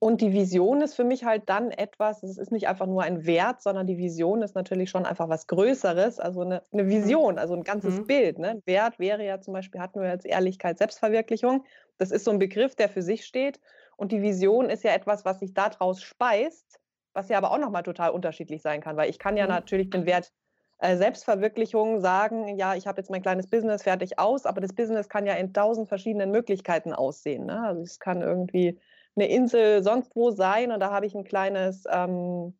Und 0.00 0.20
die 0.20 0.34
Vision 0.34 0.82
ist 0.82 0.94
für 0.94 1.04
mich 1.04 1.24
halt 1.24 1.48
dann 1.48 1.70
etwas, 1.70 2.22
es 2.22 2.36
ist 2.36 2.52
nicht 2.52 2.68
einfach 2.68 2.86
nur 2.86 3.02
ein 3.02 3.24
Wert, 3.24 3.62
sondern 3.62 3.86
die 3.86 3.96
Vision 3.96 4.42
ist 4.42 4.54
natürlich 4.54 4.90
schon 4.90 5.06
einfach 5.06 5.30
was 5.30 5.46
Größeres, 5.46 6.20
also 6.20 6.42
eine, 6.42 6.62
eine 6.70 6.84
mhm. 6.84 6.88
Vision, 6.90 7.38
also 7.38 7.54
ein 7.54 7.64
ganzes 7.64 8.00
mhm. 8.00 8.06
Bild. 8.06 8.38
Ne? 8.38 8.60
Wert 8.66 8.98
wäre 8.98 9.24
ja 9.24 9.40
zum 9.40 9.54
Beispiel, 9.54 9.80
hatten 9.80 10.02
wir 10.02 10.10
jetzt 10.10 10.26
Ehrlichkeit, 10.26 10.76
Selbstverwirklichung. 10.76 11.64
Das 11.96 12.10
ist 12.10 12.24
so 12.24 12.30
ein 12.30 12.38
Begriff, 12.38 12.74
der 12.74 12.90
für 12.90 13.00
sich 13.00 13.24
steht. 13.24 13.60
Und 13.98 14.12
die 14.12 14.22
Vision 14.22 14.70
ist 14.70 14.84
ja 14.84 14.92
etwas, 14.92 15.24
was 15.24 15.40
sich 15.40 15.54
daraus 15.54 16.00
speist, 16.00 16.78
was 17.14 17.28
ja 17.28 17.36
aber 17.36 17.50
auch 17.50 17.58
nochmal 17.58 17.82
total 17.82 18.10
unterschiedlich 18.10 18.62
sein 18.62 18.80
kann, 18.80 18.96
weil 18.96 19.10
ich 19.10 19.18
kann 19.18 19.36
ja 19.36 19.44
mhm. 19.44 19.50
natürlich 19.50 19.90
den 19.90 20.06
Wert 20.06 20.32
äh, 20.78 20.96
Selbstverwirklichung 20.96 22.00
sagen, 22.00 22.56
ja, 22.56 22.76
ich 22.76 22.86
habe 22.86 23.00
jetzt 23.00 23.10
mein 23.10 23.22
kleines 23.22 23.50
Business 23.50 23.82
fertig 23.82 24.20
aus, 24.20 24.46
aber 24.46 24.60
das 24.60 24.72
Business 24.72 25.08
kann 25.08 25.26
ja 25.26 25.34
in 25.34 25.52
tausend 25.52 25.88
verschiedenen 25.88 26.30
Möglichkeiten 26.30 26.92
aussehen. 26.92 27.46
Ne? 27.46 27.60
Also 27.60 27.82
es 27.82 27.98
kann 27.98 28.22
irgendwie 28.22 28.80
eine 29.16 29.26
Insel 29.26 29.82
sonst 29.82 30.14
wo 30.14 30.30
sein 30.30 30.70
und 30.70 30.78
da 30.78 30.92
habe 30.92 31.06
ich 31.06 31.16
ein 31.16 31.24
kleines 31.24 31.82
ähm, 31.90 32.56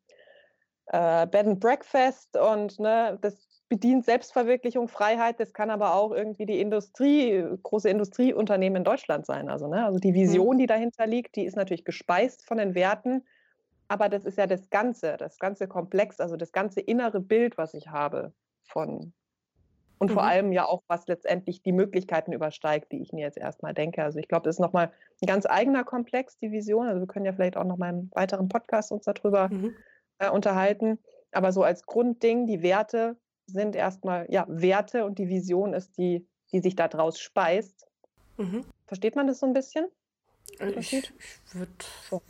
äh, 0.87 1.25
Bed 1.27 1.47
and 1.47 1.59
Breakfast 1.61 2.35
und 2.35 2.79
ne, 2.79 3.17
das 3.21 3.48
bedient 3.69 4.03
Selbstverwirklichung, 4.05 4.87
Freiheit. 4.87 5.39
Das 5.39 5.53
kann 5.53 5.69
aber 5.69 5.93
auch 5.93 6.11
irgendwie 6.11 6.45
die 6.45 6.59
Industrie, 6.59 7.45
große 7.63 7.89
Industrieunternehmen 7.89 8.77
in 8.77 8.83
Deutschland 8.83 9.25
sein. 9.25 9.49
Also, 9.49 9.67
ne, 9.67 9.85
also 9.85 9.99
die 9.99 10.11
mhm. 10.11 10.15
Vision, 10.15 10.57
die 10.57 10.65
dahinter 10.65 11.07
liegt, 11.07 11.35
die 11.35 11.45
ist 11.45 11.55
natürlich 11.55 11.85
gespeist 11.85 12.45
von 12.45 12.57
den 12.57 12.75
Werten, 12.75 13.23
aber 13.87 14.09
das 14.09 14.25
ist 14.25 14.37
ja 14.37 14.47
das 14.47 14.69
Ganze, 14.69 15.17
das 15.17 15.39
ganze 15.39 15.67
Komplex, 15.67 16.19
also 16.19 16.35
das 16.35 16.51
ganze 16.51 16.79
innere 16.79 17.19
Bild, 17.19 17.57
was 17.57 17.73
ich 17.73 17.87
habe 17.87 18.33
von 18.63 19.13
und 19.99 20.09
mhm. 20.09 20.13
vor 20.13 20.23
allem 20.23 20.51
ja 20.51 20.65
auch, 20.65 20.81
was 20.87 21.07
letztendlich 21.07 21.61
die 21.61 21.73
Möglichkeiten 21.73 22.31
übersteigt, 22.31 22.91
die 22.91 23.01
ich 23.01 23.11
mir 23.11 23.21
jetzt 23.21 23.37
erstmal 23.37 23.73
denke. 23.73 24.01
Also 24.01 24.17
ich 24.17 24.29
glaube, 24.29 24.43
das 24.43 24.55
ist 24.55 24.59
nochmal 24.59 24.91
ein 25.21 25.27
ganz 25.27 25.45
eigener 25.45 25.83
Komplex, 25.83 26.37
die 26.37 26.51
Vision. 26.51 26.87
Also 26.87 27.01
wir 27.01 27.07
können 27.07 27.25
ja 27.25 27.33
vielleicht 27.33 27.57
auch 27.57 27.65
nochmal 27.65 27.89
im 27.93 28.11
weiteren 28.13 28.47
Podcast 28.47 28.93
uns 28.93 29.03
darüber 29.03 29.49
mhm. 29.49 29.75
äh, 30.19 30.29
unterhalten. 30.29 30.99
Aber 31.33 31.51
so 31.51 31.63
als 31.63 31.85
Grundding, 31.85 32.47
die 32.47 32.63
Werte 32.63 33.17
sind 33.51 33.75
erstmal 33.75 34.25
ja 34.29 34.45
Werte 34.47 35.05
und 35.05 35.19
die 35.19 35.29
Vision 35.29 35.73
ist 35.73 35.97
die, 35.97 36.27
die 36.51 36.59
sich 36.59 36.75
daraus 36.75 37.19
speist. 37.19 37.87
Mhm. 38.37 38.63
Versteht 38.85 39.15
man 39.15 39.27
das 39.27 39.39
so 39.39 39.45
ein 39.45 39.53
bisschen? 39.53 39.87
Ich, 40.77 40.93
ich 40.93 41.11
würde 41.53 41.71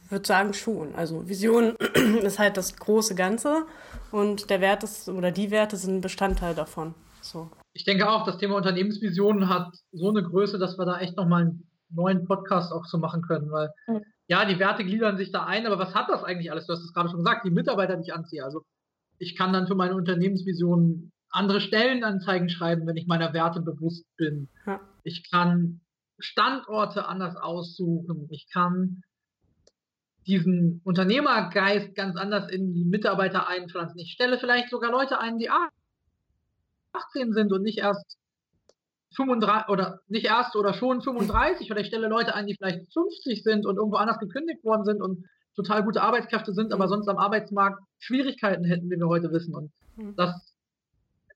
würd 0.09 0.27
sagen 0.27 0.53
schon. 0.53 0.93
Also 0.95 1.27
Vision 1.27 1.75
ist 2.21 2.39
halt 2.39 2.57
das 2.57 2.75
große 2.75 3.15
Ganze 3.15 3.65
und 4.11 4.49
der 4.49 4.61
Wert 4.61 4.83
ist 4.83 5.07
oder 5.09 5.31
die 5.31 5.51
Werte 5.51 5.77
sind 5.77 5.97
ein 5.97 6.01
Bestandteil 6.01 6.53
davon. 6.53 6.95
So. 7.21 7.49
Ich 7.73 7.85
denke 7.85 8.09
auch, 8.09 8.25
das 8.25 8.37
Thema 8.37 8.55
Unternehmensvision 8.55 9.47
hat 9.47 9.73
so 9.91 10.09
eine 10.09 10.23
Größe, 10.23 10.57
dass 10.57 10.77
wir 10.77 10.85
da 10.85 10.99
echt 10.99 11.15
nochmal 11.17 11.43
einen 11.43 11.69
neuen 11.89 12.25
Podcast 12.25 12.71
auch 12.71 12.85
zu 12.85 12.97
machen 12.97 13.21
können, 13.21 13.51
weil 13.51 13.69
mhm. 13.87 14.03
ja, 14.27 14.45
die 14.45 14.59
Werte 14.59 14.83
gliedern 14.83 15.17
sich 15.17 15.31
da 15.31 15.45
ein, 15.45 15.65
aber 15.65 15.79
was 15.79 15.95
hat 15.95 16.09
das 16.09 16.23
eigentlich 16.23 16.51
alles? 16.51 16.67
Du 16.67 16.73
hast 16.73 16.83
es 16.83 16.93
gerade 16.93 17.09
schon 17.09 17.19
gesagt, 17.19 17.45
die 17.45 17.51
Mitarbeiter, 17.51 17.95
die 17.95 18.03
ich 18.03 18.13
anziehe. 18.13 18.43
Also 18.43 18.63
ich 19.19 19.37
kann 19.37 19.53
dann 19.53 19.67
für 19.67 19.75
meine 19.75 19.95
Unternehmensvision 19.95 21.11
andere 21.29 21.61
Stellenanzeigen 21.61 22.49
schreiben, 22.49 22.87
wenn 22.87 22.97
ich 22.97 23.05
meiner 23.05 23.33
Werte 23.33 23.61
bewusst 23.61 24.05
bin. 24.17 24.49
Ja. 24.65 24.79
Ich 25.03 25.29
kann 25.29 25.81
Standorte 26.17 27.07
anders 27.07 27.35
aussuchen. 27.35 28.27
Ich 28.31 28.49
kann 28.51 29.03
diesen 30.25 30.81
Unternehmergeist 30.83 31.95
ganz 31.95 32.15
anders 32.15 32.49
in 32.51 32.73
die 32.73 32.85
Mitarbeiter 32.85 33.47
einpflanzen. 33.47 33.99
Ich 33.99 34.11
stelle 34.11 34.39
vielleicht 34.39 34.69
sogar 34.69 34.91
Leute 34.91 35.19
ein, 35.19 35.37
die 35.37 35.49
18 35.49 37.33
sind 37.33 37.51
und 37.51 37.63
nicht 37.63 37.79
erst 37.79 38.17
35 39.15 39.69
oder 39.69 40.01
nicht 40.07 40.25
erst 40.25 40.55
oder 40.55 40.73
schon 40.73 41.01
35 41.01 41.71
oder 41.71 41.81
ich 41.81 41.87
stelle 41.87 42.07
Leute 42.07 42.35
ein, 42.35 42.47
die 42.47 42.55
vielleicht 42.55 42.91
50 42.93 43.43
sind 43.43 43.65
und 43.65 43.77
irgendwo 43.77 43.97
anders 43.97 44.19
gekündigt 44.19 44.63
worden 44.63 44.85
sind 44.85 45.01
und 45.01 45.25
total 45.59 45.83
gute 45.83 46.01
Arbeitskräfte 46.01 46.53
sind, 46.53 46.71
aber 46.71 46.87
sonst 46.87 47.07
am 47.09 47.17
Arbeitsmarkt 47.17 47.81
Schwierigkeiten 47.99 48.63
hätten, 48.63 48.89
wie 48.89 48.97
wir 48.97 49.07
heute 49.07 49.31
wissen. 49.31 49.53
Und 49.53 49.71
hm. 49.95 50.15
das 50.15 50.55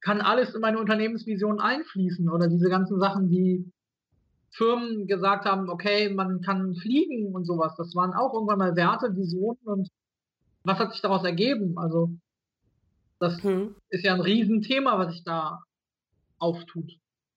kann 0.01 0.21
alles 0.21 0.55
in 0.55 0.61
meine 0.61 0.79
Unternehmensvision 0.79 1.59
einfließen 1.59 2.29
oder 2.29 2.47
diese 2.47 2.69
ganzen 2.69 2.99
Sachen, 2.99 3.29
die 3.29 3.69
Firmen 4.51 5.07
gesagt 5.07 5.45
haben, 5.45 5.69
okay, 5.69 6.09
man 6.09 6.41
kann 6.41 6.75
fliegen 6.75 7.33
und 7.33 7.45
sowas. 7.45 7.73
Das 7.77 7.95
waren 7.95 8.13
auch 8.13 8.33
irgendwann 8.33 8.59
mal 8.59 8.75
Werte, 8.75 9.15
Visionen 9.15 9.59
und 9.65 9.89
was 10.63 10.79
hat 10.79 10.93
sich 10.93 11.01
daraus 11.01 11.25
ergeben? 11.25 11.77
Also 11.77 12.11
das 13.19 13.41
hm. 13.43 13.75
ist 13.89 14.05
ja 14.05 14.13
ein 14.13 14.21
Riesenthema, 14.21 14.97
was 14.99 15.13
sich 15.13 15.23
da 15.23 15.63
auftut. 16.37 16.91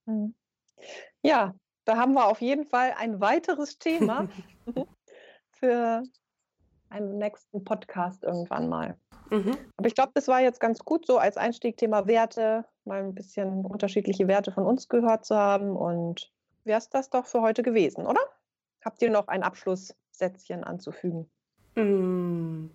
Hm. 0.07 0.35
Ja, 1.23 1.55
da 1.85 1.97
haben 1.97 2.13
wir 2.13 2.27
auf 2.27 2.41
jeden 2.41 2.67
Fall 2.67 2.95
ein 2.97 3.21
weiteres 3.21 3.79
Thema 3.79 4.29
für 5.51 6.03
einen 6.91 7.19
nächsten 7.19 7.65
Podcast 7.65 8.25
irgendwann 8.25 8.69
mal. 8.69 8.97
Mhm. 9.31 9.57
Aber 9.77 9.89
ich 9.89 9.95
glaube, 9.95 10.13
das 10.15 10.29
war 10.29 10.41
jetzt 10.41 10.61
ganz 10.61 10.79
gut 10.81 11.07
so 11.07 11.19
als 11.19 11.37
Einstieg 11.37 11.77
Thema 11.77 12.07
Werte, 12.07 12.65
mal 12.85 13.03
ein 13.03 13.15
bisschen 13.15 13.65
unterschiedliche 13.65 14.29
Werte 14.29 14.53
von 14.53 14.65
uns 14.65 14.89
gehört 14.89 15.25
zu 15.25 15.37
haben. 15.37 15.77
Und 15.77 16.33
wäre 16.65 16.79
es 16.79 16.89
das 16.89 17.11
doch 17.11 17.27
für 17.27 17.43
heute 17.43 17.63
gewesen, 17.63 18.07
oder? 18.07 18.21
Habt 18.85 19.03
ihr 19.03 19.11
noch 19.11 19.29
ein 19.29 19.43
Abschlusssätzchen 19.43 20.65
anzufügen? 20.65 21.29
Mm. 21.75 22.67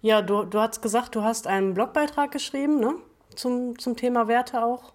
Ja, 0.00 0.20
du, 0.22 0.44
du 0.44 0.60
hast 0.60 0.82
gesagt, 0.82 1.14
du 1.14 1.22
hast 1.22 1.46
einen 1.46 1.74
Blogbeitrag 1.74 2.30
geschrieben, 2.30 2.80
ne? 2.80 2.94
Zum, 3.36 3.78
zum 3.78 3.96
Thema 3.96 4.28
Werte 4.28 4.62
auch. 4.62 4.92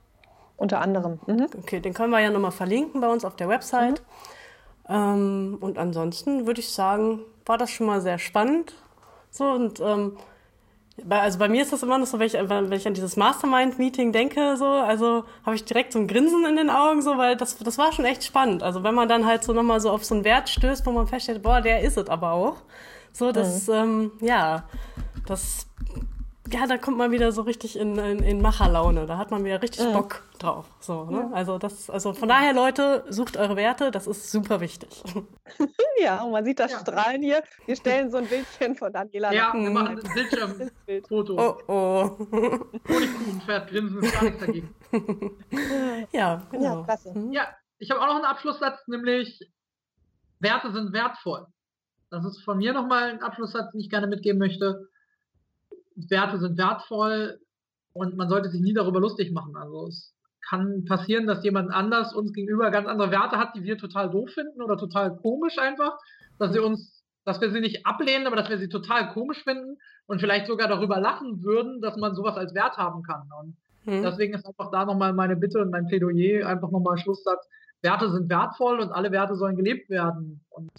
Unter 0.57 0.81
anderem. 0.81 1.19
Mhm. 1.25 1.47
Okay, 1.57 1.79
den 1.79 1.93
können 1.93 2.11
wir 2.11 2.19
ja 2.19 2.29
nochmal 2.29 2.51
verlinken 2.51 2.99
bei 2.99 3.07
uns 3.07 3.23
auf 3.23 3.35
der 3.35 3.47
Website. 3.47 4.01
Mhm. 4.01 4.05
Ähm, 4.89 5.57
und 5.61 5.77
ansonsten 5.77 6.47
würde 6.47 6.59
ich 6.59 6.69
sagen, 6.69 7.21
war 7.45 7.57
das 7.57 7.69
schon 7.71 7.87
mal 7.87 8.01
sehr 8.01 8.17
spannend. 8.19 8.73
So, 9.31 9.45
und 9.45 9.79
ähm, 9.79 10.17
Also 11.09 11.39
bei 11.39 11.47
mir 11.47 11.61
ist 11.61 11.71
das 11.71 11.83
immer 11.83 11.97
noch 11.97 12.07
so, 12.07 12.19
wenn 12.19 12.27
ich, 12.27 12.33
wenn 12.33 12.71
ich 12.71 12.87
an 12.87 12.93
dieses 12.93 13.15
Mastermind-Meeting 13.15 14.11
denke, 14.11 14.57
so, 14.57 14.65
also 14.65 15.23
habe 15.45 15.55
ich 15.55 15.63
direkt 15.63 15.93
so 15.93 15.99
ein 15.99 16.07
Grinsen 16.07 16.45
in 16.45 16.55
den 16.57 16.69
Augen, 16.69 17.01
so, 17.01 17.17
weil 17.17 17.37
das, 17.37 17.57
das 17.57 17.77
war 17.77 17.93
schon 17.93 18.05
echt 18.05 18.23
spannend. 18.23 18.63
Also 18.63 18.83
wenn 18.83 18.95
man 18.95 19.07
dann 19.07 19.25
halt 19.25 19.43
so 19.43 19.53
nochmal 19.53 19.79
so 19.79 19.91
auf 19.91 20.03
so 20.03 20.15
einen 20.15 20.23
Wert 20.25 20.49
stößt, 20.49 20.85
wo 20.85 20.91
man 20.91 21.07
feststellt, 21.07 21.41
boah, 21.41 21.61
der 21.61 21.81
ist 21.81 21.97
es 21.97 22.09
aber 22.09 22.31
auch. 22.31 22.57
So, 23.13 23.31
das, 23.31 23.67
mhm. 23.67 23.73
ähm, 23.73 24.11
ja, 24.21 24.63
das 25.25 25.67
ja, 26.51 26.67
da 26.67 26.77
kommt 26.77 26.97
man 26.97 27.11
wieder 27.11 27.31
so 27.31 27.41
richtig 27.41 27.77
in, 27.77 27.97
in, 27.97 28.19
in 28.19 28.41
Macherlaune. 28.41 29.05
Da 29.05 29.17
hat 29.17 29.31
man 29.31 29.43
wieder 29.43 29.61
richtig 29.61 29.85
mhm. 29.85 29.93
Bock 29.93 30.23
drauf. 30.39 30.65
So, 30.79 31.05
ne? 31.05 31.19
Ja. 31.19 31.31
Also 31.31 31.57
das, 31.57 31.89
also 31.89 32.13
von 32.13 32.29
daher, 32.29 32.53
Leute, 32.53 33.03
sucht 33.09 33.37
eure 33.37 33.55
Werte, 33.55 33.91
das 33.91 34.07
ist 34.07 34.31
super 34.31 34.61
wichtig. 34.61 35.03
ja, 36.01 36.21
und 36.21 36.31
man 36.31 36.45
sieht 36.45 36.59
das 36.59 36.71
ja. 36.71 36.79
Strahlen 36.79 37.21
hier. 37.21 37.43
Wir 37.65 37.75
stellen 37.75 38.09
so 38.09 38.17
ein 38.17 38.25
Bildchen 38.25 38.75
von 38.75 38.91
Daniela. 38.91 39.33
Ja, 39.33 39.53
wir 39.53 39.69
machen 39.69 39.99
ein 39.99 40.13
Bildschirmfoto. 40.13 41.37
Oh 41.37 41.57
oh. 41.67 42.17
Honigkuchenpferd 42.87 43.69
grinsen, 43.69 44.03
ist 44.03 44.13
gar 44.13 44.23
nichts 44.23 44.39
dagegen. 44.39 44.75
ja, 46.11 46.47
genau. 46.51 46.79
Ja, 46.79 46.83
klasse. 46.83 47.17
Mhm. 47.17 47.31
Ja, 47.31 47.47
ich 47.77 47.91
habe 47.91 48.01
auch 48.01 48.07
noch 48.07 48.15
einen 48.15 48.25
Abschlusssatz, 48.25 48.87
nämlich 48.87 49.39
Werte 50.39 50.71
sind 50.71 50.93
wertvoll. 50.93 51.45
Das 52.11 52.25
ist 52.25 52.43
von 52.43 52.57
mir 52.57 52.73
nochmal 52.73 53.11
ein 53.11 53.21
Abschlusssatz, 53.21 53.71
den 53.71 53.81
ich 53.81 53.89
gerne 53.89 54.07
mitgeben 54.07 54.39
möchte 54.39 54.88
Werte 56.09 56.39
sind 56.39 56.57
wertvoll 56.57 57.39
und 57.93 58.15
man 58.15 58.29
sollte 58.29 58.49
sich 58.49 58.61
nie 58.61 58.73
darüber 58.73 58.99
lustig 58.99 59.31
machen. 59.31 59.55
Also 59.55 59.87
es 59.87 60.13
kann 60.47 60.85
passieren, 60.85 61.27
dass 61.27 61.43
jemand 61.43 61.71
anders 61.71 62.13
uns 62.13 62.33
gegenüber 62.33 62.71
ganz 62.71 62.87
andere 62.87 63.11
Werte 63.11 63.37
hat, 63.37 63.55
die 63.55 63.63
wir 63.63 63.77
total 63.77 64.09
doof 64.09 64.29
finden 64.31 64.61
oder 64.61 64.77
total 64.77 65.15
komisch 65.17 65.57
einfach, 65.59 65.97
dass 66.37 66.53
wir 66.53 66.63
uns, 66.63 67.03
dass 67.25 67.41
wir 67.41 67.51
sie 67.51 67.59
nicht 67.59 67.85
ablehnen, 67.85 68.25
aber 68.25 68.35
dass 68.35 68.49
wir 68.49 68.57
sie 68.57 68.69
total 68.69 69.11
komisch 69.13 69.43
finden 69.43 69.77
und 70.07 70.19
vielleicht 70.19 70.47
sogar 70.47 70.67
darüber 70.67 70.99
lachen 70.99 71.43
würden, 71.43 71.81
dass 71.81 71.97
man 71.97 72.15
sowas 72.15 72.37
als 72.37 72.53
Wert 72.55 72.77
haben 72.77 73.03
kann. 73.03 73.29
Und 73.41 73.57
hm. 73.85 74.03
deswegen 74.03 74.33
ist 74.33 74.45
einfach 74.45 74.71
da 74.71 74.85
nochmal 74.85 75.13
meine 75.13 75.35
Bitte 75.35 75.61
und 75.61 75.71
mein 75.71 75.87
Plädoyer, 75.87 76.47
einfach 76.47 76.71
nochmal 76.71 76.97
Schlusssatz. 76.97 77.47
Werte 77.81 78.09
sind 78.11 78.29
wertvoll 78.29 78.79
und 78.79 78.91
alle 78.91 79.11
Werte 79.11 79.35
sollen 79.35 79.55
gelebt 79.55 79.89
werden 79.89 80.43
und 80.49 80.71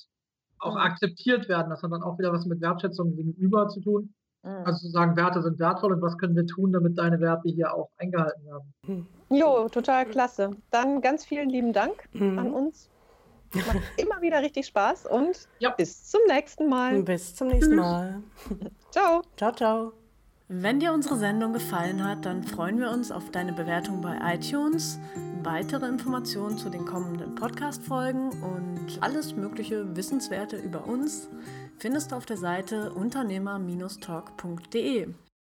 auch 0.59 0.75
hm. 0.75 0.81
akzeptiert 0.81 1.49
werden. 1.49 1.71
Das 1.71 1.83
hat 1.83 1.93
dann 1.93 2.03
auch 2.03 2.19
wieder 2.19 2.33
was 2.33 2.47
mit 2.47 2.61
Wertschätzung 2.61 3.15
gegenüber 3.15 3.69
zu 3.69 3.81
tun. 3.81 4.15
Mhm. 4.43 4.65
Also 4.65 4.87
zu 4.87 4.91
sagen, 4.91 5.17
Werte 5.17 5.43
sind 5.43 5.59
wertvoll 5.59 5.93
und 5.93 6.03
was 6.03 6.17
können 6.19 6.37
wir 6.37 6.47
tun, 6.47 6.73
damit 6.73 6.99
deine 6.99 7.21
Werte 7.21 7.49
hier 7.49 7.75
auch 7.75 7.91
eingehalten 7.99 8.45
werden. 8.47 8.75
Mhm. 8.87 9.07
Jo, 9.37 9.69
total 9.69 10.07
klasse. 10.07 10.51
Dann 10.71 11.01
ganz 11.01 11.25
vielen 11.25 11.51
lieben 11.51 11.73
Dank 11.73 12.09
mhm. 12.13 12.39
an 12.39 12.53
uns. 12.53 12.91
Macht 13.53 13.81
immer 13.97 14.21
wieder 14.23 14.43
richtig 14.43 14.67
Spaß 14.67 15.07
und 15.07 15.49
ja. 15.59 15.71
bis 15.71 16.09
zum 16.09 16.21
nächsten 16.29 16.69
Mal. 16.69 17.03
Bis 17.03 17.35
zum 17.35 17.49
nächsten 17.49 17.75
Mal. 17.75 18.23
ciao. 18.91 19.23
Ciao, 19.37 19.53
ciao. 19.53 19.93
Wenn 20.53 20.81
dir 20.81 20.93
unsere 20.93 21.17
Sendung 21.17 21.53
gefallen 21.53 22.05
hat, 22.05 22.25
dann 22.27 22.43
freuen 22.43 22.81
wir 22.81 22.91
uns 22.91 23.13
auf 23.13 23.31
deine 23.31 23.53
Bewertung 23.53 24.01
bei 24.01 24.19
iTunes, 24.35 24.99
weitere 25.45 25.87
Informationen 25.87 26.59
zu 26.59 26.71
den 26.71 26.85
kommenden 26.85 27.37
Podcast-Folgen 27.37 28.31
und 28.31 28.99
alles 29.01 29.37
mögliche 29.37 29.95
Wissenswerte 29.95 30.57
über 30.57 30.89
uns 30.89 31.29
findest 31.81 32.13
du 32.13 32.17
auf 32.17 32.27
der 32.27 32.37
Seite 32.37 32.93
unternehmer-talk.de. 32.93 35.09